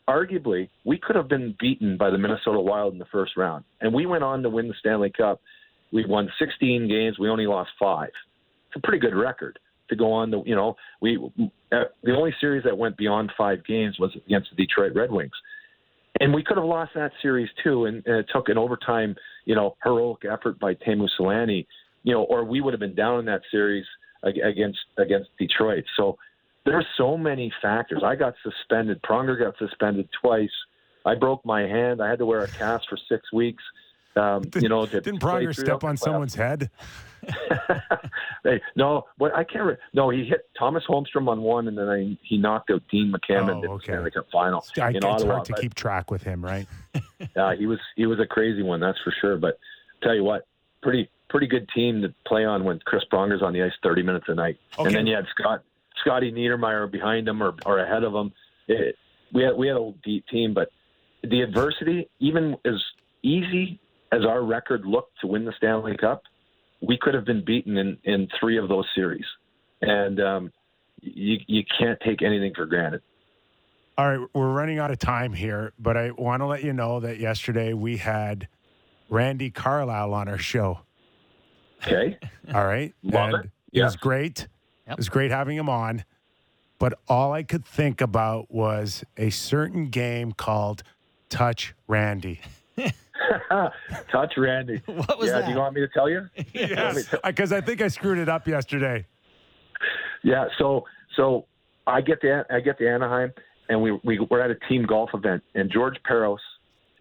Arguably, 0.07 0.69
we 0.85 0.97
could 0.97 1.15
have 1.17 1.27
been 1.27 1.55
beaten 1.59 1.97
by 1.97 2.09
the 2.09 2.17
Minnesota 2.17 2.59
Wild 2.59 2.93
in 2.93 2.99
the 2.99 3.05
first 3.11 3.35
round, 3.35 3.65
and 3.81 3.93
we 3.93 4.05
went 4.05 4.23
on 4.23 4.41
to 4.43 4.49
win 4.49 4.67
the 4.67 4.73
Stanley 4.79 5.11
Cup. 5.15 5.41
We 5.91 6.05
won 6.05 6.29
16 6.39 6.87
games. 6.87 7.19
We 7.19 7.29
only 7.29 7.47
lost 7.47 7.69
five 7.79 8.09
It's 8.67 8.75
a 8.75 8.79
pretty 8.79 8.99
good 8.99 9.15
record 9.15 9.59
to 9.89 9.95
go 9.95 10.11
on. 10.11 10.31
The 10.31 10.41
you 10.45 10.55
know 10.55 10.75
we 11.01 11.17
uh, 11.71 11.83
the 12.03 12.15
only 12.15 12.33
series 12.39 12.63
that 12.63 12.77
went 12.77 12.97
beyond 12.97 13.31
five 13.37 13.65
games 13.65 13.97
was 13.99 14.11
against 14.25 14.49
the 14.49 14.65
Detroit 14.65 14.93
Red 14.95 15.11
Wings, 15.11 15.31
and 16.19 16.33
we 16.33 16.43
could 16.43 16.57
have 16.57 16.65
lost 16.65 16.91
that 16.95 17.11
series 17.21 17.49
too. 17.63 17.85
And, 17.85 18.05
and 18.05 18.17
it 18.17 18.27
took 18.33 18.49
an 18.49 18.57
overtime 18.57 19.15
you 19.45 19.55
know 19.55 19.75
heroic 19.83 20.25
effort 20.25 20.59
by 20.59 20.73
Teemu 20.75 21.07
Selanne, 21.19 21.65
you 22.03 22.13
know, 22.13 22.23
or 22.23 22.43
we 22.43 22.61
would 22.61 22.73
have 22.73 22.79
been 22.79 22.95
down 22.95 23.19
in 23.19 23.25
that 23.25 23.41
series 23.51 23.85
against 24.23 24.79
against 24.97 25.29
Detroit. 25.39 25.85
So 25.95 26.17
there's 26.65 26.85
so 26.97 27.17
many 27.17 27.51
factors. 27.61 28.01
I 28.05 28.15
got 28.15 28.33
suspended. 28.43 29.01
Pronger 29.01 29.39
got 29.39 29.57
suspended 29.57 30.09
twice. 30.21 30.51
I 31.05 31.15
broke 31.15 31.45
my 31.45 31.61
hand. 31.61 32.01
I 32.01 32.09
had 32.09 32.19
to 32.19 32.25
wear 32.25 32.43
a 32.43 32.49
cast 32.49 32.85
for 32.89 32.97
six 33.09 33.31
weeks. 33.31 33.63
Um, 34.17 34.43
you 34.59 34.69
know, 34.69 34.85
didn't 34.85 35.19
Pronger 35.19 35.55
step 35.55 35.83
on 35.83 35.97
someone's 35.97 36.35
head? 36.35 36.69
no, 38.75 39.05
but 39.17 39.35
I 39.35 39.43
can't. 39.43 39.65
Re- 39.65 39.77
no, 39.93 40.09
he 40.09 40.25
hit 40.25 40.49
Tomas 40.57 40.83
Holmstrom 40.87 41.27
on 41.27 41.41
one, 41.41 41.67
and 41.67 41.77
then 41.77 41.89
I, 41.89 42.17
he 42.21 42.37
knocked 42.37 42.71
out 42.71 42.81
Dean 42.89 43.13
McAmmond 43.13 43.49
oh, 43.49 43.63
in 43.63 43.77
the 43.77 43.79
Stanley 43.83 44.11
Cup 44.11 44.27
final 44.31 44.63
I, 44.79 44.89
in 44.89 44.97
it's 44.97 45.05
Ottawa. 45.05 45.33
hard 45.33 45.45
to 45.45 45.53
but, 45.53 45.61
keep 45.61 45.73
track 45.73 46.11
with 46.11 46.23
him, 46.23 46.43
right? 46.43 46.67
yeah, 47.35 47.55
he 47.55 47.65
was 47.65 47.79
he 47.95 48.05
was 48.05 48.19
a 48.19 48.25
crazy 48.25 48.63
one, 48.63 48.79
that's 48.79 48.99
for 49.03 49.13
sure. 49.19 49.37
But 49.37 49.59
tell 50.01 50.15
you 50.15 50.23
what, 50.23 50.47
pretty 50.81 51.09
pretty 51.29 51.47
good 51.47 51.67
team 51.75 52.01
to 52.01 52.13
play 52.25 52.45
on 52.45 52.63
when 52.63 52.79
Chris 52.85 53.03
Pronger's 53.11 53.41
on 53.41 53.53
the 53.53 53.63
ice 53.63 53.73
thirty 53.83 54.03
minutes 54.03 54.25
a 54.27 54.35
night, 54.35 54.57
okay. 54.77 54.87
and 54.87 54.95
then 54.95 55.07
you 55.07 55.15
had 55.15 55.25
Scott 55.37 55.63
Scotty 56.01 56.31
Niedermayer 56.31 56.89
behind 56.89 57.27
him 57.27 57.41
or, 57.41 57.53
or 57.65 57.79
ahead 57.79 58.03
of 58.03 58.13
him. 58.13 58.31
It, 58.67 58.95
we 59.33 59.43
had 59.43 59.55
we 59.55 59.67
had 59.67 59.77
a 59.77 59.93
deep 60.03 60.25
team, 60.27 60.53
but 60.53 60.69
the 61.23 61.41
adversity, 61.41 62.09
even 62.19 62.55
as 62.65 62.81
easy 63.23 63.79
as 64.11 64.25
our 64.25 64.43
record 64.43 64.85
looked 64.85 65.19
to 65.21 65.27
win 65.27 65.45
the 65.45 65.53
Stanley 65.57 65.97
Cup, 65.97 66.23
we 66.81 66.97
could 66.97 67.13
have 67.13 67.25
been 67.25 67.43
beaten 67.43 67.77
in, 67.77 67.97
in 68.03 68.27
three 68.39 68.57
of 68.57 68.69
those 68.69 68.85
series. 68.95 69.25
And 69.81 70.19
um, 70.19 70.51
you, 71.01 71.37
you 71.47 71.63
can't 71.79 71.99
take 72.05 72.21
anything 72.21 72.53
for 72.55 72.65
granted. 72.65 73.01
All 73.97 74.09
right, 74.09 74.27
we're 74.33 74.51
running 74.51 74.77
out 74.77 74.91
of 74.91 74.99
time 74.99 75.33
here, 75.33 75.73
but 75.79 75.97
I 75.97 76.11
want 76.11 76.41
to 76.41 76.45
let 76.45 76.63
you 76.63 76.71
know 76.71 76.99
that 76.99 77.17
yesterday 77.17 77.73
we 77.73 77.97
had 77.97 78.47
Randy 79.09 79.49
Carlyle 79.49 80.13
on 80.13 80.27
our 80.27 80.37
show. 80.37 80.81
Okay. 81.81 82.17
All 82.53 82.65
right. 82.65 82.93
Love 83.01 83.33
and 83.33 83.45
it. 83.45 83.79
It 83.79 83.83
was 83.83 83.95
great. 83.95 84.47
Yep. 84.87 84.93
It 84.93 84.97
was 84.97 85.09
great 85.09 85.31
having 85.31 85.57
him 85.57 85.69
on. 85.69 86.03
But 86.79 86.99
all 87.07 87.33
I 87.33 87.41
could 87.41 87.65
think 87.65 88.01
about 88.01 88.51
was 88.51 89.03
a 89.17 89.31
certain 89.31 89.87
game 89.89 90.31
called 90.31 90.83
Touch 91.29 91.73
Randy. 91.87 92.39
Touch 94.11 94.33
Randy. 94.37 94.81
What 94.87 95.19
was 95.19 95.27
yeah, 95.27 95.39
that? 95.39 95.45
do 95.45 95.51
you 95.51 95.57
want 95.57 95.75
me 95.75 95.81
to 95.81 95.87
tell 95.87 96.09
you? 96.09 96.27
yes, 96.53 97.13
because 97.23 97.51
I 97.51 97.61
think 97.61 97.81
I 97.81 97.87
screwed 97.87 98.17
it 98.17 98.29
up 98.29 98.47
yesterday. 98.47 99.05
Yeah, 100.23 100.45
so 100.57 100.85
so 101.15 101.45
I 101.85 102.01
get 102.01 102.21
the 102.21 102.45
I 102.49 102.59
get 102.59 102.77
the 102.77 102.89
Anaheim, 102.89 103.33
and 103.69 103.81
we 103.81 103.99
we 104.03 104.19
we're 104.19 104.41
at 104.41 104.51
a 104.51 104.55
team 104.67 104.85
golf 104.85 105.11
event, 105.13 105.43
and 105.55 105.71
George 105.71 105.95
Parros, 106.09 106.37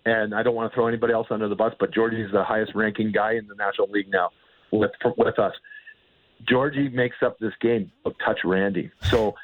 and 0.04 0.34
I 0.34 0.42
don't 0.42 0.54
want 0.54 0.70
to 0.70 0.74
throw 0.74 0.86
anybody 0.86 1.12
else 1.12 1.28
under 1.30 1.48
the 1.48 1.56
bus, 1.56 1.72
but 1.80 1.92
Georgie's 1.92 2.30
the 2.32 2.44
highest 2.44 2.74
ranking 2.74 3.12
guy 3.12 3.32
in 3.32 3.46
the 3.46 3.54
National 3.54 3.88
League 3.90 4.10
now 4.10 4.30
with 4.72 4.92
with 5.16 5.38
us. 5.38 5.52
Georgie 6.46 6.88
makes 6.90 7.16
up 7.24 7.38
this 7.38 7.54
game 7.60 7.90
of 8.04 8.12
touch 8.24 8.40
Randy. 8.44 8.90
So 9.10 9.34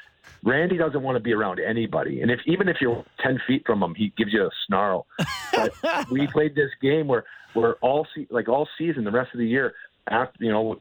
Randy 0.43 0.77
doesn't 0.77 1.01
want 1.01 1.15
to 1.15 1.19
be 1.19 1.33
around 1.33 1.59
anybody, 1.59 2.21
and 2.21 2.29
if 2.29 2.39
even 2.45 2.67
if 2.67 2.77
you're 2.81 3.03
ten 3.21 3.39
feet 3.47 3.63
from 3.65 3.81
him, 3.81 3.95
he 3.95 4.13
gives 4.17 4.33
you 4.33 4.43
a 4.45 4.49
snarl. 4.67 5.07
But 5.53 5.73
we 6.11 6.27
played 6.27 6.55
this 6.55 6.71
game 6.81 7.07
where 7.07 7.25
where 7.53 7.75
all 7.75 8.05
se- 8.15 8.27
like 8.29 8.49
all 8.49 8.67
season, 8.77 9.03
the 9.03 9.11
rest 9.11 9.33
of 9.33 9.39
the 9.39 9.47
year, 9.47 9.73
after 10.09 10.43
you 10.43 10.51
know, 10.51 10.79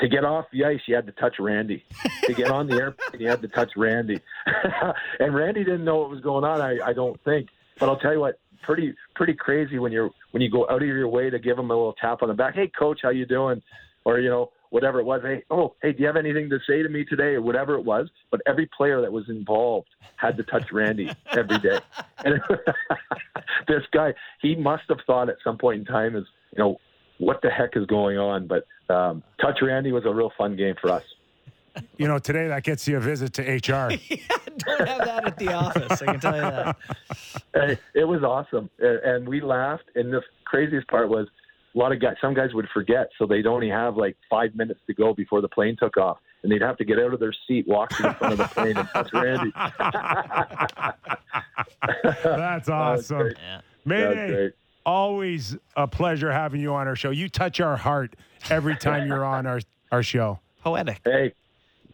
to 0.00 0.08
get 0.08 0.24
off 0.24 0.46
the 0.52 0.64
ice, 0.64 0.80
you 0.86 0.94
had 0.94 1.06
to 1.06 1.12
touch 1.12 1.36
Randy. 1.38 1.84
to 2.24 2.32
get 2.32 2.50
on 2.50 2.66
the 2.66 2.76
airplane, 2.76 3.20
you 3.20 3.28
had 3.28 3.42
to 3.42 3.48
touch 3.48 3.72
Randy. 3.76 4.20
and 5.20 5.34
Randy 5.34 5.64
didn't 5.64 5.84
know 5.84 5.98
what 5.98 6.10
was 6.10 6.20
going 6.20 6.44
on. 6.44 6.60
I, 6.60 6.78
I 6.84 6.92
don't 6.92 7.22
think, 7.24 7.48
but 7.78 7.88
I'll 7.88 7.98
tell 7.98 8.12
you 8.12 8.20
what, 8.20 8.38
pretty 8.62 8.94
pretty 9.14 9.34
crazy 9.34 9.78
when 9.78 9.92
you're 9.92 10.10
when 10.30 10.42
you 10.42 10.50
go 10.50 10.68
out 10.68 10.82
of 10.82 10.88
your 10.88 11.08
way 11.08 11.30
to 11.30 11.38
give 11.38 11.58
him 11.58 11.70
a 11.70 11.74
little 11.74 11.94
tap 12.00 12.22
on 12.22 12.28
the 12.28 12.34
back. 12.34 12.54
Hey, 12.54 12.68
coach, 12.68 13.00
how 13.02 13.10
you 13.10 13.26
doing? 13.26 13.62
Or 14.04 14.18
you 14.18 14.30
know 14.30 14.50
whatever 14.70 15.00
it 15.00 15.04
was. 15.04 15.22
Hey, 15.22 15.44
oh, 15.50 15.74
hey, 15.82 15.92
do 15.92 16.00
you 16.00 16.06
have 16.06 16.16
anything 16.16 16.48
to 16.50 16.58
say 16.66 16.82
to 16.82 16.88
me 16.88 17.04
today, 17.04 17.34
or 17.34 17.42
whatever 17.42 17.74
it 17.74 17.84
was? 17.84 18.08
But 18.30 18.40
every 18.46 18.68
player 18.76 19.00
that 19.00 19.12
was 19.12 19.28
involved 19.28 19.88
had 20.16 20.36
to 20.36 20.42
touch 20.44 20.70
Randy 20.72 21.10
every 21.32 21.58
day. 21.58 21.78
And 22.24 22.40
this 23.68 23.84
guy, 23.92 24.12
he 24.42 24.56
must 24.56 24.82
have 24.88 24.98
thought 25.06 25.28
at 25.28 25.36
some 25.44 25.56
point 25.56 25.78
in 25.78 25.84
time, 25.84 26.16
is 26.16 26.24
you 26.50 26.58
know, 26.58 26.78
what 27.18 27.40
the 27.42 27.48
heck 27.48 27.76
is 27.76 27.86
going 27.86 28.18
on? 28.18 28.48
But 28.48 28.66
um, 28.92 29.22
touch 29.40 29.58
Randy 29.62 29.92
was 29.92 30.04
a 30.04 30.12
real 30.12 30.32
fun 30.36 30.56
game 30.56 30.74
for 30.80 30.90
us. 30.90 31.04
You 31.96 32.08
know, 32.08 32.18
today 32.18 32.48
that 32.48 32.64
gets 32.64 32.88
you 32.88 32.96
a 32.96 33.00
visit 33.00 33.32
to 33.34 33.42
HR. 33.42 33.90
yeah, 34.08 34.16
don't 34.58 34.88
have 34.88 35.04
that 35.04 35.26
at 35.26 35.38
the 35.38 35.52
office. 35.52 36.02
I 36.02 36.06
can 36.06 36.20
tell 36.20 36.34
you 36.34 36.40
that. 36.40 36.76
Hey, 37.54 37.78
it 37.94 38.04
was 38.04 38.24
awesome, 38.24 38.68
and 38.80 39.28
we 39.28 39.40
laughed. 39.40 39.84
And 39.94 40.12
the 40.12 40.22
craziest 40.44 40.88
part 40.88 41.08
was 41.08 41.28
a 41.74 41.78
lot 41.78 41.92
of 41.92 42.00
guys, 42.00 42.16
some 42.20 42.34
guys 42.34 42.54
would 42.54 42.68
forget, 42.72 43.10
so 43.18 43.26
they'd 43.26 43.46
only 43.46 43.68
have 43.68 43.96
like 43.96 44.16
five 44.30 44.54
minutes 44.54 44.80
to 44.86 44.94
go 44.94 45.14
before 45.14 45.40
the 45.40 45.48
plane 45.48 45.76
took 45.78 45.96
off, 45.96 46.18
and 46.42 46.50
they'd 46.50 46.62
have 46.62 46.76
to 46.78 46.84
get 46.84 46.98
out 46.98 47.12
of 47.12 47.20
their 47.20 47.34
seat, 47.46 47.66
walk 47.68 47.90
to 47.90 48.02
the 48.02 48.14
front 48.14 48.32
of 48.32 48.38
the 48.38 48.46
plane, 48.46 48.76
and 48.76 48.88
touch 48.88 49.12
Randy. 49.12 49.52
That's 52.24 52.68
awesome. 52.68 53.32
Yeah. 53.36 53.60
Mayday, 53.84 54.50
always 54.84 55.56
a 55.76 55.86
pleasure 55.86 56.32
having 56.32 56.60
you 56.60 56.74
on 56.74 56.88
our 56.88 56.96
show. 56.96 57.10
You 57.10 57.28
touch 57.28 57.60
our 57.60 57.76
heart 57.76 58.16
every 58.50 58.76
time 58.76 59.06
you're 59.06 59.24
on 59.24 59.46
our, 59.46 59.60
our 59.92 60.02
show. 60.02 60.40
Poetic. 60.62 61.00
Hey, 61.04 61.32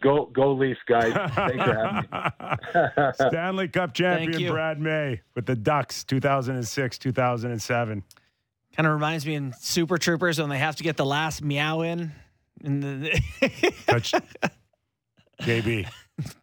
go 0.00 0.26
go 0.26 0.52
Leafs, 0.52 0.80
guys. 0.86 1.12
Thanks 1.34 1.64
for 1.64 1.74
having 1.74 2.08
me. 2.10 3.12
Stanley 3.30 3.68
Cup 3.68 3.94
champion 3.94 4.52
Brad 4.52 4.80
May 4.80 5.20
with 5.34 5.46
the 5.46 5.56
Ducks 5.56 6.04
2006 6.04 6.98
2007. 6.98 8.02
Kind 8.76 8.86
of 8.86 8.92
reminds 8.94 9.24
me 9.24 9.34
in 9.34 9.52
Super 9.60 9.98
Troopers 9.98 10.40
when 10.40 10.48
they 10.48 10.58
have 10.58 10.76
to 10.76 10.82
get 10.82 10.96
the 10.96 11.06
last 11.06 11.42
meow 11.42 11.82
in. 11.82 12.12
in 12.62 12.80
the 12.80 13.20
Touch 13.86 14.12
JB. 15.40 15.88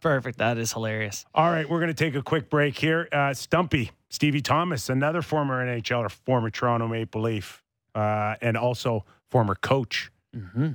Perfect. 0.00 0.38
That 0.38 0.58
is 0.58 0.72
hilarious. 0.72 1.24
All 1.34 1.50
right, 1.50 1.68
we're 1.68 1.78
going 1.78 1.94
to 1.94 2.04
take 2.04 2.14
a 2.14 2.22
quick 2.22 2.50
break 2.50 2.78
here. 2.78 3.08
Uh, 3.10 3.32
Stumpy, 3.34 3.90
Stevie 4.10 4.42
Thomas, 4.42 4.88
another 4.88 5.22
former 5.22 5.64
NHL 5.64 6.00
or 6.00 6.08
former 6.08 6.50
Toronto 6.50 6.88
Maple 6.88 7.22
Leaf, 7.22 7.62
uh, 7.94 8.34
and 8.40 8.56
also 8.56 9.04
former 9.30 9.54
coach 9.54 10.10
mm-hmm. 10.36 10.72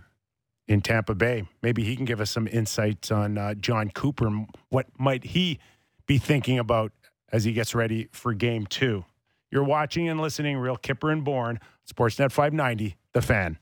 in 0.67 0.81
Tampa 0.81 1.13
Bay. 1.13 1.47
Maybe 1.61 1.83
he 1.83 1.95
can 1.95 2.05
give 2.05 2.19
us 2.19 2.31
some 2.31 2.47
insights 2.47 3.11
on 3.11 3.37
uh, 3.37 3.53
Jon 3.53 3.89
Cooper. 3.91 4.45
What 4.69 4.87
might 4.97 5.23
he 5.23 5.59
be 6.07 6.17
thinking 6.17 6.57
about 6.57 6.91
as 7.31 7.43
he 7.43 7.53
gets 7.53 7.75
ready 7.75 8.09
for 8.11 8.33
game 8.33 8.65
two? 8.65 9.05
You're 9.51 9.63
watching 9.63 10.09
and 10.09 10.19
listening 10.19 10.57
Real 10.57 10.77
Kyper 10.77 11.11
and 11.11 11.23
Bourne, 11.23 11.59
Sportsnet 11.89 12.31
590, 12.31 12.97
The 13.13 13.21
Fan. 13.21 13.57